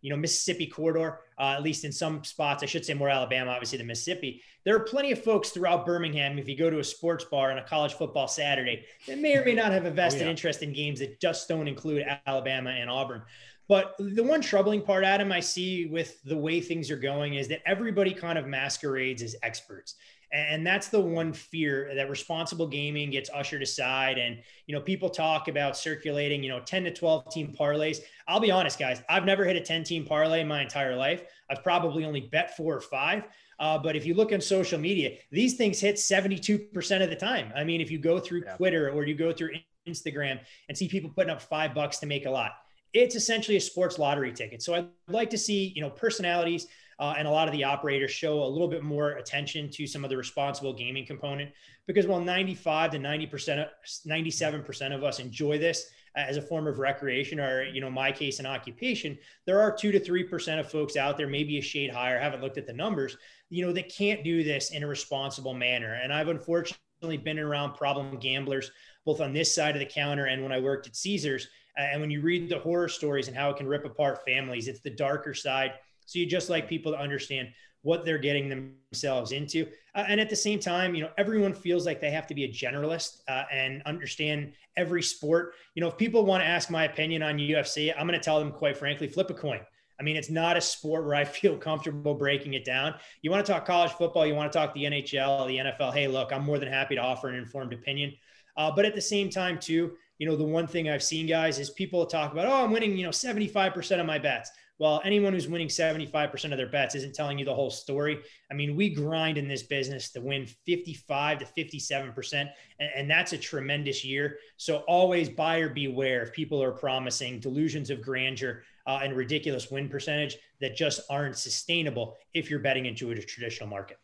you 0.01 0.11
know, 0.11 0.17
Mississippi 0.17 0.67
corridor, 0.67 1.21
uh, 1.39 1.55
at 1.57 1.63
least 1.63 1.85
in 1.85 1.91
some 1.91 2.23
spots, 2.25 2.63
I 2.63 2.67
should 2.67 2.85
say 2.85 2.93
more 2.93 3.09
Alabama, 3.09 3.53
obviously 3.53 3.79
than 3.79 3.87
Mississippi. 3.87 4.43
There 4.65 4.77
are 4.77 4.81
plenty 4.81 5.13
of 5.13 5.23
folks 5.23 5.51
throughout 5.51 5.87
Birmingham. 5.87 6.39
If 6.39 6.49
you 6.49 6.57
go 6.57 6.69
to 6.69 6.79
a 6.79 6.85
sports 6.85 7.25
bar 7.25 7.51
on 7.51 7.59
a 7.59 7.65
college 7.65 7.95
football 7.95 8.29
Saturday, 8.29 8.85
that 9.07 9.19
may 9.19 9.37
or 9.37 9.45
may 9.45 9.55
not 9.55 9.73
have 9.73 9.87
a 9.87 9.91
vested 9.91 10.23
oh, 10.23 10.25
yeah. 10.27 10.31
interest 10.31 10.63
in 10.63 10.73
games 10.73 11.01
that 11.01 11.21
just 11.21 11.49
don't 11.49 11.69
include 11.69 12.05
Alabama 12.27 12.71
and 12.71 12.91
Auburn. 12.91 13.23
But 13.67 13.95
the 13.99 14.23
one 14.23 14.43
troubling 14.43 14.83
part, 14.83 15.05
Adam, 15.05 15.33
I 15.33 15.41
see 15.41 15.87
with 15.87 16.23
the 16.25 16.37
way 16.37 16.61
things 16.61 16.91
are 16.91 16.99
going 16.99 17.35
is 17.35 17.49
that 17.49 17.63
everybody 17.65 18.13
kind 18.13 18.39
of 18.39 18.47
masquerades 18.47 19.23
as 19.23 19.37
experts. 19.43 19.95
And 20.35 20.67
that's 20.67 20.89
the 20.89 21.01
one 21.01 21.33
fear 21.33 21.93
that 21.95 22.11
responsible 22.11 22.67
gaming 22.67 23.11
gets 23.11 23.31
ushered 23.33 23.63
aside. 23.63 24.19
And, 24.19 24.43
you 24.67 24.75
know, 24.75 24.81
people 24.81 25.09
talk 25.09 25.47
about 25.47 25.77
circulating, 25.77 26.43
you 26.43 26.49
know, 26.49 26.59
10 26.59 26.85
to 26.85 26.93
12 26.93 27.31
team 27.31 27.55
parlays. 27.57 28.01
I'll 28.27 28.41
be 28.41 28.51
honest, 28.51 28.77
guys, 28.77 29.01
I've 29.09 29.25
never 29.25 29.45
hit 29.45 29.55
a 29.55 29.61
10 29.61 29.85
team 29.85 30.05
parlay 30.05 30.41
in 30.41 30.49
my 30.49 30.61
entire 30.61 30.97
life. 30.97 31.23
I've 31.49 31.63
probably 31.63 32.05
only 32.05 32.23
bet 32.23 32.57
four 32.57 32.75
or 32.75 32.81
five. 32.81 33.23
Uh, 33.61 33.79
but 33.79 33.95
if 33.95 34.05
you 34.05 34.15
look 34.15 34.33
on 34.33 34.41
social 34.41 34.79
media, 34.79 35.17
these 35.31 35.55
things 35.55 35.79
hit 35.79 35.95
72% 35.95 37.03
of 37.03 37.11
the 37.11 37.17
time. 37.17 37.53
I 37.55 37.63
mean, 37.63 37.81
if 37.81 37.89
you 37.89 37.99
go 37.99 38.19
through 38.19 38.43
yeah. 38.45 38.57
Twitter 38.57 38.91
or 38.91 39.07
you 39.07 39.15
go 39.15 39.33
through 39.33 39.51
Instagram 39.87 40.41
and 40.69 40.77
see 40.77 40.89
people 40.89 41.11
putting 41.15 41.31
up 41.31 41.41
five 41.41 41.75
bucks 41.75 41.99
to 41.99 42.07
make 42.07 42.27
a 42.27 42.31
lot, 42.31 42.53
it's 42.93 43.15
essentially 43.15 43.57
a 43.57 43.61
sports 43.61 43.99
lottery 43.99 44.33
ticket. 44.33 44.63
So 44.63 44.75
I'd 44.75 44.89
like 45.09 45.31
to 45.31 45.39
see, 45.39 45.73
you 45.77 45.83
know, 45.83 45.91
personalities 45.91 46.67
uh, 46.99 47.15
and 47.17 47.27
a 47.27 47.31
lot 47.31 47.49
of 47.49 47.53
the 47.53 47.65
operators 47.65 48.11
show 48.11 48.43
a 48.43 48.47
little 48.47 48.69
bit 48.69 48.83
more 48.83 49.13
attention 49.13 49.71
to 49.71 49.87
some 49.87 50.05
of 50.05 50.11
the 50.11 50.17
responsible 50.17 50.73
gaming 50.73 51.07
component 51.07 51.51
because 51.87 52.07
while 52.07 52.21
95 52.21 52.93
to 52.93 52.99
90%, 52.99 53.69
97% 54.07 54.95
of 54.95 55.05
us 55.05 55.19
enjoy 55.19 55.59
this, 55.59 55.91
as 56.17 56.37
a 56.37 56.43
form 56.43 56.67
of 56.67 56.79
recreation 56.79 57.41
or 57.41 57.65
you 57.65 57.81
know 57.81 57.91
my 57.91 58.13
case 58.13 58.39
an 58.39 58.47
occupation 58.47 59.19
there 59.47 59.61
are 59.61 59.75
2 59.75 59.91
to 59.91 59.99
3% 59.99 60.61
of 60.61 60.71
folks 60.71 60.97
out 60.97 61.17
there 61.17 61.27
maybe 61.27 61.59
a 61.59 61.63
shade 61.63 61.91
higher 61.91 62.19
haven't 62.19 62.41
looked 62.41 62.59
at 62.59 62.67
the 62.67 62.73
numbers 62.73 63.17
you 63.51 63.65
know 63.65 63.73
that 63.73 63.95
can't 63.95 64.25
do 64.25 64.43
this 64.43 64.71
in 64.71 64.83
a 64.83 64.87
responsible 64.87 65.55
manner. 65.55 65.95
And 65.95 66.13
i've 66.13 66.29
unfortunately 66.29 67.17
been 67.23 67.39
around 67.39 67.75
problem 67.75 68.19
gamblers 68.19 68.71
both 69.05 69.21
on 69.21 69.33
this 69.33 69.55
side 69.55 69.75
of 69.75 69.81
the 69.81 69.87
counter 69.87 70.27
and 70.27 70.43
when 70.43 70.53
i 70.53 70.61
worked 70.61 70.87
at 70.87 70.97
caesars. 70.97 71.49
And 71.77 72.01
when 72.01 72.11
you 72.11 72.21
read 72.21 72.49
the 72.49 72.61
horror 72.61 72.89
stories 72.89 73.27
and 73.27 73.37
how 73.37 73.51
it 73.51 73.57
can 73.57 73.67
rip 73.67 73.85
apart 73.85 74.25
families 74.25 74.69
it's 74.69 74.81
the 74.81 74.91
darker 74.91 75.35
side 75.35 75.73
so 76.07 76.19
you 76.19 76.27
just 76.27 76.51
like 76.51 76.69
people 76.69 76.93
to 76.93 76.99
understand 76.99 77.49
what 77.85 78.05
they're 78.05 78.19
getting 78.19 78.49
themselves 78.49 79.31
into. 79.31 79.67
Uh, 79.95 80.05
and 80.09 80.19
at 80.19 80.31
the 80.31 80.37
same 80.37 80.59
time, 80.59 80.95
you 80.95 81.03
know, 81.03 81.11
everyone 81.19 81.53
feels 81.53 81.85
like 81.85 82.01
they 82.01 82.11
have 82.11 82.27
to 82.27 82.35
be 82.35 82.45
a 82.45 82.49
generalist 82.49 83.19
uh, 83.29 83.45
and 83.53 83.83
understand 83.85 84.55
every 84.77 85.03
sport. 85.03 85.53
You 85.75 85.83
know, 85.83 85.89
if 85.89 85.99
people 85.99 86.25
want 86.25 86.43
to 86.43 86.47
ask 86.47 86.71
my 86.71 86.85
opinion 86.85 87.23
on 87.23 87.37
UFC, 87.37 87.93
I'm 87.97 88.07
going 88.07 88.19
to 88.19 88.25
tell 88.25 88.39
them, 88.39 88.51
quite 88.51 88.77
frankly, 88.77 89.07
flip 89.07 89.29
a 89.29 89.35
coin. 89.35 89.61
I 90.01 90.03
mean, 90.03 90.17
it's 90.17 90.31
not 90.31 90.57
a 90.57 90.63
sport 90.63 91.05
where 91.05 91.15
I 91.15 91.25
feel 91.25 91.59
comfortable 91.59 92.15
breaking 92.15 92.55
it 92.55 92.65
down. 92.65 92.95
You 93.21 93.31
want 93.31 93.45
to 93.45 93.53
talk 93.53 93.67
college 93.67 93.93
football, 93.93 94.27
you 94.27 94.35
want 94.35 94.51
to 94.51 94.59
talk 94.59 94.75
the 94.75 94.85
NHL, 94.85 95.47
the 95.47 95.59
NFL. 95.59 95.93
Hey, 95.93 96.09
look, 96.09 96.33
I'm 96.33 96.45
more 96.45 96.59
than 96.59 96.69
happy 96.69 96.95
to 96.95 97.03
offer 97.03 97.29
an 97.29 97.35
informed 97.35 97.75
opinion. 97.75 98.15
Uh, 98.57 98.73
but 98.75 98.87
at 98.87 98.95
the 98.95 99.01
same 99.01 99.29
time, 99.29 99.59
too, 99.59 99.93
you 100.19 100.27
know, 100.27 100.37
the 100.37 100.45
one 100.45 100.67
thing 100.67 100.89
I've 100.89 101.03
seen, 101.03 101.27
guys, 101.27 101.59
is 101.59 101.71
people 101.71 102.07
talk 102.07 102.33
about, 102.33 102.47
oh, 102.47 102.65
I'm 102.65 102.71
winning, 102.71 102.97
you 102.97 103.05
know, 103.05 103.11
75% 103.11 104.01
of 104.01 104.07
my 104.07 104.19
bets 104.19 104.51
well, 104.79 105.01
anyone 105.05 105.33
who's 105.33 105.47
winning 105.47 105.69
75% 105.69 106.51
of 106.51 106.57
their 106.57 106.69
bets 106.69 106.97
isn't 106.97 107.15
telling 107.15 107.39
you 107.39 107.45
the 107.45 107.55
whole 107.55 107.71
story. 107.71 108.21
I 108.51 108.55
mean, 108.55 108.75
we 108.75 108.91
grind 108.91 109.39
in 109.39 109.47
this 109.47 109.63
business 109.63 110.11
to 110.13 110.21
win 110.21 110.47
55 110.67 111.39
to 111.39 111.45
57%, 111.45 112.49
and, 112.81 113.09
that's 113.09 113.33
a 113.33 113.39
tremendous 113.39 114.05
year. 114.05 114.39
So 114.57 114.79
always 114.89 115.29
buyer 115.29 115.69
beware 115.69 116.23
if 116.23 116.33
people 116.33 116.61
are 116.61 116.73
promising 116.73 117.39
delusions 117.39 117.91
of 117.91 118.03
grandeur 118.03 118.65
uh, 118.87 119.01
and 119.03 119.15
ridiculous 119.15 119.71
win 119.71 119.89
percentage 119.89 120.37
that 120.61 120.75
just 120.75 121.01
aren't 121.09 121.37
sustainable 121.37 122.17
if 122.33 122.51
you're 122.51 122.59
betting 122.59 122.87
into 122.87 123.13
a 123.13 123.15
traditional 123.15 123.69
market. 123.69 123.99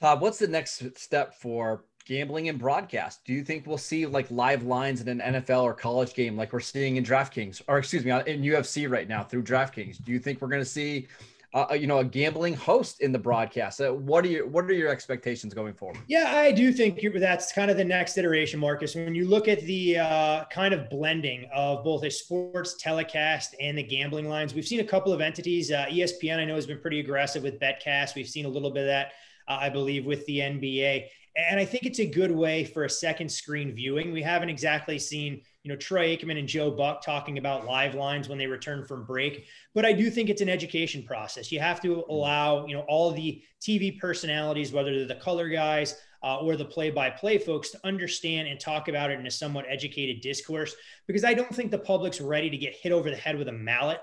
Todd, 0.00 0.20
what's 0.20 0.38
the 0.38 0.48
next 0.48 0.98
step 0.98 1.34
for 1.34 1.84
gambling 2.08 2.48
and 2.48 2.58
broadcast. 2.58 3.22
Do 3.26 3.34
you 3.34 3.44
think 3.44 3.66
we'll 3.66 3.76
see 3.76 4.06
like 4.06 4.30
live 4.30 4.62
lines 4.62 5.02
in 5.02 5.08
an 5.08 5.34
NFL 5.34 5.62
or 5.62 5.74
college 5.74 6.14
game 6.14 6.36
like 6.36 6.54
we're 6.54 6.60
seeing 6.60 6.96
in 6.96 7.04
DraftKings 7.04 7.60
or 7.68 7.78
excuse 7.78 8.04
me, 8.04 8.10
in 8.10 8.42
UFC 8.42 8.90
right 8.90 9.06
now 9.06 9.22
through 9.22 9.44
DraftKings? 9.44 10.02
Do 10.02 10.10
you 10.10 10.18
think 10.18 10.40
we're 10.40 10.48
going 10.48 10.62
to 10.62 10.68
see 10.68 11.06
uh, 11.54 11.72
you 11.72 11.86
know 11.86 11.98
a 11.98 12.04
gambling 12.04 12.54
host 12.54 13.00
in 13.00 13.10
the 13.10 13.18
broadcast. 13.18 13.80
Uh, 13.80 13.92
what 13.92 14.24
are 14.24 14.28
your 14.28 14.46
what 14.46 14.64
are 14.66 14.72
your 14.74 14.90
expectations 14.90 15.54
going 15.54 15.72
forward? 15.72 15.98
Yeah, 16.06 16.32
I 16.34 16.52
do 16.52 16.72
think 16.72 17.00
that's 17.14 17.52
kind 17.52 17.70
of 17.70 17.76
the 17.76 17.84
next 17.84 18.18
iteration, 18.18 18.60
Marcus. 18.60 18.94
When 18.94 19.14
you 19.14 19.26
look 19.26 19.48
at 19.48 19.62
the 19.62 19.98
uh, 19.98 20.44
kind 20.46 20.74
of 20.74 20.90
blending 20.90 21.48
of 21.54 21.84
both 21.84 22.04
a 22.04 22.10
sports 22.10 22.76
telecast 22.78 23.54
and 23.60 23.78
the 23.78 23.82
gambling 23.82 24.28
lines, 24.28 24.54
we've 24.54 24.66
seen 24.66 24.80
a 24.80 24.84
couple 24.84 25.12
of 25.12 25.22
entities. 25.22 25.70
Uh, 25.70 25.86
ESPN, 25.88 26.38
I 26.38 26.44
know, 26.44 26.54
has 26.54 26.66
been 26.66 26.80
pretty 26.80 27.00
aggressive 27.00 27.42
with 27.42 27.58
BetCast. 27.58 28.14
We've 28.14 28.28
seen 28.28 28.44
a 28.44 28.50
little 28.50 28.70
bit 28.70 28.82
of 28.82 28.88
that. 28.88 29.12
Uh, 29.48 29.58
I 29.60 29.70
believe 29.70 30.04
with 30.04 30.26
the 30.26 30.40
NBA. 30.40 31.06
And 31.38 31.60
I 31.60 31.64
think 31.64 31.84
it's 31.84 32.00
a 32.00 32.06
good 32.06 32.32
way 32.32 32.64
for 32.64 32.84
a 32.84 32.90
second 32.90 33.30
screen 33.30 33.72
viewing. 33.72 34.12
We 34.12 34.22
haven't 34.22 34.48
exactly 34.48 34.98
seen, 34.98 35.40
you 35.62 35.70
know, 35.70 35.76
Troy 35.76 36.16
Aikman 36.16 36.36
and 36.36 36.48
Joe 36.48 36.68
Buck 36.68 37.00
talking 37.00 37.38
about 37.38 37.64
live 37.64 37.94
lines 37.94 38.28
when 38.28 38.38
they 38.38 38.48
return 38.48 38.84
from 38.84 39.04
break, 39.04 39.46
but 39.72 39.86
I 39.86 39.92
do 39.92 40.10
think 40.10 40.30
it's 40.30 40.42
an 40.42 40.48
education 40.48 41.04
process. 41.04 41.52
You 41.52 41.60
have 41.60 41.80
to 41.82 42.04
allow, 42.08 42.66
you 42.66 42.74
know, 42.74 42.84
all 42.88 43.12
the 43.12 43.40
TV 43.60 44.00
personalities, 44.00 44.72
whether 44.72 44.92
they're 44.92 45.06
the 45.06 45.22
color 45.22 45.48
guys 45.48 45.94
uh, 46.24 46.38
or 46.38 46.56
the 46.56 46.64
play-by-play 46.64 47.38
folks, 47.38 47.70
to 47.70 47.80
understand 47.84 48.48
and 48.48 48.58
talk 48.58 48.88
about 48.88 49.12
it 49.12 49.20
in 49.20 49.26
a 49.26 49.30
somewhat 49.30 49.64
educated 49.68 50.20
discourse. 50.20 50.74
Because 51.06 51.22
I 51.22 51.34
don't 51.34 51.54
think 51.54 51.70
the 51.70 51.78
public's 51.78 52.20
ready 52.20 52.50
to 52.50 52.56
get 52.56 52.74
hit 52.74 52.90
over 52.90 53.10
the 53.10 53.16
head 53.16 53.38
with 53.38 53.46
a 53.46 53.52
mallet 53.52 54.00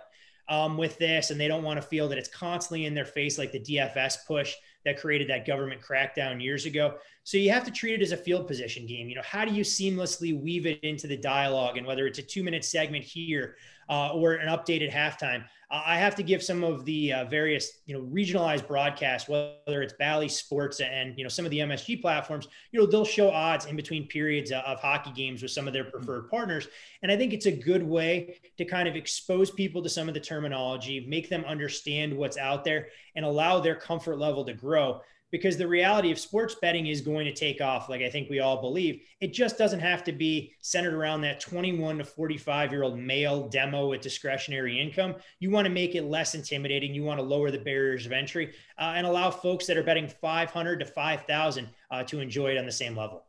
um, 0.48 0.78
with 0.78 0.98
this, 1.00 1.32
and 1.32 1.39
they 1.39 1.50
don't 1.50 1.63
want 1.63 1.82
to 1.82 1.88
feel 1.88 2.08
that 2.08 2.17
it's 2.17 2.30
constantly 2.30 2.86
in 2.86 2.93
their 2.93 3.06
face 3.06 3.38
like 3.38 3.52
the 3.52 3.60
DFS 3.60 4.26
push 4.26 4.56
that 4.86 5.00
created 5.00 5.28
that 5.30 5.45
government 5.45 5.82
crackdown 5.82 6.41
years 6.41 6.65
ago. 6.65 6.95
So 7.24 7.38
you 7.38 7.52
have 7.52 7.65
to 7.65 7.71
treat 7.71 7.95
it 7.95 8.04
as 8.04 8.12
a 8.12 8.17
field 8.17 8.48
position 8.48 8.86
game. 8.86 9.10
You 9.10 9.15
know, 9.15 9.24
how 9.24 9.43
do 9.43 9.54
you 9.54 9.63
seamlessly 9.63 10.39
weave 10.39 10.65
it 10.65 10.80
into 10.84 11.08
the 11.08 11.17
dialogue 11.17 11.78
and 11.78 11.86
whether 11.86 12.06
it's 12.06 12.19
a 12.19 12.24
two 12.24 12.43
minute 12.43 12.63
segment 12.63 13.04
here 13.04 13.56
uh, 13.89 14.13
or 14.13 14.34
an 14.34 14.48
updated 14.48 14.91
halftime? 14.91 15.43
Uh, 15.71 15.82
I 15.86 15.98
have 15.98 16.15
to 16.15 16.24
give 16.24 16.43
some 16.43 16.63
of 16.63 16.86
the 16.86 17.13
uh, 17.13 17.26
various, 17.26 17.80
you 17.86 17.95
know, 17.95 18.06
regionalized 18.06 18.67
broadcasts, 18.67 19.28
whether 19.28 19.82
it's 19.82 19.93
Bally 19.93 20.30
Sports 20.30 20.80
and, 20.80 21.17
you 21.17 21.24
know, 21.24 21.30
some 21.30 21.43
of 21.43 21.52
the 21.52 21.60
MSG 21.60 22.02
platforms, 22.02 22.48
you 22.71 22.80
know, 22.80 22.86
they'll 22.86 23.06
show 23.06 23.30
odds 23.32 23.65
in 23.65 23.76
between 23.76 24.08
periods 24.08 24.52
of, 24.52 24.63
of 24.63 24.80
hockey 24.80 25.12
games 25.12 25.41
with 25.41 25.52
some 25.52 25.67
of 25.67 25.74
their 25.74 25.86
preferred 25.86 26.30
partners. 26.30 26.67
And 27.02 27.12
I 27.12 27.17
think 27.17 27.34
it's 27.34 27.48
a 27.48 27.52
good 27.52 27.84
way 27.84 28.39
to 28.58 28.65
kind 28.65 28.88
of 28.88 28.95
expose 28.95 29.50
people 29.50 29.82
to 29.82 29.89
some 29.89 30.08
of 30.08 30.13
the 30.13 30.19
terminology, 30.19 31.06
make 31.08 31.30
them 31.30 31.43
understand 31.45 32.15
what's 32.15 32.38
out 32.38 32.63
there 32.63 32.89
and 33.15 33.26
allow 33.26 33.60
their 33.60 33.76
comfort 33.76 34.19
level 34.19 34.45
to 34.45 34.54
grow 34.54 35.02
because 35.36 35.58
the 35.58 35.67
reality 35.67 36.13
of 36.13 36.17
sports 36.17 36.56
betting 36.62 36.88
is 36.88 37.02
going 37.02 37.26
to 37.26 37.34
take 37.34 37.60
off 37.60 37.89
like 37.89 38.02
i 38.02 38.10
think 38.10 38.30
we 38.30 38.39
all 38.39 38.62
believe. 38.62 39.02
It 39.19 39.34
just 39.34 39.58
doesn't 39.58 39.82
have 39.82 40.02
to 40.06 40.13
be 40.13 40.54
centered 40.62 40.93
around 40.93 41.19
that 41.21 41.41
21 41.41 41.98
to 41.98 42.06
45 42.06 42.71
year 42.71 42.84
old 42.84 42.98
male 42.98 43.50
demo 43.50 43.89
with 43.89 44.00
discretionary 44.00 44.80
income. 44.80 45.15
You 45.41 45.52
want 45.52 45.65
to 45.65 45.74
make 45.74 45.93
it 45.93 46.04
less 46.04 46.36
intimidating. 46.36 46.93
You 46.93 47.04
want 47.04 47.19
to 47.19 47.24
lower 47.24 47.52
the 47.52 47.60
barriers 47.60 48.06
of 48.06 48.13
entry 48.13 48.54
uh, 48.80 48.93
and 48.95 49.06
allow 49.06 49.30
folks 49.30 49.67
that 49.67 49.76
are 49.76 49.84
betting 49.84 50.08
500 50.08 50.80
to 50.80 50.86
5000 50.86 51.69
uh, 51.91 52.04
to 52.04 52.21
enjoy 52.21 52.52
it 52.52 52.58
on 52.58 52.65
the 52.65 52.71
same 52.71 52.95
level. 52.95 53.26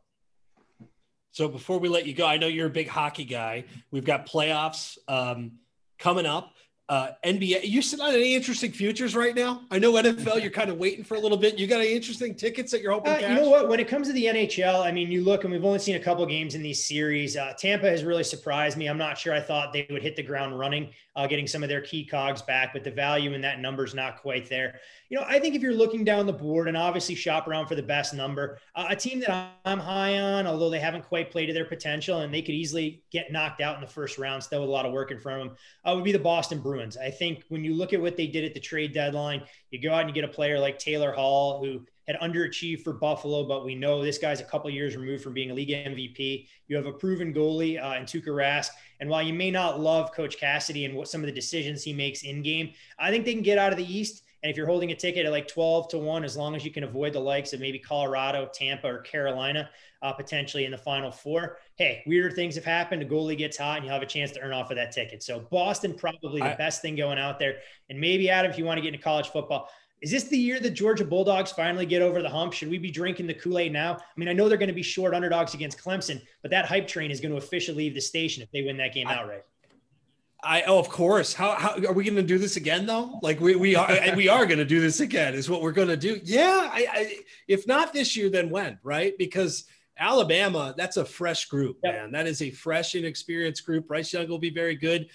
So 1.31 1.49
before 1.49 1.77
we 1.77 1.89
let 1.89 2.07
you 2.07 2.13
go 2.13 2.25
i 2.25 2.37
know 2.37 2.47
you're 2.47 2.67
a 2.67 2.69
big 2.69 2.87
hockey 2.87 3.25
guy. 3.25 3.65
We've 3.91 4.05
got 4.05 4.29
playoffs 4.29 4.97
um, 5.09 5.59
coming 5.99 6.25
up 6.25 6.53
uh, 6.89 7.09
NBA. 7.25 7.65
You 7.65 7.81
sit 7.81 7.99
on 7.99 8.13
any 8.13 8.33
interesting 8.33 8.71
futures 8.71 9.15
right 9.15 9.35
now? 9.35 9.63
I 9.69 9.79
know 9.79 9.93
NFL. 9.93 10.41
You're 10.41 10.51
kind 10.51 10.69
of 10.69 10.77
waiting 10.77 11.03
for 11.03 11.15
a 11.15 11.19
little 11.19 11.37
bit. 11.37 11.59
You 11.59 11.67
got 11.67 11.81
any 11.81 11.93
interesting 11.93 12.33
tickets 12.33 12.71
that 12.71 12.81
you're 12.81 12.93
hoping? 12.93 13.13
Uh, 13.13 13.27
you 13.27 13.35
know 13.35 13.49
what? 13.49 13.67
When 13.67 13.79
it 13.79 13.87
comes 13.87 14.07
to 14.07 14.13
the 14.13 14.25
NHL, 14.25 14.85
I 14.85 14.91
mean, 14.91 15.11
you 15.11 15.23
look 15.23 15.43
and 15.43 15.51
we've 15.51 15.65
only 15.65 15.79
seen 15.79 15.95
a 15.95 15.99
couple 15.99 16.25
games 16.25 16.55
in 16.55 16.61
these 16.61 16.85
series. 16.85 17.35
Uh, 17.35 17.53
Tampa 17.57 17.89
has 17.89 18.03
really 18.03 18.23
surprised 18.23 18.77
me. 18.77 18.87
I'm 18.87 18.97
not 18.97 19.17
sure 19.17 19.33
I 19.33 19.41
thought 19.41 19.73
they 19.73 19.85
would 19.89 20.01
hit 20.01 20.15
the 20.15 20.23
ground 20.23 20.57
running, 20.57 20.89
uh, 21.17 21.25
getting 21.25 21.47
some 21.47 21.63
of 21.63 21.69
their 21.69 21.81
key 21.81 22.05
cogs 22.05 22.43
back, 22.43 22.71
but 22.71 22.83
the 22.83 22.91
value 22.91 23.33
in 23.33 23.41
that 23.41 23.59
number 23.59 23.83
is 23.83 23.95
not 23.95 24.21
quite 24.21 24.47
there. 24.47 24.79
You 25.09 25.17
know, 25.17 25.25
I 25.27 25.39
think 25.39 25.55
if 25.55 25.63
you're 25.63 25.73
looking 25.73 26.03
down 26.03 26.27
the 26.27 26.33
board 26.33 26.67
and 26.67 26.77
obviously 26.77 27.15
shop 27.15 27.47
around 27.47 27.65
for 27.65 27.73
the 27.73 27.81
best 27.81 28.13
number, 28.13 28.59
uh, 28.75 28.85
a 28.89 28.95
team 28.95 29.19
that 29.21 29.49
I'm 29.65 29.79
high 29.79 30.19
on, 30.19 30.45
although 30.45 30.69
they 30.69 30.79
haven't 30.79 31.05
quite 31.05 31.31
played 31.31 31.47
to 31.47 31.53
their 31.53 31.65
potential 31.65 32.19
and 32.19 32.31
they 32.31 32.43
could 32.43 32.53
easily 32.53 33.01
get 33.11 33.31
knocked 33.31 33.61
out 33.61 33.73
in 33.73 33.81
the 33.81 33.87
first 33.87 34.19
round, 34.19 34.43
still 34.43 34.61
with 34.61 34.69
a 34.69 34.71
lot 34.71 34.85
of 34.85 34.93
work 34.93 35.09
in 35.09 35.19
front 35.19 35.41
of 35.41 35.47
them, 35.47 35.57
uh, 35.85 35.95
would 35.95 36.03
be 36.03 36.11
the 36.11 36.19
Boston 36.19 36.59
Bruins. 36.59 36.97
I 36.97 37.09
think 37.09 37.45
when 37.49 37.63
you 37.63 37.73
look 37.73 37.93
at 37.93 38.01
what 38.01 38.15
they 38.15 38.27
did 38.27 38.45
at 38.45 38.53
the 38.53 38.59
trade 38.59 38.93
deadline, 38.93 39.41
you 39.71 39.81
go 39.81 39.91
out 39.91 40.01
and 40.01 40.09
you 40.09 40.13
get 40.13 40.23
a 40.23 40.31
player 40.31 40.59
like 40.59 40.77
Taylor 40.77 41.13
Hall, 41.13 41.63
who 41.63 41.83
had 42.07 42.17
underachieved 42.19 42.83
for 42.83 42.93
Buffalo, 42.93 43.43
but 43.43 43.65
we 43.65 43.75
know 43.75 44.01
this 44.01 44.17
guy's 44.17 44.39
a 44.39 44.45
couple 44.45 44.69
years 44.69 44.95
removed 44.95 45.23
from 45.23 45.33
being 45.33 45.51
a 45.51 45.53
league 45.53 45.69
MVP. 45.69 46.47
You 46.67 46.75
have 46.77 46.85
a 46.85 46.93
proven 46.93 47.33
goalie 47.33 47.81
uh, 47.81 47.97
in 47.97 48.03
Tuukka 48.05 48.27
Rask. 48.27 48.69
And 48.99 49.09
while 49.09 49.21
you 49.21 49.33
may 49.33 49.51
not 49.51 49.79
love 49.79 50.13
Coach 50.13 50.37
Cassidy 50.37 50.85
and 50.85 50.95
what 50.95 51.09
some 51.09 51.21
of 51.21 51.27
the 51.27 51.33
decisions 51.33 51.83
he 51.83 51.93
makes 51.93 52.23
in 52.23 52.41
game, 52.41 52.71
I 52.97 53.11
think 53.11 53.25
they 53.25 53.33
can 53.33 53.43
get 53.43 53.57
out 53.57 53.71
of 53.71 53.77
the 53.77 53.93
East. 53.93 54.23
And 54.43 54.51
if 54.51 54.55
you're 54.55 54.67
holding 54.67 54.91
a 54.91 54.95
ticket 54.95 55.25
at 55.25 55.31
like 55.31 55.47
12 55.47 55.89
to 55.89 55.97
1, 55.97 56.23
as 56.23 56.37
long 56.37 56.55
as 56.55 56.63
you 56.63 56.71
can 56.71 56.83
avoid 56.83 57.11
the 57.11 57.19
likes 57.19 57.53
of 57.53 57.59
maybe 57.59 57.79
Colorado, 57.79 58.49
Tampa, 58.53 58.87
or 58.87 58.99
Carolina, 58.99 59.69
uh, 60.01 60.13
potentially 60.13 60.63
in 60.63 60.71
the 60.71 60.77
final 60.77 61.11
four, 61.11 61.57
hey, 61.75 62.03
weirder 62.05 62.33
things 62.33 62.55
have 62.55 62.63
happened. 62.63 63.01
A 63.01 63.05
goalie 63.05 63.37
gets 63.37 63.57
hot 63.57 63.77
and 63.77 63.85
you'll 63.85 63.93
have 63.93 64.03
a 64.03 64.05
chance 64.05 64.31
to 64.31 64.39
earn 64.39 64.53
off 64.53 64.69
of 64.69 64.77
that 64.77 64.91
ticket. 64.91 65.23
So 65.23 65.39
Boston, 65.51 65.95
probably 65.95 66.39
the 66.39 66.53
I, 66.53 66.55
best 66.55 66.81
thing 66.81 66.95
going 66.95 67.17
out 67.17 67.39
there. 67.39 67.57
And 67.89 67.99
maybe, 67.99 68.29
Adam, 68.29 68.51
if 68.51 68.57
you 68.57 68.63
want 68.63 68.77
to 68.77 68.81
get 68.81 68.93
into 68.93 69.03
college 69.03 69.27
football, 69.29 69.69
is 70.01 70.11
this 70.11 70.25
the 70.25 70.37
year 70.37 70.59
the 70.59 70.69
Georgia 70.69 71.03
Bulldogs 71.03 71.51
finally 71.51 71.85
get 71.85 72.01
over 72.01 72.21
the 72.21 72.29
hump? 72.29 72.53
Should 72.53 72.69
we 72.69 72.77
be 72.77 72.91
drinking 72.91 73.25
the 73.27 73.33
Kool 73.33 73.57
Aid 73.57 73.73
now? 73.73 73.95
I 73.95 74.01
mean, 74.15 74.29
I 74.29 74.33
know 74.33 74.47
they're 74.47 74.57
going 74.57 74.67
to 74.67 74.73
be 74.73 74.83
short 74.83 75.13
underdogs 75.13 75.53
against 75.53 75.79
Clemson, 75.79 76.21
but 76.41 76.51
that 76.51 76.65
hype 76.65 76.87
train 76.87 77.09
is 77.09 77.19
going 77.19 77.31
to 77.31 77.37
officially 77.37 77.77
leave 77.77 77.95
the 77.95 78.01
station 78.01 78.43
if 78.43 78.51
they 78.51 78.61
win 78.61 78.77
that 78.77 78.93
game 78.93 79.07
I, 79.07 79.15
outright. 79.15 79.43
I 80.43 80.61
oh 80.67 80.77
of 80.77 80.87
course. 80.89 81.33
How, 81.33 81.55
how 81.55 81.75
are 81.87 81.93
we 81.93 82.03
going 82.03 82.15
to 82.15 82.21
do 82.21 82.37
this 82.37 82.57
again 82.57 82.85
though? 82.85 83.19
Like 83.23 83.39
we 83.39 83.55
we 83.55 83.75
are 83.75 84.15
we 84.15 84.29
are 84.29 84.45
going 84.45 84.59
to 84.59 84.65
do 84.65 84.79
this 84.79 84.99
again. 84.99 85.33
Is 85.33 85.49
what 85.49 85.63
we're 85.63 85.71
going 85.71 85.87
to 85.87 85.97
do. 85.97 86.19
Yeah. 86.23 86.69
I, 86.71 86.87
I, 86.91 87.15
if 87.47 87.65
not 87.65 87.91
this 87.91 88.15
year, 88.15 88.29
then 88.29 88.51
when? 88.51 88.77
Right? 88.83 89.17
Because 89.17 89.65
Alabama, 89.97 90.75
that's 90.77 90.97
a 90.97 91.05
fresh 91.05 91.45
group, 91.45 91.79
yep. 91.83 91.95
man. 91.95 92.11
That 92.11 92.27
is 92.27 92.43
a 92.43 92.51
fresh, 92.51 92.93
inexperienced 92.93 93.65
group. 93.65 93.87
Bryce 93.87 94.13
Young 94.13 94.27
will 94.27 94.37
be 94.37 94.51
very 94.51 94.75
good. 94.75 95.09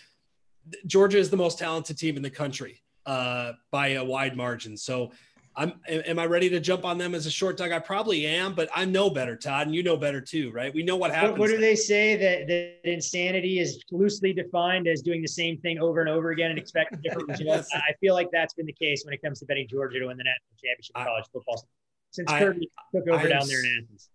Georgia 0.86 1.18
is 1.18 1.30
the 1.30 1.36
most 1.36 1.60
talented 1.60 1.98
team 1.98 2.16
in 2.16 2.22
the 2.22 2.30
country 2.30 2.82
uh, 3.06 3.52
by 3.70 3.88
a 3.88 4.04
wide 4.04 4.36
margin. 4.36 4.76
So 4.76 5.12
I'm 5.54 5.74
am 5.86 6.18
I 6.18 6.24
ready 6.24 6.48
to 6.50 6.60
jump 6.60 6.84
on 6.84 6.96
them 6.96 7.14
as 7.14 7.26
a 7.26 7.30
short 7.30 7.58
dog? 7.58 7.72
I 7.72 7.78
probably 7.78 8.26
am, 8.26 8.54
but 8.54 8.70
I 8.74 8.86
know 8.86 9.10
better, 9.10 9.36
Todd, 9.36 9.66
and 9.66 9.76
you 9.76 9.82
know 9.82 9.96
better 9.96 10.20
too, 10.20 10.50
right? 10.50 10.72
We 10.74 10.82
know 10.82 10.96
what 10.96 11.12
happens. 11.12 11.32
What, 11.32 11.40
what 11.40 11.50
do 11.50 11.58
they 11.58 11.76
say 11.76 12.16
that, 12.16 12.46
that 12.46 12.90
insanity 12.90 13.58
is 13.58 13.82
loosely 13.90 14.32
defined 14.32 14.88
as 14.88 15.02
doing 15.02 15.20
the 15.20 15.28
same 15.28 15.58
thing 15.58 15.78
over 15.78 16.00
and 16.00 16.08
over 16.08 16.30
again 16.30 16.50
and 16.50 16.58
expecting 16.58 17.00
different 17.02 17.28
results? 17.38 17.68
yes. 17.70 17.82
I 17.86 17.92
feel 18.00 18.14
like 18.14 18.30
that's 18.32 18.54
been 18.54 18.66
the 18.66 18.72
case 18.72 19.04
when 19.04 19.12
it 19.12 19.20
comes 19.20 19.40
to 19.40 19.46
betting 19.46 19.68
Georgia 19.68 19.98
to 19.98 20.06
win 20.06 20.16
the 20.16 20.24
national 20.24 20.56
championship 20.64 20.96
in 20.96 21.04
college 21.04 21.24
football 21.30 21.68
since 22.12 22.30
Kirby 22.30 22.70
took 22.94 23.08
over 23.08 23.26
I 23.26 23.28
down 23.28 23.46
there 23.46 23.60
in 23.60 23.84
Athens. 23.84 24.08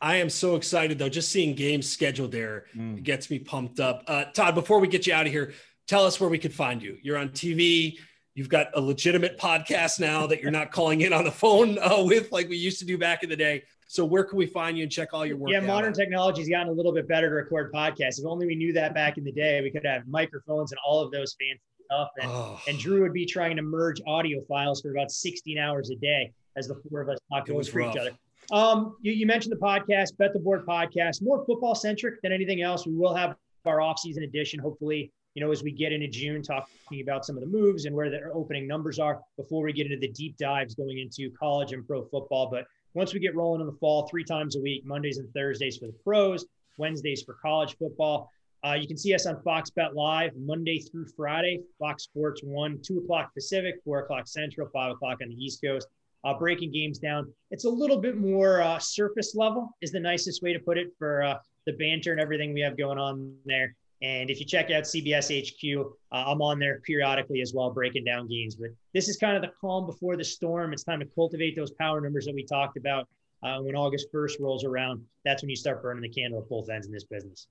I 0.00 0.16
am 0.16 0.30
so 0.30 0.56
excited 0.56 0.98
though. 0.98 1.08
Just 1.08 1.30
seeing 1.30 1.54
games 1.54 1.88
scheduled 1.88 2.32
there 2.32 2.66
mm. 2.76 3.02
gets 3.02 3.30
me 3.30 3.38
pumped 3.38 3.80
up. 3.80 4.04
Uh, 4.06 4.24
Todd, 4.26 4.54
before 4.54 4.78
we 4.78 4.88
get 4.88 5.06
you 5.06 5.14
out 5.14 5.26
of 5.26 5.32
here, 5.32 5.54
tell 5.88 6.04
us 6.04 6.20
where 6.20 6.30
we 6.30 6.38
could 6.38 6.54
find 6.54 6.82
you. 6.82 6.98
You're 7.02 7.18
on 7.18 7.30
TV 7.30 7.98
You've 8.38 8.48
got 8.48 8.68
a 8.74 8.80
legitimate 8.80 9.36
podcast 9.36 9.98
now 9.98 10.28
that 10.28 10.40
you're 10.40 10.52
not 10.52 10.70
calling 10.70 11.00
in 11.00 11.12
on 11.12 11.24
the 11.24 11.30
phone 11.32 11.76
uh, 11.76 12.04
with 12.04 12.30
like 12.30 12.48
we 12.48 12.56
used 12.56 12.78
to 12.78 12.84
do 12.84 12.96
back 12.96 13.24
in 13.24 13.28
the 13.28 13.34
day. 13.34 13.64
So 13.88 14.04
where 14.04 14.22
can 14.22 14.38
we 14.38 14.46
find 14.46 14.76
you 14.76 14.84
and 14.84 14.92
check 14.92 15.12
all 15.12 15.26
your 15.26 15.36
work? 15.36 15.50
Yeah, 15.50 15.58
modern 15.58 15.92
technology's 15.92 16.48
gotten 16.48 16.68
a 16.68 16.72
little 16.72 16.92
bit 16.92 17.08
better 17.08 17.28
to 17.28 17.34
record 17.34 17.72
podcasts. 17.72 18.20
If 18.20 18.26
only 18.26 18.46
we 18.46 18.54
knew 18.54 18.72
that 18.74 18.94
back 18.94 19.18
in 19.18 19.24
the 19.24 19.32
day, 19.32 19.60
we 19.60 19.72
could 19.72 19.84
have 19.84 20.06
microphones 20.06 20.70
and 20.70 20.78
all 20.86 21.00
of 21.00 21.10
those 21.10 21.34
fancy 21.40 21.60
stuff. 21.86 22.10
And, 22.20 22.30
oh. 22.30 22.60
and 22.68 22.78
Drew 22.78 23.02
would 23.02 23.12
be 23.12 23.26
trying 23.26 23.56
to 23.56 23.62
merge 23.62 24.00
audio 24.06 24.40
files 24.46 24.82
for 24.82 24.92
about 24.92 25.10
16 25.10 25.58
hours 25.58 25.90
a 25.90 25.96
day 25.96 26.30
as 26.56 26.68
the 26.68 26.80
four 26.88 27.00
of 27.00 27.08
us 27.08 27.18
talk 27.32 27.50
over 27.50 27.80
each 27.80 27.96
other. 27.96 28.12
Um, 28.52 28.94
you, 29.02 29.10
you, 29.10 29.26
mentioned 29.26 29.50
the 29.50 29.60
podcast, 29.60 30.16
Bet 30.16 30.32
the 30.32 30.38
Board 30.38 30.64
podcast, 30.64 31.22
more 31.22 31.44
football 31.44 31.74
centric 31.74 32.22
than 32.22 32.30
anything 32.30 32.62
else. 32.62 32.86
We 32.86 32.94
will 32.94 33.16
have 33.16 33.34
our 33.66 33.80
off-season 33.80 34.22
edition, 34.22 34.60
hopefully 34.60 35.10
you 35.34 35.44
know, 35.44 35.50
as 35.52 35.62
we 35.62 35.70
get 35.70 35.92
into 35.92 36.08
June, 36.08 36.42
talking 36.42 37.00
about 37.00 37.24
some 37.24 37.36
of 37.36 37.42
the 37.42 37.48
moves 37.48 37.84
and 37.84 37.94
where 37.94 38.10
the 38.10 38.30
opening 38.32 38.66
numbers 38.66 38.98
are 38.98 39.20
before 39.36 39.62
we 39.62 39.72
get 39.72 39.86
into 39.86 39.98
the 39.98 40.12
deep 40.12 40.36
dives 40.36 40.74
going 40.74 40.98
into 40.98 41.30
college 41.38 41.72
and 41.72 41.86
pro 41.86 42.04
football. 42.04 42.48
But 42.50 42.66
once 42.94 43.14
we 43.14 43.20
get 43.20 43.36
rolling 43.36 43.60
in 43.60 43.66
the 43.66 43.76
fall, 43.78 44.08
three 44.08 44.24
times 44.24 44.56
a 44.56 44.60
week, 44.60 44.84
Mondays 44.84 45.18
and 45.18 45.32
Thursdays 45.32 45.76
for 45.78 45.86
the 45.86 45.96
pros, 46.04 46.46
Wednesdays 46.76 47.22
for 47.22 47.34
college 47.34 47.76
football. 47.78 48.30
Uh, 48.66 48.72
you 48.72 48.88
can 48.88 48.96
see 48.96 49.14
us 49.14 49.26
on 49.26 49.40
Fox 49.42 49.70
Bet 49.70 49.94
Live 49.94 50.32
Monday 50.36 50.80
through 50.80 51.06
Friday, 51.16 51.60
Fox 51.78 52.04
Sports 52.04 52.42
1, 52.42 52.80
2 52.82 52.98
o'clock 52.98 53.32
Pacific, 53.34 53.76
4 53.84 54.00
o'clock 54.00 54.26
Central, 54.26 54.68
5 54.72 54.92
o'clock 54.92 55.18
on 55.22 55.28
the 55.28 55.34
East 55.36 55.62
Coast. 55.62 55.86
Uh, 56.24 56.34
breaking 56.36 56.72
games 56.72 56.98
down. 56.98 57.32
It's 57.52 57.64
a 57.64 57.70
little 57.70 58.00
bit 58.00 58.16
more 58.16 58.60
uh, 58.60 58.80
surface 58.80 59.36
level, 59.36 59.70
is 59.80 59.92
the 59.92 60.00
nicest 60.00 60.42
way 60.42 60.52
to 60.52 60.58
put 60.58 60.76
it 60.76 60.88
for 60.98 61.22
uh, 61.22 61.38
the 61.64 61.74
banter 61.74 62.10
and 62.10 62.20
everything 62.20 62.52
we 62.52 62.60
have 62.60 62.76
going 62.76 62.98
on 62.98 63.36
there. 63.44 63.76
And 64.00 64.30
if 64.30 64.38
you 64.38 64.46
check 64.46 64.70
out 64.70 64.84
CBS 64.84 65.28
HQ, 65.28 65.86
uh, 66.12 66.24
I'm 66.30 66.40
on 66.40 66.58
there 66.58 66.80
periodically 66.86 67.40
as 67.40 67.52
well, 67.52 67.70
breaking 67.70 68.04
down 68.04 68.28
games. 68.28 68.54
But 68.54 68.70
this 68.94 69.08
is 69.08 69.16
kind 69.16 69.36
of 69.36 69.42
the 69.42 69.50
calm 69.60 69.86
before 69.86 70.16
the 70.16 70.24
storm. 70.24 70.72
It's 70.72 70.84
time 70.84 71.00
to 71.00 71.06
cultivate 71.06 71.56
those 71.56 71.72
power 71.72 72.00
numbers 72.00 72.26
that 72.26 72.34
we 72.34 72.44
talked 72.44 72.76
about. 72.76 73.08
Uh, 73.42 73.58
when 73.60 73.74
August 73.74 74.08
1st 74.12 74.40
rolls 74.40 74.64
around, 74.64 75.04
that's 75.24 75.42
when 75.42 75.50
you 75.50 75.56
start 75.56 75.82
burning 75.82 76.02
the 76.02 76.08
candle 76.08 76.40
at 76.40 76.48
both 76.48 76.68
ends 76.70 76.86
in 76.86 76.92
this 76.92 77.04
business. 77.04 77.48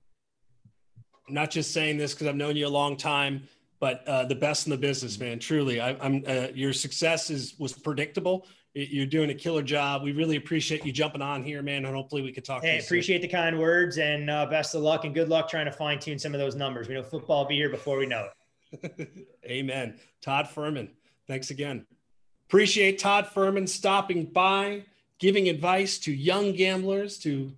I'm 1.26 1.34
not 1.34 1.50
just 1.50 1.72
saying 1.72 1.98
this 1.98 2.14
because 2.14 2.26
I've 2.26 2.36
known 2.36 2.56
you 2.56 2.66
a 2.66 2.68
long 2.68 2.96
time, 2.96 3.42
but 3.80 4.06
uh, 4.06 4.24
the 4.24 4.34
best 4.34 4.66
in 4.66 4.70
the 4.70 4.78
business, 4.78 5.18
man. 5.18 5.38
Truly, 5.38 5.80
I, 5.80 5.90
am 6.04 6.22
uh, 6.26 6.48
your 6.54 6.72
success 6.72 7.30
is 7.30 7.54
was 7.58 7.72
predictable. 7.72 8.46
You're 8.78 9.06
doing 9.06 9.30
a 9.30 9.34
killer 9.34 9.62
job. 9.62 10.04
We 10.04 10.12
really 10.12 10.36
appreciate 10.36 10.86
you 10.86 10.92
jumping 10.92 11.20
on 11.20 11.42
here, 11.42 11.62
man. 11.62 11.84
And 11.84 11.96
hopefully 11.96 12.22
we 12.22 12.30
could 12.30 12.44
talk. 12.44 12.62
Hey, 12.62 12.78
appreciate 12.78 13.16
soon. 13.16 13.22
the 13.22 13.28
kind 13.28 13.58
words 13.58 13.98
and 13.98 14.30
uh, 14.30 14.46
best 14.46 14.74
of 14.74 14.82
luck 14.82 15.04
and 15.04 15.12
good 15.12 15.28
luck 15.28 15.48
trying 15.48 15.66
to 15.66 15.72
fine 15.72 15.98
tune 15.98 16.18
some 16.18 16.32
of 16.32 16.38
those 16.38 16.54
numbers. 16.54 16.86
We 16.86 16.94
know 16.94 17.02
football 17.02 17.42
will 17.42 17.48
be 17.48 17.56
here 17.56 17.70
before 17.70 17.98
we 17.98 18.06
know 18.06 18.28
it. 18.72 19.26
Amen. 19.46 19.98
Todd 20.20 20.46
Fuhrman, 20.54 20.90
thanks 21.26 21.50
again. 21.50 21.86
Appreciate 22.48 22.98
Todd 23.00 23.28
Fuhrman 23.34 23.68
stopping 23.68 24.26
by, 24.26 24.84
giving 25.18 25.48
advice 25.48 25.98
to 25.98 26.12
young 26.12 26.52
gamblers, 26.52 27.18
to 27.18 27.52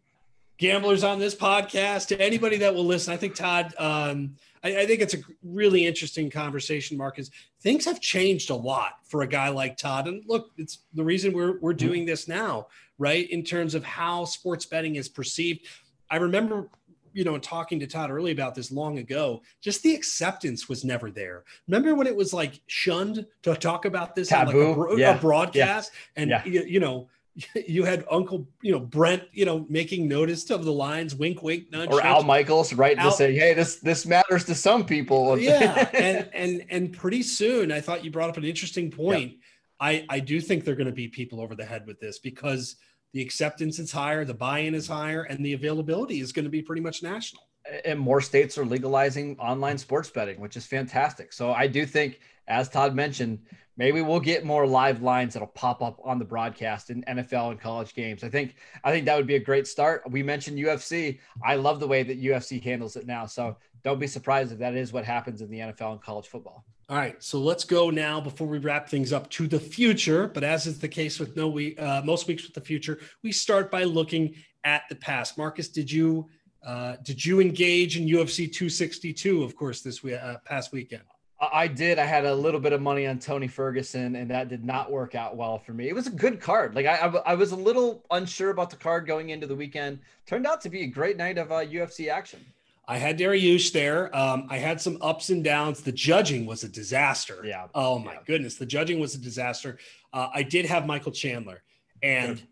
gamblers 0.56 1.04
on 1.04 1.18
this 1.18 1.34
podcast, 1.34 2.08
to 2.08 2.20
anybody 2.20 2.56
that 2.58 2.74
will 2.74 2.86
listen. 2.86 3.12
I 3.12 3.18
think 3.18 3.34
Todd. 3.34 3.74
Um, 3.78 4.36
I, 4.62 4.80
I, 4.80 4.86
think 4.86 5.00
it's 5.00 5.14
a 5.14 5.18
really 5.42 5.86
interesting 5.86 6.30
conversation, 6.30 6.96
Mark, 6.96 7.18
is 7.18 7.30
Things 7.62 7.84
have 7.84 8.00
changed 8.00 8.50
a 8.50 8.54
lot 8.54 8.94
for 9.04 9.22
a 9.22 9.26
guy 9.26 9.48
like 9.48 9.76
Todd. 9.76 10.08
And 10.08 10.22
look, 10.26 10.50
it's 10.56 10.78
the 10.94 11.04
reason 11.04 11.32
we're, 11.32 11.58
we're 11.60 11.72
mm-hmm. 11.72 11.86
doing 11.86 12.06
this 12.06 12.26
now, 12.26 12.68
right? 12.98 13.28
In 13.30 13.42
terms 13.42 13.74
of 13.74 13.84
how 13.84 14.24
sports 14.24 14.64
betting 14.64 14.96
is 14.96 15.08
perceived. 15.08 15.66
I 16.10 16.16
remember, 16.16 16.70
you 17.12 17.24
know, 17.24 17.36
talking 17.38 17.78
to 17.80 17.86
Todd 17.86 18.10
early 18.10 18.32
about 18.32 18.54
this 18.54 18.72
long 18.72 18.98
ago, 18.98 19.42
just 19.60 19.82
the 19.82 19.94
acceptance 19.94 20.70
was 20.70 20.84
never 20.84 21.10
there. 21.10 21.44
Remember 21.68 21.94
when 21.94 22.06
it 22.06 22.16
was 22.16 22.32
like 22.32 22.60
shunned 22.66 23.26
to 23.42 23.54
talk 23.54 23.84
about 23.84 24.14
this 24.14 24.28
Taboo. 24.28 24.72
on 24.72 24.78
like 24.78 24.92
a, 24.92 25.00
yeah. 25.00 25.16
a 25.16 25.20
broadcast? 25.20 25.92
Yeah. 25.92 26.22
And, 26.22 26.30
yeah. 26.30 26.44
You, 26.46 26.62
you 26.62 26.80
know, 26.80 27.08
you 27.66 27.84
had 27.84 28.04
Uncle, 28.10 28.48
you 28.62 28.72
know, 28.72 28.80
Brent, 28.80 29.22
you 29.32 29.44
know, 29.44 29.66
making 29.68 30.08
notice 30.08 30.50
of 30.50 30.64
the 30.64 30.72
lines, 30.72 31.14
wink, 31.14 31.42
wink, 31.42 31.70
nudge. 31.70 31.90
Or 31.90 32.02
Al 32.02 32.22
Michaels, 32.22 32.72
right? 32.72 32.98
Al, 32.98 33.10
to 33.10 33.16
say, 33.16 33.34
hey, 33.34 33.54
this 33.54 33.76
this 33.76 34.06
matters 34.06 34.44
to 34.44 34.54
some 34.54 34.84
people. 34.84 35.38
yeah, 35.38 35.88
and 35.94 36.28
and 36.32 36.64
and 36.70 36.92
pretty 36.92 37.22
soon, 37.22 37.72
I 37.72 37.80
thought 37.80 38.04
you 38.04 38.10
brought 38.10 38.30
up 38.30 38.36
an 38.36 38.44
interesting 38.44 38.90
point. 38.90 39.32
Yeah. 39.32 39.36
I 39.80 40.06
I 40.08 40.20
do 40.20 40.40
think 40.40 40.64
they're 40.64 40.74
going 40.74 40.86
to 40.86 40.92
beat 40.92 41.12
people 41.12 41.40
over 41.40 41.54
the 41.54 41.64
head 41.64 41.86
with 41.86 42.00
this 42.00 42.18
because 42.18 42.76
the 43.12 43.22
acceptance 43.22 43.78
is 43.78 43.90
higher, 43.90 44.24
the 44.24 44.34
buy-in 44.34 44.74
is 44.74 44.86
higher, 44.86 45.22
and 45.22 45.44
the 45.44 45.52
availability 45.52 46.20
is 46.20 46.32
going 46.32 46.44
to 46.44 46.50
be 46.50 46.62
pretty 46.62 46.82
much 46.82 47.02
national. 47.02 47.42
And 47.84 47.98
more 47.98 48.20
states 48.20 48.56
are 48.56 48.64
legalizing 48.64 49.38
online 49.38 49.78
sports 49.78 50.10
betting, 50.10 50.40
which 50.40 50.56
is 50.56 50.66
fantastic. 50.66 51.32
So 51.32 51.52
I 51.52 51.66
do 51.66 51.84
think, 51.84 52.20
as 52.48 52.68
Todd 52.68 52.94
mentioned, 52.94 53.40
maybe 53.80 54.02
we'll 54.02 54.20
get 54.20 54.44
more 54.44 54.66
live 54.66 55.00
lines 55.00 55.32
that'll 55.32 55.48
pop 55.48 55.80
up 55.80 55.98
on 56.04 56.18
the 56.18 56.24
broadcast 56.24 56.90
in 56.90 57.02
NFL 57.04 57.52
and 57.52 57.58
college 57.58 57.94
games. 57.94 58.22
I 58.22 58.28
think 58.28 58.56
I 58.84 58.92
think 58.92 59.06
that 59.06 59.16
would 59.16 59.26
be 59.26 59.36
a 59.36 59.40
great 59.40 59.66
start. 59.66 60.02
We 60.10 60.22
mentioned 60.22 60.58
UFC. 60.58 61.18
I 61.42 61.54
love 61.54 61.80
the 61.80 61.88
way 61.88 62.02
that 62.02 62.22
UFC 62.22 62.62
handles 62.62 62.96
it 62.96 63.06
now. 63.06 63.24
So 63.24 63.56
don't 63.82 63.98
be 63.98 64.06
surprised 64.06 64.52
if 64.52 64.58
that 64.58 64.74
is 64.74 64.92
what 64.92 65.06
happens 65.06 65.40
in 65.40 65.50
the 65.50 65.60
NFL 65.60 65.92
and 65.92 66.02
college 66.02 66.28
football. 66.28 66.62
All 66.90 66.96
right, 66.96 67.22
so 67.22 67.38
let's 67.38 67.64
go 67.64 67.88
now 67.88 68.20
before 68.20 68.48
we 68.48 68.58
wrap 68.58 68.86
things 68.88 69.14
up 69.14 69.30
to 69.30 69.46
the 69.46 69.60
future. 69.60 70.28
But 70.28 70.44
as 70.44 70.66
is 70.66 70.78
the 70.78 70.88
case 70.88 71.18
with 71.18 71.34
no 71.34 71.48
week, 71.48 71.80
uh, 71.80 72.02
most 72.04 72.28
weeks 72.28 72.42
with 72.42 72.52
the 72.52 72.60
future, 72.60 72.98
we 73.22 73.32
start 73.32 73.70
by 73.70 73.84
looking 73.84 74.34
at 74.64 74.82
the 74.90 74.96
past. 74.96 75.38
Marcus, 75.38 75.68
did 75.68 75.90
you 75.90 76.28
uh, 76.66 76.96
did 77.02 77.24
you 77.24 77.40
engage 77.40 77.96
in 77.96 78.04
UFC 78.04 78.52
262? 78.52 79.42
Of 79.42 79.56
course, 79.56 79.80
this 79.80 80.04
uh, 80.04 80.36
past 80.44 80.70
weekend. 80.70 81.04
I 81.40 81.68
did. 81.68 81.98
I 81.98 82.04
had 82.04 82.26
a 82.26 82.34
little 82.34 82.60
bit 82.60 82.74
of 82.74 82.82
money 82.82 83.06
on 83.06 83.18
Tony 83.18 83.48
Ferguson, 83.48 84.14
and 84.16 84.30
that 84.30 84.48
did 84.48 84.64
not 84.64 84.90
work 84.90 85.14
out 85.14 85.36
well 85.36 85.58
for 85.58 85.72
me. 85.72 85.88
It 85.88 85.94
was 85.94 86.06
a 86.06 86.10
good 86.10 86.38
card. 86.38 86.74
Like 86.74 86.84
I, 86.84 86.96
I, 86.96 87.06
I 87.32 87.34
was 87.34 87.52
a 87.52 87.56
little 87.56 88.04
unsure 88.10 88.50
about 88.50 88.68
the 88.68 88.76
card 88.76 89.06
going 89.06 89.30
into 89.30 89.46
the 89.46 89.56
weekend. 89.56 90.00
Turned 90.26 90.46
out 90.46 90.60
to 90.62 90.68
be 90.68 90.82
a 90.82 90.86
great 90.86 91.16
night 91.16 91.38
of 91.38 91.50
uh, 91.50 91.64
UFC 91.64 92.10
action. 92.10 92.44
I 92.86 92.98
had 92.98 93.18
Dariush 93.18 93.72
there. 93.72 94.14
Um, 94.14 94.48
I 94.50 94.58
had 94.58 94.80
some 94.80 94.98
ups 95.00 95.30
and 95.30 95.42
downs. 95.42 95.80
The 95.80 95.92
judging 95.92 96.44
was 96.44 96.64
a 96.64 96.68
disaster. 96.68 97.40
Yeah. 97.44 97.68
Oh 97.74 97.98
my 97.98 98.14
yeah. 98.14 98.18
goodness, 98.26 98.56
the 98.56 98.66
judging 98.66 99.00
was 99.00 99.14
a 99.14 99.18
disaster. 99.18 99.78
Uh, 100.12 100.28
I 100.34 100.42
did 100.42 100.66
have 100.66 100.86
Michael 100.86 101.12
Chandler, 101.12 101.62
and 102.02 102.42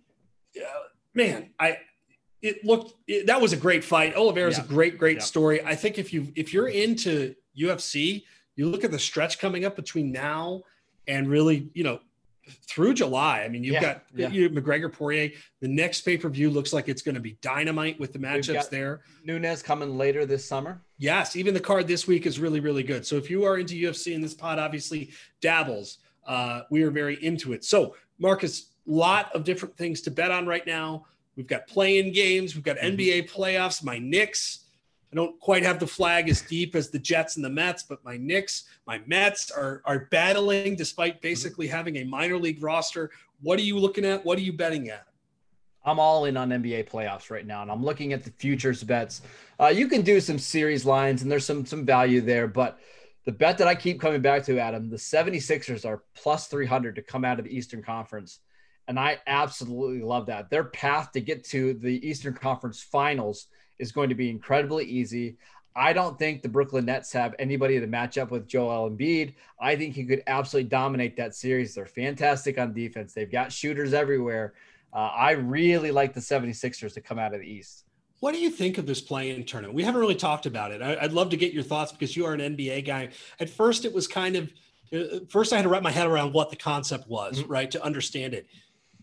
uh, 0.56 0.64
man, 1.12 1.50
I 1.58 1.78
it 2.40 2.64
looked 2.64 2.94
it, 3.06 3.26
that 3.26 3.40
was 3.40 3.52
a 3.52 3.56
great 3.56 3.84
fight. 3.84 4.14
Oliveira's 4.14 4.58
yeah. 4.58 4.64
a 4.64 4.66
great, 4.68 4.96
great 4.96 5.18
yeah. 5.18 5.24
story. 5.24 5.62
I 5.62 5.74
think 5.74 5.98
if 5.98 6.12
you 6.12 6.32
if 6.36 6.54
you're 6.54 6.68
into 6.68 7.34
UFC 7.58 8.22
you 8.58 8.68
look 8.68 8.82
at 8.82 8.90
the 8.90 8.98
stretch 8.98 9.38
coming 9.38 9.64
up 9.64 9.76
between 9.76 10.10
now 10.10 10.62
and 11.06 11.28
really, 11.28 11.70
you 11.74 11.84
know, 11.84 12.00
through 12.66 12.92
July. 12.92 13.42
I 13.42 13.48
mean, 13.48 13.62
you've 13.62 13.74
yeah, 13.74 13.80
got 13.80 14.02
yeah. 14.14 14.28
You, 14.30 14.50
McGregor 14.50 14.92
Poirier. 14.92 15.30
The 15.60 15.68
next 15.68 16.00
pay 16.00 16.16
per 16.16 16.28
view 16.28 16.50
looks 16.50 16.72
like 16.72 16.88
it's 16.88 17.00
going 17.00 17.14
to 17.14 17.20
be 17.20 17.38
dynamite 17.40 18.00
with 18.00 18.12
the 18.12 18.18
matchups 18.18 18.68
there. 18.68 19.02
Nunes 19.24 19.62
coming 19.62 19.96
later 19.96 20.26
this 20.26 20.44
summer. 20.44 20.82
Yes, 20.98 21.36
even 21.36 21.54
the 21.54 21.60
card 21.60 21.86
this 21.86 22.08
week 22.08 22.26
is 22.26 22.40
really, 22.40 22.58
really 22.58 22.82
good. 22.82 23.06
So 23.06 23.14
if 23.14 23.30
you 23.30 23.44
are 23.44 23.58
into 23.58 23.74
UFC 23.74 24.14
and 24.14 24.24
this 24.24 24.34
pod 24.34 24.58
obviously 24.58 25.10
dabbles, 25.40 25.98
uh, 26.26 26.62
we 26.68 26.82
are 26.82 26.90
very 26.90 27.22
into 27.24 27.52
it. 27.52 27.64
So 27.64 27.94
Marcus, 28.18 28.72
lot 28.86 29.32
of 29.36 29.44
different 29.44 29.76
things 29.76 30.00
to 30.02 30.10
bet 30.10 30.32
on 30.32 30.46
right 30.46 30.66
now. 30.66 31.06
We've 31.36 31.46
got 31.46 31.68
playing 31.68 32.12
games. 32.12 32.56
We've 32.56 32.64
got 32.64 32.78
mm-hmm. 32.78 32.96
NBA 32.96 33.30
playoffs. 33.30 33.84
My 33.84 33.98
Knicks 33.98 34.64
I 35.12 35.16
don't 35.16 35.40
quite 35.40 35.62
have 35.62 35.78
the 35.78 35.86
flag 35.86 36.28
as 36.28 36.42
deep 36.42 36.74
as 36.74 36.90
the 36.90 36.98
Jets 36.98 37.36
and 37.36 37.44
the 37.44 37.50
Mets, 37.50 37.82
but 37.82 38.04
my 38.04 38.18
Knicks, 38.18 38.64
my 38.86 39.00
Mets 39.06 39.50
are 39.50 39.82
are 39.84 40.06
battling 40.10 40.76
despite 40.76 41.22
basically 41.22 41.66
having 41.66 41.96
a 41.96 42.04
minor 42.04 42.36
league 42.36 42.62
roster. 42.62 43.10
What 43.40 43.58
are 43.58 43.62
you 43.62 43.78
looking 43.78 44.04
at? 44.04 44.24
What 44.24 44.38
are 44.38 44.42
you 44.42 44.52
betting 44.52 44.88
at? 44.90 45.06
I'm 45.84 45.98
all 45.98 46.26
in 46.26 46.36
on 46.36 46.50
NBA 46.50 46.90
playoffs 46.90 47.30
right 47.30 47.46
now, 47.46 47.62
and 47.62 47.70
I'm 47.70 47.82
looking 47.82 48.12
at 48.12 48.22
the 48.22 48.30
futures 48.32 48.84
bets. 48.84 49.22
Uh, 49.58 49.68
you 49.68 49.88
can 49.88 50.02
do 50.02 50.20
some 50.20 50.38
series 50.38 50.84
lines, 50.84 51.22
and 51.22 51.32
there's 51.32 51.46
some 51.46 51.64
some 51.64 51.86
value 51.86 52.20
there, 52.20 52.46
but 52.46 52.78
the 53.28 53.32
bet 53.32 53.58
that 53.58 53.68
I 53.68 53.74
keep 53.74 54.00
coming 54.00 54.22
back 54.22 54.42
to, 54.44 54.58
Adam, 54.58 54.88
the 54.88 54.96
76ers 54.96 55.84
are 55.84 56.02
plus 56.14 56.46
300 56.46 56.94
to 56.96 57.02
come 57.02 57.26
out 57.26 57.38
of 57.38 57.44
the 57.44 57.54
Eastern 57.54 57.82
Conference. 57.82 58.40
And 58.86 58.98
I 58.98 59.18
absolutely 59.26 60.00
love 60.00 60.24
that. 60.26 60.48
Their 60.48 60.64
path 60.64 61.12
to 61.12 61.20
get 61.20 61.44
to 61.48 61.74
the 61.74 62.08
Eastern 62.08 62.32
Conference 62.32 62.82
finals 62.82 63.48
is 63.78 63.92
going 63.92 64.08
to 64.08 64.14
be 64.14 64.30
incredibly 64.30 64.84
easy. 64.84 65.36
I 65.76 65.92
don't 65.92 66.18
think 66.18 66.42
the 66.42 66.48
Brooklyn 66.48 66.86
Nets 66.86 67.12
have 67.12 67.34
anybody 67.38 67.78
to 67.78 67.86
match 67.86 68.18
up 68.18 68.30
with 68.30 68.48
Joel 68.48 68.90
Embiid. 68.90 69.34
I 69.60 69.76
think 69.76 69.94
he 69.94 70.04
could 70.04 70.22
absolutely 70.26 70.68
dominate 70.68 71.16
that 71.16 71.34
series. 71.34 71.74
They're 71.74 71.86
fantastic 71.86 72.58
on 72.58 72.72
defense. 72.72 73.12
They've 73.12 73.30
got 73.30 73.52
shooters 73.52 73.94
everywhere. 73.94 74.54
Uh, 74.92 75.10
I 75.14 75.32
really 75.32 75.90
like 75.90 76.14
the 76.14 76.20
76ers 76.20 76.94
to 76.94 77.00
come 77.00 77.18
out 77.18 77.34
of 77.34 77.40
the 77.40 77.46
East. 77.46 77.84
What 78.20 78.32
do 78.32 78.40
you 78.40 78.50
think 78.50 78.78
of 78.78 78.86
this 78.86 79.00
play-in 79.00 79.44
tournament? 79.44 79.76
We 79.76 79.84
haven't 79.84 80.00
really 80.00 80.16
talked 80.16 80.46
about 80.46 80.72
it. 80.72 80.82
I, 80.82 81.00
would 81.02 81.12
love 81.12 81.30
to 81.30 81.36
get 81.36 81.52
your 81.52 81.62
thoughts 81.62 81.92
because 81.92 82.16
you 82.16 82.24
are 82.26 82.34
an 82.34 82.40
NBA 82.40 82.84
guy. 82.84 83.10
At 83.38 83.48
first, 83.48 83.84
it 83.84 83.94
was 83.94 84.08
kind 84.08 84.34
of 84.34 84.52
uh, 84.92 85.20
first 85.28 85.52
I 85.52 85.56
had 85.56 85.62
to 85.62 85.68
wrap 85.68 85.82
my 85.82 85.90
head 85.90 86.06
around 86.06 86.32
what 86.32 86.50
the 86.50 86.56
concept 86.56 87.08
was, 87.08 87.40
mm-hmm. 87.40 87.52
right, 87.52 87.70
to 87.70 87.84
understand 87.84 88.34
it. 88.34 88.46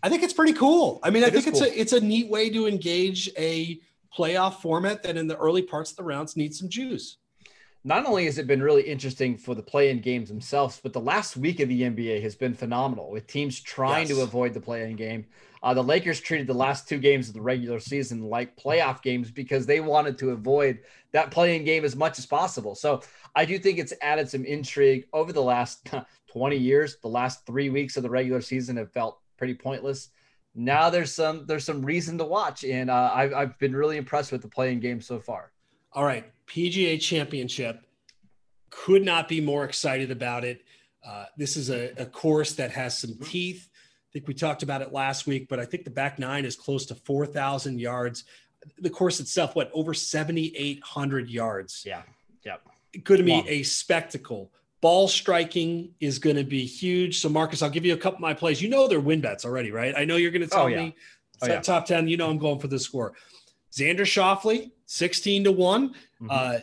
I 0.04 0.10
think 0.10 0.24
it's 0.24 0.34
pretty 0.34 0.54
cool. 0.54 1.00
I 1.04 1.10
mean, 1.10 1.24
it 1.24 1.28
I 1.28 1.30
think 1.30 1.48
it's 1.48 1.60
cool. 1.60 1.70
a 1.70 1.74
it's 1.74 1.94
a 1.94 2.02
neat 2.02 2.30
way 2.30 2.50
to 2.50 2.68
engage 2.68 3.30
a 3.38 3.80
playoff 4.16 4.56
format 4.62 5.04
that 5.04 5.18
in 5.18 5.28
the 5.28 5.38
early 5.38 5.62
parts 5.62 5.92
of 5.92 5.98
the 5.98 6.04
rounds 6.04 6.36
needs 6.36 6.60
some 6.60 6.70
juice. 6.70 7.18
Not 7.84 8.08
only 8.08 8.26
has 8.26 8.40
it 8.40 8.48
been 8.48 8.64
really 8.64 8.82
interesting 8.82 9.38
for 9.38 9.54
the 9.54 9.62
play-in 9.62 10.00
games 10.00 10.30
themselves, 10.30 10.80
but 10.82 10.92
the 10.92 11.00
last 11.00 11.38
week 11.38 11.60
of 11.60 11.70
the 11.70 11.84
NBA 11.84 12.20
has 12.24 12.36
been 12.36 12.56
phenomenal 12.56 13.12
with 13.12 13.28
teams 13.28 13.60
trying 13.60 14.08
yes. 14.08 14.18
to 14.18 14.24
avoid 14.24 14.56
the 14.56 14.60
play-in 14.60 14.96
game. 14.96 15.26
Uh, 15.62 15.74
the 15.74 15.84
Lakers 15.84 16.20
treated 16.20 16.48
the 16.48 16.54
last 16.54 16.90
two 16.90 16.98
games 16.98 17.28
of 17.28 17.36
the 17.36 17.42
regular 17.42 17.80
season 17.80 18.24
like 18.24 18.58
playoff 18.58 19.04
games 19.04 19.30
because 19.30 19.68
they 19.68 19.82
wanted 19.82 20.18
to 20.18 20.32
avoid 20.32 20.80
that 21.12 21.30
play-in 21.30 21.64
game 21.64 21.86
as 21.86 21.96
much 21.96 22.18
as 22.18 22.26
possible. 22.26 22.74
So 22.74 23.02
I 23.36 23.46
do 23.46 23.60
think 23.60 23.78
it's 23.78 23.94
added 24.02 24.30
some 24.30 24.46
intrigue 24.46 25.06
over 25.14 25.32
the 25.32 25.44
last 25.44 25.88
20 26.32 26.58
years. 26.58 26.98
The 27.02 27.08
last 27.08 27.46
three 27.46 27.70
weeks 27.70 27.98
of 27.98 28.04
the 28.04 28.10
regular 28.10 28.42
season 28.42 28.78
have 28.78 28.92
felt 28.92 29.20
pretty 29.38 29.54
pointless. 29.54 30.10
Now 30.56 30.90
there's 30.90 31.14
some 31.14 31.46
there's 31.46 31.66
some 31.66 31.84
reason 31.84 32.18
to 32.18 32.26
watch, 32.26 32.64
and 32.64 32.90
uh, 32.90 33.12
I've 33.14 33.34
I've 33.34 33.60
been 33.60 33.76
really 33.76 33.98
impressed 33.98 34.32
with 34.32 34.42
the 34.42 34.48
play-in 34.48 34.80
game 34.80 35.02
so 35.02 35.20
far. 35.20 35.52
All 35.92 36.06
right, 36.06 36.26
PGA 36.48 37.00
Championship. 37.00 37.82
Could 38.70 39.04
not 39.04 39.28
be 39.28 39.40
more 39.40 39.64
excited 39.64 40.12
about 40.12 40.44
it. 40.44 40.62
Uh, 41.06 41.26
this 41.38 41.56
is 41.56 41.70
a, 41.70 41.94
a 41.98 42.06
course 42.06 42.54
that 42.54 42.72
has 42.72 42.98
some 42.98 43.18
teeth 43.24 43.70
I 44.16 44.20
think 44.20 44.30
we 44.30 44.34
talked 44.34 44.64
about 44.64 44.82
it 44.82 44.94
last 44.94 45.28
week, 45.28 45.50
but 45.50 45.60
I 45.60 45.66
think 45.66 45.84
the 45.84 45.90
back 45.90 46.20
nine 46.20 46.46
is 46.46 46.56
close 46.56 46.86
to 46.86 46.96
4,000 46.96 47.82
yards. 47.82 48.24
The 48.80 48.90
course 48.90 49.20
itself, 49.20 49.58
what, 49.58 49.70
over 49.74 49.94
7,800 49.94 51.30
yards? 51.30 51.84
Yeah. 51.86 52.04
Yep. 52.46 52.62
Going 53.04 53.18
to 53.18 53.26
be 53.26 53.44
a 53.46 53.64
spectacle. 53.64 54.54
Ball 54.82 55.08
striking 55.08 55.92
is 56.00 56.20
going 56.20 56.36
to 56.36 56.44
be 56.44 56.66
huge. 56.66 57.20
So, 57.20 57.30
Marcus, 57.30 57.62
I'll 57.62 57.70
give 57.70 57.86
you 57.86 57.94
a 57.94 57.98
couple 57.98 58.18
of 58.18 58.22
my 58.22 58.34
plays. 58.34 58.62
You 58.62 58.70
know 58.70 58.88
they're 58.88 59.00
win 59.00 59.22
bets 59.22 59.46
already, 59.46 59.72
right? 59.72 59.94
I 59.98 60.06
know 60.06 60.18
you're 60.18 60.32
going 60.32 60.42
to 60.44 60.48
tell 60.48 60.64
oh, 60.64 60.68
yeah. 60.68 60.84
me 60.84 60.96
oh, 61.42 61.48
yeah. 61.48 61.62
top 61.62 61.86
10. 61.86 62.08
You 62.08 62.18
know 62.18 62.30
I'm 62.30 62.38
going 62.38 62.60
for 62.60 62.68
the 62.68 62.80
score. 62.80 63.14
Xander 63.72 64.02
Schauffele, 64.02 64.72
16 64.86 65.46
to 65.46 65.52
one. 65.52 65.90
Mm-hmm. 65.90 66.28
Uh, 66.30 66.58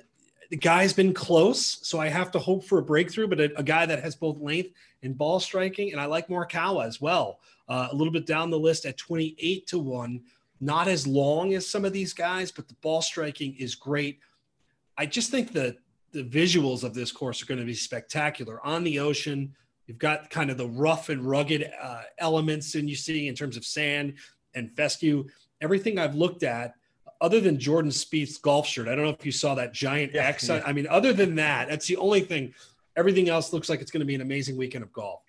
the 0.51 0.57
guy's 0.57 0.93
been 0.93 1.15
close, 1.15 1.79
so 1.83 1.99
I 1.99 2.09
have 2.09 2.31
to 2.33 2.39
hope 2.39 2.65
for 2.65 2.79
a 2.79 2.83
breakthrough, 2.83 3.27
but 3.27 3.41
a, 3.41 3.59
a 3.59 3.63
guy 3.63 3.87
that 3.87 4.03
has 4.03 4.15
both 4.15 4.39
length 4.39 4.71
and 5.03 5.17
ball 5.17 5.41
striking. 5.41 5.93
And 5.93 6.01
I 6.01 6.05
like 6.05 6.29
Morikawa 6.29 6.87
as 6.87 7.01
well, 7.01 7.41
uh, 7.69 7.89
a 7.91 7.95
little 7.95 8.13
bit 8.13 8.27
down 8.27 8.51
the 8.51 8.59
list 8.59 8.85
at 8.85 8.99
28 8.99 9.67
to 9.69 9.79
1. 9.79 10.21
Not 10.61 10.89
as 10.89 11.07
long 11.07 11.55
as 11.55 11.69
some 11.69 11.85
of 11.85 11.93
these 11.93 12.13
guys, 12.13 12.53
but 12.53 12.69
the 12.69 12.75
ball 12.83 13.03
striking 13.03 13.57
is 13.59 13.75
great. 13.75 14.21
I 14.97 15.07
just 15.07 15.31
think 15.31 15.53
that 15.55 15.79
the 16.13 16.25
visuals 16.25 16.85
of 16.85 16.95
this 16.95 17.11
course 17.11 17.43
are 17.43 17.47
going 17.47 17.61
to 17.61 17.67
be 17.67 17.75
spectacular 17.75 18.65
on 18.65 18.85
the 18.85 18.99
ocean. 18.99 19.55
You've 19.87 19.99
got 19.99 20.31
kind 20.31 20.51
of 20.51 20.59
the 20.59 20.69
rough 20.69 21.09
and 21.09 21.25
rugged 21.25 21.71
uh, 21.81 22.03
elements, 22.19 22.75
and 22.75 22.89
you 22.89 22.97
see 22.97 23.29
in 23.29 23.35
terms 23.35 23.57
of 23.57 23.65
sand 23.65 24.15
and 24.55 24.71
fescue. 24.77 25.27
Everything 25.61 25.99
I've 25.99 26.15
looked 26.15 26.43
at 26.43 26.75
other 27.21 27.41
than 27.41 27.59
Jordan 27.59 27.91
Spieth's 27.91 28.37
golf 28.37 28.67
shirt, 28.67 28.89
I 28.89 28.95
don't 28.95 29.05
know 29.05 29.11
if 29.11 29.25
you 29.25 29.33
saw 29.33 29.55
that 29.55 29.73
giant 29.73 30.13
yeah, 30.13 30.27
X. 30.27 30.49
Yeah. 30.49 30.63
I 30.67 30.73
mean, 30.73 30.87
other 30.89 31.13
than 31.13 31.37
that, 31.37 31.69
that's 31.69 31.87
the 31.87 31.97
only 31.97 32.21
thing. 32.21 32.53
Everything 32.97 33.29
else 33.29 33.53
looks 33.53 33.69
like 33.69 33.81
it's 33.81 33.91
going 33.91 34.01
to 34.01 34.07
be 34.07 34.15
an 34.15 34.21
amazing 34.21 34.57
weekend 34.57 34.83
of 34.83 34.93
golf. 34.93 35.23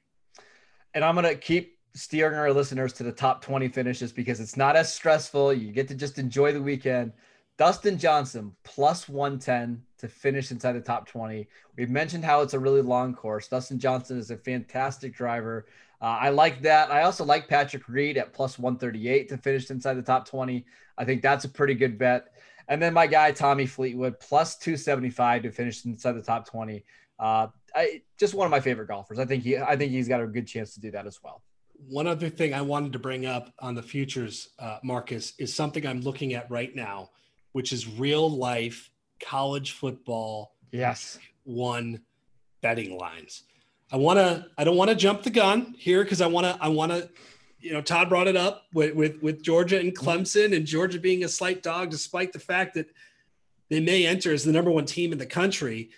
And 0.93 1.05
I'm 1.05 1.15
going 1.15 1.27
to 1.27 1.35
keep 1.35 1.77
steering 1.95 2.37
our 2.37 2.51
listeners 2.51 2.93
to 2.93 3.03
the 3.03 3.11
top 3.11 3.43
20 3.43 3.67
finishes 3.69 4.11
because 4.11 4.39
it's 4.39 4.57
not 4.57 4.75
as 4.75 4.91
stressful. 4.91 5.53
You 5.53 5.71
get 5.71 5.87
to 5.89 5.95
just 5.95 6.17
enjoy 6.17 6.51
the 6.51 6.61
weekend. 6.61 7.13
Dustin 7.57 7.97
Johnson 7.97 8.55
plus 8.63 9.07
110 9.07 9.81
to 10.03 10.09
finish 10.09 10.51
inside 10.51 10.73
the 10.73 10.81
top 10.81 11.07
20. 11.07 11.47
We've 11.77 11.89
mentioned 11.89 12.25
how 12.25 12.41
it's 12.41 12.53
a 12.53 12.59
really 12.59 12.81
long 12.81 13.15
course. 13.15 13.47
Dustin 13.47 13.79
Johnson 13.79 14.19
is 14.19 14.31
a 14.31 14.37
fantastic 14.37 15.15
driver. 15.15 15.65
Uh, 16.01 16.17
I 16.19 16.29
like 16.29 16.61
that. 16.63 16.91
I 16.91 17.03
also 17.03 17.23
like 17.23 17.47
Patrick 17.47 17.87
Reed 17.87 18.17
at 18.17 18.33
plus 18.33 18.59
138 18.59 19.29
to 19.29 19.37
finish 19.37 19.71
inside 19.71 19.93
the 19.93 20.01
top 20.01 20.27
20. 20.27 20.65
I 20.97 21.05
think 21.05 21.21
that's 21.21 21.45
a 21.45 21.49
pretty 21.49 21.73
good 21.73 21.97
bet. 21.97 22.35
And 22.67 22.81
then 22.81 22.93
my 22.93 23.07
guy 23.07 23.31
Tommy 23.31 23.65
Fleetwood 23.65 24.19
plus 24.19 24.57
275 24.57 25.43
to 25.43 25.51
finish 25.51 25.85
inside 25.85 26.13
the 26.13 26.21
top 26.21 26.45
20. 26.45 26.83
Uh, 27.17 27.47
I 27.73 28.01
just 28.19 28.33
one 28.33 28.45
of 28.45 28.51
my 28.51 28.59
favorite 28.59 28.89
golfers. 28.89 29.19
I 29.19 29.25
think 29.25 29.43
he 29.43 29.57
I 29.57 29.77
think 29.77 29.91
he's 29.91 30.09
got 30.09 30.21
a 30.21 30.27
good 30.27 30.47
chance 30.47 30.73
to 30.73 30.81
do 30.81 30.91
that 30.91 31.07
as 31.07 31.23
well. 31.23 31.41
One 31.87 32.07
other 32.07 32.29
thing 32.29 32.53
I 32.53 32.61
wanted 32.61 32.91
to 32.93 32.99
bring 32.99 33.25
up 33.25 33.53
on 33.59 33.73
the 33.73 33.81
futures, 33.81 34.49
uh, 34.59 34.79
Marcus, 34.83 35.33
is 35.39 35.55
something 35.55 35.85
I'm 35.87 36.01
looking 36.01 36.33
at 36.33 36.49
right 36.51 36.75
now, 36.75 37.11
which 37.53 37.71
is 37.71 37.87
real 37.87 38.29
life 38.29 38.89
college 39.21 39.71
football. 39.71 40.53
Yes, 40.71 41.19
one 41.43 42.01
betting 42.61 42.97
lines. 42.97 43.43
I 43.91 43.97
want 43.97 44.17
to. 44.17 44.47
I 44.57 44.63
don't 44.63 44.77
want 44.77 44.89
to 44.89 44.95
jump 44.95 45.23
the 45.23 45.29
gun 45.29 45.75
here 45.77 46.03
because 46.03 46.21
I 46.21 46.27
want 46.27 46.45
to. 46.45 46.57
I 46.61 46.69
want 46.69 46.91
to. 46.91 47.09
You 47.59 47.71
know, 47.71 47.81
Todd 47.81 48.09
brought 48.09 48.27
it 48.27 48.35
up 48.35 48.63
with, 48.73 48.93
with 48.95 49.21
with 49.21 49.43
Georgia 49.43 49.79
and 49.79 49.95
Clemson, 49.95 50.55
and 50.55 50.65
Georgia 50.65 50.99
being 50.99 51.23
a 51.23 51.29
slight 51.29 51.63
dog, 51.63 51.91
despite 51.91 52.33
the 52.33 52.39
fact 52.39 52.73
that 52.73 52.87
they 53.69 53.79
may 53.79 54.05
enter 54.05 54.33
as 54.33 54.43
the 54.43 54.51
number 54.51 54.71
one 54.71 54.85
team 54.85 55.11
in 55.11 55.17
the 55.17 55.25
country. 55.25 55.91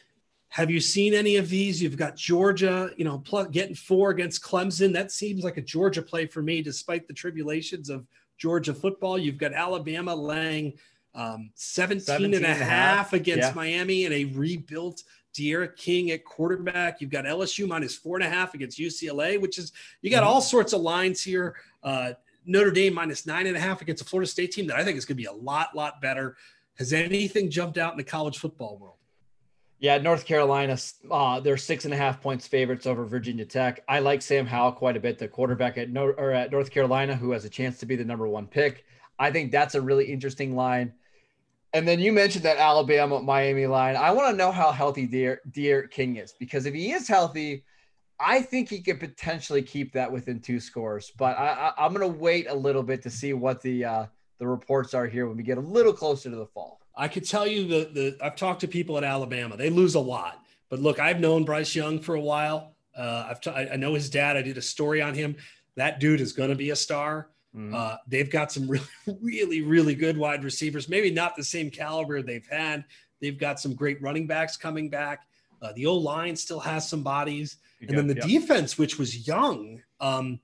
Have 0.50 0.72
you 0.72 0.80
seen 0.80 1.14
any 1.14 1.36
of 1.36 1.50
these? 1.50 1.82
You've 1.82 1.98
got 1.98 2.16
Georgia, 2.16 2.90
you 2.96 3.04
know, 3.04 3.22
getting 3.52 3.76
four 3.76 4.12
against 4.12 4.42
Clemson. 4.42 4.94
That 4.94 5.12
seems 5.12 5.44
like 5.44 5.58
a 5.58 5.62
Georgia 5.62 6.02
play 6.02 6.28
for 6.28 6.42
me, 6.42 6.62
despite 6.62 7.08
the 7.08 7.14
tribulations 7.14 7.90
of 7.90 8.06
Georgia 8.38 8.74
football. 8.74 9.18
You've 9.18 9.38
got 9.38 9.52
Alabama 9.52 10.16
laying 10.16 10.74
um, 11.16 11.50
17, 11.56 12.02
17 12.02 12.34
and 12.36 12.46
a 12.46 12.48
half, 12.50 12.68
half 12.68 13.14
against 13.14 13.50
yeah. 13.50 13.54
Miami 13.56 14.06
and 14.06 14.14
a 14.14 14.26
rebuilt 14.26 15.04
D'Eriq 15.34 15.76
King 15.76 16.12
at 16.12 16.24
quarterback. 16.24 17.02
You've 17.02 17.10
got 17.10 17.26
LSU 17.26 17.68
minus 17.68 17.96
four 17.96 18.18
and 18.18 18.26
a 18.26 18.30
half 18.30 18.54
against 18.54 18.78
UCLA, 18.78 19.40
which 19.40 19.58
is 19.58 19.72
you 20.02 20.10
got 20.10 20.24
mm-hmm. 20.24 20.30
all 20.30 20.42
sorts 20.42 20.74
of 20.74 20.82
lines 20.82 21.22
here. 21.22 21.56
Uh, 21.84 22.14
Notre 22.46 22.72
Dame 22.72 22.94
minus 22.94 23.26
nine 23.26 23.48
and 23.48 23.58
a 23.58 23.60
half 23.60 23.82
against 23.82 24.02
a 24.02 24.06
Florida 24.06 24.30
State 24.30 24.52
team 24.52 24.68
that 24.68 24.78
I 24.78 24.84
think 24.84 24.98
is 24.98 25.06
going 25.06 25.18
to 25.18 25.22
be 25.22 25.26
a 25.26 25.34
lot, 25.34 25.76
lot 25.76 26.02
better. 26.02 26.38
Has 26.78 26.94
anything 26.94 27.50
jumped 27.50 27.78
out 27.78 27.94
in 27.94 27.98
the 27.98 28.04
college 28.04 28.38
football 28.38 28.78
world? 28.78 28.98
Yeah, 29.80 29.98
North 29.98 30.26
Carolina, 30.26 30.78
uh, 31.12 31.40
they're 31.40 31.58
six 31.58 31.86
and 31.86 31.94
a 31.94 31.98
half 31.98 32.22
points 32.22 32.48
favorites 32.48 32.86
over 32.86 33.06
Virginia 33.06 33.46
Tech. 33.46 33.84
I 33.88 34.00
like 34.00 34.22
Sam 34.22 34.46
Howell 34.46 34.74
quite 34.74 34.96
a 34.96 35.00
bit, 35.00 35.18
the 35.18 35.28
quarterback 35.28 35.78
at, 35.78 35.90
no, 35.90 36.08
or 36.08 36.32
at 36.32 36.52
North 36.52 36.72
Carolina, 36.72 37.16
who 37.16 37.32
has 37.32 37.46
a 37.46 37.50
chance 37.50 37.78
to 37.80 37.86
be 37.86 37.96
the 37.96 38.06
number 38.06 38.28
one 38.28 38.48
pick. 38.48 38.86
I 39.20 39.32
think 39.32 39.52
that's 39.52 39.76
a 39.76 39.82
really 39.82 40.06
interesting 40.06 40.56
line. 40.56 40.94
And 41.76 41.86
then 41.86 42.00
you 42.00 42.14
mentioned 42.14 42.46
that 42.46 42.56
Alabama 42.56 43.22
Miami 43.22 43.68
line. 43.68 43.98
I 43.98 44.10
want 44.12 44.30
to 44.30 44.38
know 44.38 44.50
how 44.50 44.72
healthy 44.72 45.06
D'Eriq 45.06 45.92
King 45.92 46.16
is 46.16 46.32
because 46.40 46.66
if 46.66 46.74
he 46.74 46.94
is 46.94 47.06
healthy, 47.06 47.66
I 48.18 48.42
think 48.42 48.70
he 48.70 48.80
could 48.80 48.98
potentially 48.98 49.62
keep 49.62 49.92
that 49.92 50.10
within 50.10 50.40
two 50.40 50.62
scores. 50.62 51.12
But 51.18 51.38
I, 51.38 51.74
I, 51.78 51.86
am 51.86 51.94
going 51.94 52.10
to 52.10 52.18
wait 52.18 52.48
a 52.50 52.56
little 52.56 52.82
bit 52.82 53.02
to 53.02 53.10
see 53.10 53.34
what 53.34 53.62
the 53.62 53.84
uh, 53.84 54.06
the 54.40 54.48
reports 54.48 54.94
are 54.94 55.06
here 55.06 55.28
when 55.28 55.36
we 55.36 55.44
get 55.44 55.58
a 55.58 55.62
little 55.62 55.92
closer 55.92 56.30
to 56.30 56.36
the 56.38 56.46
fall. 56.46 56.80
I 56.96 57.10
could 57.10 57.28
tell 57.28 57.46
you 57.46 57.68
the 57.68 57.90
the 57.94 58.18
I've 58.22 58.38
talked 58.38 58.62
to 58.62 58.70
people 58.70 58.98
at 58.98 59.04
Alabama. 59.04 59.58
They 59.58 59.70
lose 59.70 59.96
a 59.96 60.00
lot, 60.00 60.46
but 60.70 60.80
look, 60.80 61.00
I've 61.00 61.20
known 61.20 61.44
Bryce 61.44 61.76
Young 61.76 62.00
for 62.00 62.16
a 62.16 62.22
while. 62.22 62.78
Uh, 62.98 63.28
I've 63.30 63.42
t- 63.42 63.52
I 63.52 63.76
know 63.76 63.96
his 63.96 64.10
dad. 64.10 64.38
I 64.38 64.42
did 64.44 64.58
a 64.58 64.62
story 64.62 65.02
on 65.02 65.14
him. 65.14 65.36
That 65.76 66.00
dude 66.00 66.22
is 66.22 66.32
going 66.32 66.52
to 66.52 66.56
be 66.56 66.70
a 66.70 66.76
star. 66.78 67.32
Mm-hmm. 67.56 67.74
Uh, 67.74 67.96
they've 68.08 68.30
got 68.30 68.52
some 68.52 68.68
really, 68.68 68.86
really, 69.22 69.62
really 69.62 69.96
good 69.96 70.18
wide 70.18 70.44
receivers. 70.44 70.90
Maybe 70.90 71.10
not 71.10 71.36
the 71.36 71.44
same 71.44 71.70
caliber 71.70 72.22
they've 72.22 72.48
had. 72.50 72.84
They've 73.22 73.38
got 73.38 73.60
some 73.60 73.74
great 73.74 74.02
running 74.02 74.28
backs 74.28 74.58
coming 74.58 74.90
back. 74.90 75.28
Uh, 75.62 75.72
the 75.74 75.86
O 75.86 75.96
line 75.96 76.36
still 76.36 76.60
has 76.60 76.88
some 76.88 77.02
bodies, 77.02 77.58
and 77.80 77.98
then 77.98 78.08
the 78.08 78.16
yep. 78.16 78.26
defense, 78.26 78.78
which 78.78 79.00
was 79.00 79.28
young. 79.28 79.82
Um, 80.00 80.40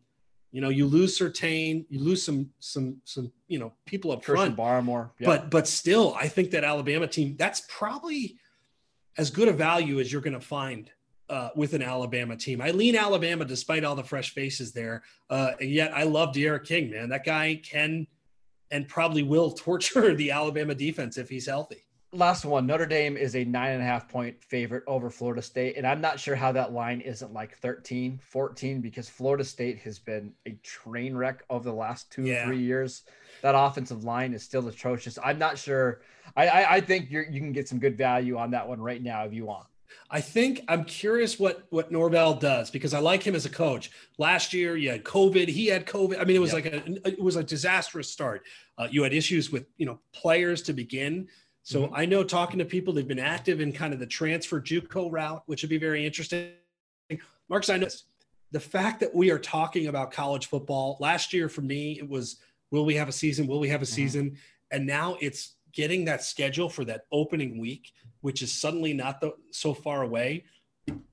you 0.51 0.61
know, 0.61 0.69
you 0.69 0.85
lose 0.85 1.17
Surtain, 1.17 1.85
you 1.89 1.99
lose 1.99 2.23
some, 2.23 2.49
some, 2.59 2.97
some, 3.03 3.31
you 3.47 3.59
know, 3.59 3.73
people 3.85 4.11
up 4.11 4.23
Christian 4.23 4.55
front. 4.55 4.87
Barmore, 4.87 5.11
yep. 5.19 5.27
but 5.27 5.49
but 5.49 5.67
still, 5.67 6.15
I 6.19 6.27
think 6.27 6.51
that 6.51 6.63
Alabama 6.63 7.07
team 7.07 7.35
that's 7.37 7.63
probably 7.67 8.37
as 9.17 9.29
good 9.29 9.47
a 9.47 9.53
value 9.53 9.99
as 9.99 10.11
you're 10.11 10.21
going 10.21 10.33
to 10.33 10.45
find 10.45 10.89
uh, 11.31 11.49
with 11.55 11.73
an 11.73 11.81
Alabama 11.81 12.35
team. 12.35 12.61
I 12.61 12.71
lean 12.71 12.95
Alabama 12.95 13.45
despite 13.45 13.85
all 13.85 13.95
the 13.95 14.03
fresh 14.03 14.33
faces 14.33 14.73
there. 14.73 15.03
Uh, 15.29 15.51
and 15.61 15.69
yet 15.69 15.93
I 15.95 16.03
love 16.03 16.33
D'Eriq 16.33 16.65
King, 16.65 16.91
man. 16.91 17.09
That 17.09 17.25
guy 17.25 17.61
can 17.63 18.05
and 18.69 18.87
probably 18.87 19.23
will 19.23 19.51
torture 19.51 20.13
the 20.13 20.31
Alabama 20.31 20.75
defense 20.75 21.17
if 21.17 21.29
he's 21.29 21.47
healthy. 21.47 21.85
Last 22.13 22.43
one 22.43 22.67
Notre 22.67 22.85
Dame 22.85 23.15
is 23.15 23.37
a 23.37 23.45
nine 23.45 23.71
and 23.71 23.81
a 23.81 23.85
half 23.85 24.09
point 24.09 24.43
favorite 24.43 24.83
over 24.85 25.09
Florida 25.09 25.41
State. 25.41 25.77
And 25.77 25.87
I'm 25.87 26.01
not 26.01 26.19
sure 26.19 26.35
how 26.35 26.51
that 26.51 26.73
line 26.73 26.99
isn't 26.99 27.31
like 27.31 27.55
13, 27.59 28.19
14, 28.21 28.81
because 28.81 29.07
Florida 29.07 29.45
State 29.45 29.79
has 29.79 29.97
been 29.97 30.33
a 30.45 30.51
train 30.63 31.15
wreck 31.15 31.43
over 31.49 31.63
the 31.63 31.73
last 31.73 32.11
two 32.11 32.23
yeah. 32.23 32.43
or 32.43 32.47
three 32.47 32.59
years. 32.59 33.03
That 33.41 33.55
offensive 33.55 34.03
line 34.03 34.33
is 34.33 34.43
still 34.43 34.67
atrocious. 34.67 35.17
I'm 35.23 35.39
not 35.39 35.57
sure. 35.57 36.01
I, 36.35 36.47
I, 36.47 36.73
I 36.75 36.81
think 36.81 37.09
you 37.09 37.23
can 37.23 37.53
get 37.53 37.69
some 37.69 37.79
good 37.79 37.97
value 37.97 38.37
on 38.37 38.51
that 38.51 38.67
one 38.67 38.81
right 38.81 39.01
now 39.01 39.23
if 39.23 39.33
you 39.33 39.45
want. 39.45 39.67
I 40.09 40.21
think 40.21 40.63
I'm 40.67 40.83
curious 40.83 41.39
what 41.39 41.63
what 41.69 41.91
Norvell 41.91 42.33
does 42.33 42.69
because 42.69 42.93
I 42.93 42.99
like 42.99 43.23
him 43.23 43.35
as 43.35 43.45
a 43.45 43.49
coach. 43.49 43.91
Last 44.17 44.53
year, 44.53 44.75
you 44.75 44.89
had 44.89 45.03
COVID. 45.03 45.47
He 45.47 45.67
had 45.67 45.85
COVID. 45.85 46.19
I 46.19 46.25
mean, 46.25 46.35
it 46.35 46.39
was 46.39 46.53
yep. 46.53 46.65
like 46.65 46.73
a 46.73 47.07
it 47.07 47.21
was 47.21 47.35
a 47.35 47.43
disastrous 47.43 48.09
start. 48.09 48.43
Uh, 48.77 48.87
you 48.91 49.03
had 49.03 49.13
issues 49.13 49.51
with 49.51 49.65
you 49.77 49.85
know 49.85 49.99
players 50.13 50.61
to 50.63 50.73
begin. 50.73 51.27
So 51.63 51.83
mm-hmm. 51.83 51.95
I 51.95 52.05
know 52.05 52.23
talking 52.23 52.59
to 52.59 52.65
people, 52.65 52.93
they've 52.93 53.07
been 53.07 53.19
active 53.19 53.61
in 53.61 53.71
kind 53.71 53.93
of 53.93 53.99
the 53.99 54.07
transfer 54.07 54.59
JUCO 54.59 55.11
route, 55.11 55.43
which 55.45 55.61
would 55.61 55.69
be 55.69 55.77
very 55.77 56.05
interesting. 56.05 56.53
Marcus, 57.49 57.69
I 57.69 57.77
know 57.77 57.87
the 58.51 58.59
fact 58.59 58.99
that 58.99 59.13
we 59.13 59.31
are 59.31 59.39
talking 59.39 59.87
about 59.87 60.11
college 60.11 60.47
football 60.47 60.97
last 60.99 61.33
year 61.33 61.49
for 61.49 61.61
me, 61.61 61.99
it 61.99 62.07
was 62.07 62.37
will 62.71 62.85
we 62.85 62.95
have 62.95 63.09
a 63.09 63.13
season? 63.13 63.47
Will 63.47 63.59
we 63.59 63.69
have 63.69 63.81
a 63.81 63.85
mm-hmm. 63.85 63.93
season? 63.93 64.37
And 64.71 64.87
now 64.87 65.17
it's 65.19 65.55
getting 65.73 66.05
that 66.05 66.23
schedule 66.23 66.69
for 66.69 66.85
that 66.85 67.05
opening 67.11 67.59
week, 67.59 67.91
which 68.21 68.41
is 68.41 68.51
suddenly 68.53 68.93
not 68.93 69.21
the, 69.21 69.33
so 69.51 69.73
far 69.73 70.03
away. 70.03 70.45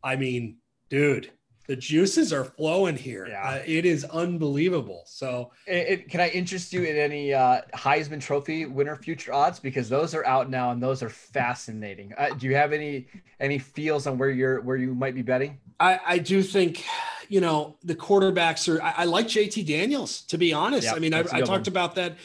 I 0.02 0.16
mean, 0.16 0.56
dude, 0.88 1.30
the 1.68 1.76
juices 1.76 2.32
are 2.32 2.44
flowing 2.44 2.96
here. 2.96 3.26
Yeah. 3.28 3.42
Uh, 3.42 3.62
it 3.66 3.84
is 3.84 4.04
unbelievable. 4.06 5.02
So, 5.06 5.52
it, 5.66 5.88
it, 5.88 6.08
can 6.08 6.20
I 6.20 6.30
interest 6.30 6.72
you 6.72 6.84
in 6.84 6.96
any 6.96 7.34
uh, 7.34 7.60
Heisman 7.74 8.22
Trophy 8.22 8.64
winner 8.64 8.96
future 8.96 9.34
odds 9.34 9.60
because 9.60 9.88
those 9.88 10.14
are 10.14 10.24
out 10.24 10.48
now 10.48 10.70
and 10.70 10.82
those 10.82 11.02
are 11.02 11.10
fascinating. 11.10 12.14
Uh, 12.16 12.30
do 12.30 12.46
you 12.46 12.54
have 12.54 12.72
any 12.72 13.06
any 13.38 13.58
feels 13.58 14.06
on 14.06 14.16
where 14.16 14.30
you're 14.30 14.62
where 14.62 14.78
you 14.78 14.94
might 14.94 15.14
be 15.14 15.20
betting? 15.20 15.58
I, 15.78 16.00
I 16.06 16.18
do 16.18 16.42
think, 16.42 16.84
you 17.28 17.42
know, 17.42 17.76
the 17.84 17.94
quarterbacks 17.94 18.74
are. 18.74 18.82
I, 18.82 18.94
I 18.98 19.04
like 19.04 19.26
JT 19.26 19.66
Daniels 19.66 20.22
to 20.22 20.38
be 20.38 20.54
honest. 20.54 20.84
Yep, 20.84 20.96
I 20.96 20.98
mean, 21.00 21.12
I, 21.12 21.20
I 21.20 21.40
talked 21.40 21.50
one. 21.50 21.68
about 21.68 21.94
that 21.96 22.16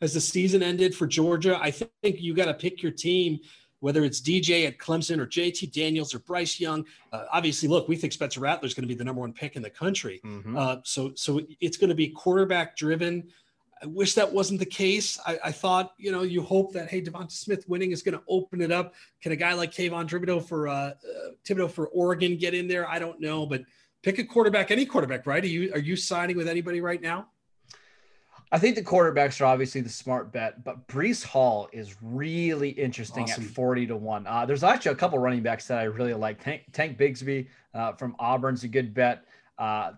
as 0.00 0.14
the 0.14 0.20
season 0.20 0.62
ended 0.62 0.94
for 0.94 1.06
Georgia. 1.06 1.58
I 1.60 1.70
think 1.70 1.90
you 2.02 2.34
got 2.34 2.46
to 2.46 2.54
pick 2.54 2.82
your 2.82 2.92
team 2.92 3.40
whether 3.80 4.04
it's 4.04 4.20
DJ 4.20 4.66
at 4.66 4.78
Clemson 4.78 5.18
or 5.18 5.26
JT 5.26 5.72
Daniels 5.72 6.14
or 6.14 6.18
Bryce 6.20 6.58
Young. 6.58 6.84
Uh, 7.12 7.24
obviously, 7.32 7.68
look, 7.68 7.88
we 7.88 7.96
think 7.96 8.12
Spencer 8.12 8.40
Rattler 8.40 8.66
is 8.66 8.74
going 8.74 8.82
to 8.82 8.88
be 8.88 8.94
the 8.94 9.04
number 9.04 9.20
one 9.20 9.32
pick 9.32 9.56
in 9.56 9.62
the 9.62 9.70
country. 9.70 10.20
Mm-hmm. 10.24 10.56
Uh, 10.56 10.76
so, 10.84 11.12
so 11.14 11.40
it's 11.60 11.76
going 11.76 11.90
to 11.90 11.94
be 11.94 12.08
quarterback 12.08 12.76
driven. 12.76 13.28
I 13.82 13.86
wish 13.86 14.14
that 14.14 14.32
wasn't 14.32 14.60
the 14.60 14.66
case. 14.66 15.20
I, 15.26 15.38
I, 15.44 15.52
thought, 15.52 15.92
you 15.98 16.10
know, 16.10 16.22
you 16.22 16.42
hope 16.42 16.72
that 16.72 16.88
hey, 16.88 17.02
Devonta 17.02 17.32
Smith 17.32 17.68
winning 17.68 17.92
is 17.92 18.02
going 18.02 18.16
to 18.16 18.24
open 18.26 18.62
it 18.62 18.72
up. 18.72 18.94
Can 19.20 19.32
a 19.32 19.36
guy 19.36 19.52
like 19.52 19.70
Kayvon 19.70 20.08
Thibodeaux 20.08 20.42
for 20.48 20.66
uh, 20.66 20.74
uh, 20.74 20.94
Thibodeaux 21.46 21.70
for 21.70 21.88
Oregon 21.88 22.38
get 22.38 22.54
in 22.54 22.68
there? 22.68 22.88
I 22.88 22.98
don't 22.98 23.20
know, 23.20 23.44
but 23.44 23.64
pick 24.02 24.18
a 24.18 24.24
quarterback, 24.24 24.70
any 24.70 24.86
quarterback, 24.86 25.26
right? 25.26 25.44
Are 25.44 25.48
you 25.48 25.72
are 25.74 25.78
you 25.78 25.94
signing 25.94 26.38
with 26.38 26.48
anybody 26.48 26.80
right 26.80 27.02
now? 27.02 27.28
I 28.52 28.58
think 28.58 28.76
the 28.76 28.82
quarterbacks 28.82 29.40
are 29.40 29.46
obviously 29.46 29.80
the 29.80 29.88
smart 29.88 30.32
bet, 30.32 30.62
but 30.62 30.86
Breece 30.86 31.24
Hall 31.24 31.68
is 31.72 31.96
really 32.00 32.70
interesting 32.70 33.24
awesome. 33.24 33.44
at 33.44 33.50
40 33.50 33.88
to 33.88 33.96
1. 33.96 34.26
Uh, 34.26 34.46
there's 34.46 34.62
actually 34.62 34.92
a 34.92 34.96
couple 34.96 35.18
running 35.18 35.42
backs 35.42 35.66
that 35.66 35.78
I 35.78 35.84
really 35.84 36.14
like. 36.14 36.42
Tank, 36.42 36.62
Tank 36.72 36.96
Bigsby 36.96 37.48
uh, 37.74 37.92
from 37.92 38.14
Auburn's 38.18 38.62
a 38.62 38.68
good 38.68 38.94
bet. 38.94 39.24
Uh, 39.58 39.92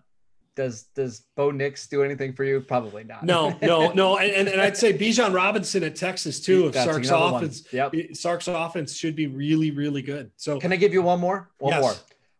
does 0.55 0.83
does 0.95 1.21
Bo 1.35 1.51
Nix 1.51 1.87
do 1.87 2.03
anything 2.03 2.33
for 2.33 2.43
you? 2.43 2.59
Probably 2.59 3.03
not. 3.03 3.23
No, 3.23 3.57
no, 3.61 3.91
no. 3.93 4.17
And, 4.17 4.31
and, 4.31 4.47
and 4.49 4.59
I'd 4.59 4.75
say 4.75 4.97
Bijan 4.97 5.33
Robinson 5.33 5.83
at 5.83 5.95
Texas 5.95 6.41
too. 6.41 6.67
If 6.67 6.73
That's 6.73 6.91
Sark's 6.91 7.09
offense, 7.11 7.63
yep. 7.71 7.93
Sark's 8.13 8.47
offense 8.47 8.95
should 8.95 9.15
be 9.15 9.27
really, 9.27 9.71
really 9.71 10.01
good. 10.01 10.31
So 10.35 10.59
can 10.59 10.73
I 10.73 10.75
give 10.75 10.91
you 10.91 11.01
one 11.01 11.19
more? 11.19 11.49
One 11.59 11.73
yes. 11.73 11.81
more 11.81 11.93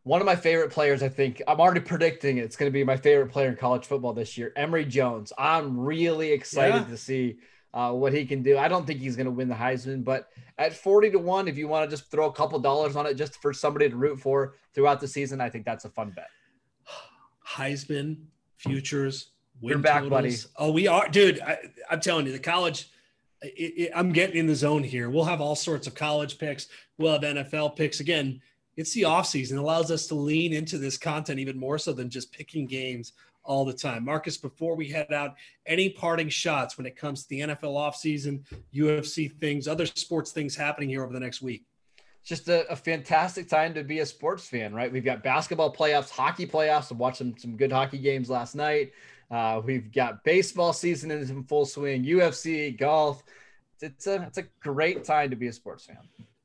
one 0.09 0.21
of 0.21 0.25
my 0.25 0.35
favorite 0.35 0.71
players, 0.71 1.03
I 1.03 1.07
think 1.07 1.39
I'm 1.47 1.61
already 1.61 1.81
predicting 1.81 2.39
it's 2.39 2.55
going 2.55 2.67
to 2.67 2.73
be 2.73 2.83
my 2.83 2.97
favorite 2.97 3.31
player 3.31 3.49
in 3.49 3.55
college 3.55 3.85
football 3.85 4.11
this 4.11 4.39
year, 4.39 4.51
Emory 4.55 4.83
Jones. 4.83 5.31
I'm 5.37 5.79
really 5.79 6.31
excited 6.31 6.81
yeah. 6.81 6.85
to 6.85 6.97
see 6.97 7.37
uh, 7.75 7.91
what 7.91 8.11
he 8.11 8.25
can 8.25 8.41
do. 8.41 8.57
I 8.57 8.69
don't 8.69 8.87
think 8.87 9.01
he's 9.01 9.15
going 9.15 9.25
to 9.25 9.31
win 9.31 9.47
the 9.47 9.53
Heisman, 9.53 10.03
but 10.03 10.29
at 10.57 10.73
40 10.73 11.11
to 11.11 11.19
1, 11.19 11.47
if 11.47 11.59
you 11.59 11.67
want 11.67 11.87
to 11.87 11.95
just 11.95 12.09
throw 12.09 12.25
a 12.25 12.33
couple 12.33 12.57
dollars 12.57 12.95
on 12.95 13.05
it 13.05 13.13
just 13.13 13.39
for 13.39 13.53
somebody 13.53 13.87
to 13.87 13.95
root 13.95 14.19
for 14.19 14.55
throughout 14.73 14.99
the 14.99 15.07
season, 15.07 15.41
I 15.41 15.47
think 15.47 15.63
that's 15.63 15.85
a 15.85 15.89
fun 15.89 16.11
bet. 16.15 16.29
Heisman, 17.47 18.17
futures, 18.57 19.29
win 19.61 19.73
You're 19.73 19.77
back, 19.77 20.01
totals. 20.01 20.09
buddy. 20.09 20.35
Oh, 20.57 20.71
we 20.71 20.87
are, 20.87 21.07
dude. 21.07 21.39
I, 21.39 21.59
am 21.91 21.99
telling 21.99 22.25
you, 22.25 22.31
the 22.31 22.39
college. 22.39 22.89
It, 23.43 23.73
it, 23.77 23.91
I'm 23.93 24.11
getting 24.11 24.37
in 24.37 24.47
the 24.47 24.55
zone 24.55 24.81
here. 24.81 25.07
We'll 25.11 25.25
have 25.25 25.39
all 25.39 25.55
sorts 25.55 25.85
of 25.85 25.93
college 25.93 26.39
picks. 26.39 26.67
We'll 26.97 27.13
have 27.13 27.21
NFL 27.21 27.75
picks 27.75 27.99
again 27.99 28.41
it's 28.79 28.93
the 28.93 29.03
off 29.03 29.27
season. 29.27 29.57
It 29.57 29.61
allows 29.61 29.91
us 29.91 30.07
to 30.07 30.15
lean 30.15 30.53
into 30.53 30.77
this 30.77 30.97
content 30.97 31.37
even 31.37 31.59
more 31.59 31.77
so 31.77 31.91
than 31.91 32.09
just 32.09 32.31
picking 32.31 32.65
games 32.65 33.11
all 33.43 33.65
the 33.65 33.73
time. 33.73 34.05
Marcus, 34.05 34.37
before 34.37 34.73
we 34.73 34.87
head 34.87 35.11
out, 35.11 35.35
any 35.65 35.89
parting 35.89 36.29
shots 36.29 36.77
when 36.77 36.85
it 36.85 36.95
comes 36.95 37.23
to 37.23 37.29
the 37.29 37.41
NFL 37.41 37.75
offseason, 37.75 38.41
UFC 38.73 39.37
things, 39.37 39.67
other 39.67 39.85
sports 39.85 40.31
things 40.31 40.55
happening 40.55 40.87
here 40.87 41.03
over 41.03 41.11
the 41.11 41.19
next 41.19 41.41
week? 41.41 41.65
Just 42.23 42.47
a, 42.47 42.71
a, 42.71 42.75
fantastic 42.75 43.49
time 43.49 43.73
to 43.73 43.83
be 43.83 43.99
a 43.99 44.05
sports 44.05 44.47
fan, 44.47 44.73
right? 44.73 44.91
We've 44.91 45.03
got 45.03 45.23
basketball 45.23 45.73
playoffs, 45.73 46.09
hockey 46.09 46.47
playoffs. 46.47 46.89
I 46.89 46.95
watched 46.95 47.17
some, 47.17 47.37
some 47.37 47.57
good 47.57 47.73
hockey 47.73 47.97
games 47.97 48.29
last 48.29 48.55
night. 48.55 48.93
Uh, 49.29 49.61
we've 49.61 49.91
got 49.91 50.23
baseball 50.23 50.71
season 50.71 51.11
in 51.11 51.43
full 51.43 51.65
swing, 51.65 52.05
UFC, 52.05 52.77
golf. 52.77 53.23
It's 53.81 54.07
a, 54.07 54.21
it's 54.23 54.37
a 54.37 54.43
great 54.61 55.03
time 55.03 55.31
to 55.31 55.35
be 55.35 55.47
a 55.47 55.53
sports 55.53 55.85
fan. 55.85 55.97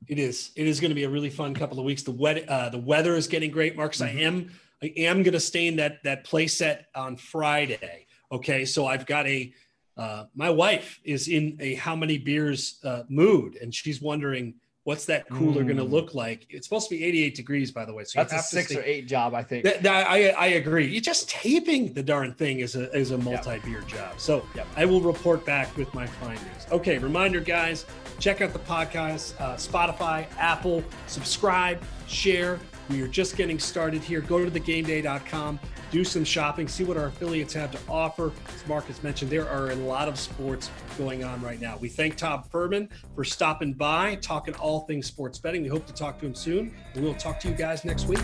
It 0.07 0.19
is. 0.19 0.51
It 0.55 0.67
is 0.67 0.79
going 0.79 0.89
to 0.89 0.95
be 0.95 1.03
a 1.03 1.09
really 1.09 1.29
fun 1.29 1.53
couple 1.53 1.79
of 1.79 1.85
weeks. 1.85 2.03
The 2.03 2.11
wet, 2.11 2.47
uh, 2.47 2.69
the 2.69 2.77
weather 2.77 3.15
is 3.15 3.27
getting 3.27 3.51
great, 3.51 3.75
Marcus. 3.75 4.01
Mm-hmm. 4.01 4.17
I 4.17 4.21
am, 4.21 4.51
I 4.83 4.93
am 4.97 5.23
going 5.23 5.33
to 5.33 5.39
stay 5.39 5.67
in 5.67 5.77
that 5.77 6.03
that 6.03 6.23
play 6.23 6.47
set 6.47 6.87
on 6.95 7.17
Friday. 7.17 8.07
Okay, 8.31 8.65
so 8.65 8.85
I've 8.85 9.05
got 9.05 9.27
a. 9.27 9.53
Uh, 9.97 10.25
my 10.35 10.49
wife 10.49 10.99
is 11.05 11.29
in 11.29 11.57
a 11.61 11.75
how 11.75 11.95
many 11.95 12.17
beers 12.17 12.79
uh, 12.83 13.03
mood, 13.07 13.57
and 13.61 13.73
she's 13.73 14.01
wondering 14.01 14.55
What's 14.85 15.05
that 15.05 15.27
cooler 15.29 15.63
mm. 15.63 15.65
going 15.65 15.77
to 15.77 15.83
look 15.83 16.13
like? 16.13 16.45
It's 16.51 16.67
supposed 16.67 16.89
to 16.89 16.95
be 16.95 17.03
88 17.03 17.33
degrees, 17.33 17.71
by 17.71 17.85
the 17.85 17.93
way. 17.93 18.03
So 18.03 18.19
that's 18.19 18.33
a 18.33 18.37
six 18.37 18.67
stay, 18.67 18.77
or 18.77 18.83
eight 18.83 19.07
job, 19.07 19.33
I 19.33 19.41
think. 19.41 19.65
I, 19.83 20.29
I 20.29 20.45
agree. 20.45 20.85
You 20.85 21.01
just 21.01 21.27
taping 21.27 21.91
the 21.91 22.03
darn 22.03 22.35
thing 22.35 22.59
is 22.59 22.75
a 22.75 22.95
is 22.95 23.09
a 23.09 23.17
multi-beer 23.17 23.79
yep. 23.79 23.87
job. 23.87 24.19
So 24.19 24.45
yep. 24.53 24.67
I 24.77 24.85
will 24.85 25.01
report 25.01 25.43
back 25.43 25.75
with 25.75 25.91
my 25.95 26.05
findings. 26.05 26.67
Okay, 26.71 26.99
reminder, 26.99 27.39
guys, 27.39 27.87
check 28.19 28.41
out 28.41 28.53
the 28.53 28.59
podcast, 28.59 29.39
uh, 29.39 29.55
Spotify, 29.55 30.25
Apple, 30.37 30.83
subscribe, 31.07 31.81
share. 32.07 32.59
We 32.89 33.01
are 33.01 33.07
just 33.07 33.35
getting 33.35 33.59
started 33.59 34.03
here. 34.03 34.21
Go 34.21 34.43
to 34.43 34.51
thegameday.com 34.51 35.59
do 35.95 36.03
some 36.03 36.25
shopping, 36.25 36.67
see 36.67 36.83
what 36.83 36.97
our 36.97 37.05
affiliates 37.05 37.53
have 37.53 37.71
to 37.71 37.79
offer. 37.89 38.33
As 38.53 38.67
Marcus 38.67 39.01
mentioned, 39.01 39.31
there 39.31 39.47
are 39.47 39.71
a 39.71 39.75
lot 39.75 40.09
of 40.09 40.19
sports 40.19 40.69
going 40.97 41.23
on 41.23 41.41
right 41.41 41.61
now. 41.61 41.77
We 41.77 41.87
thank 41.87 42.17
Todd 42.17 42.49
Fuhrman 42.51 42.89
for 43.15 43.23
stopping 43.23 43.73
by, 43.73 44.15
talking 44.15 44.53
all 44.55 44.81
things 44.81 45.05
sports 45.05 45.39
betting. 45.39 45.63
We 45.63 45.69
hope 45.69 45.85
to 45.87 45.93
talk 45.93 46.19
to 46.19 46.25
him 46.25 46.35
soon, 46.35 46.75
and 46.93 47.03
we'll 47.03 47.13
talk 47.15 47.39
to 47.41 47.47
you 47.49 47.55
guys 47.55 47.85
next 47.85 48.07
week. 48.07 48.19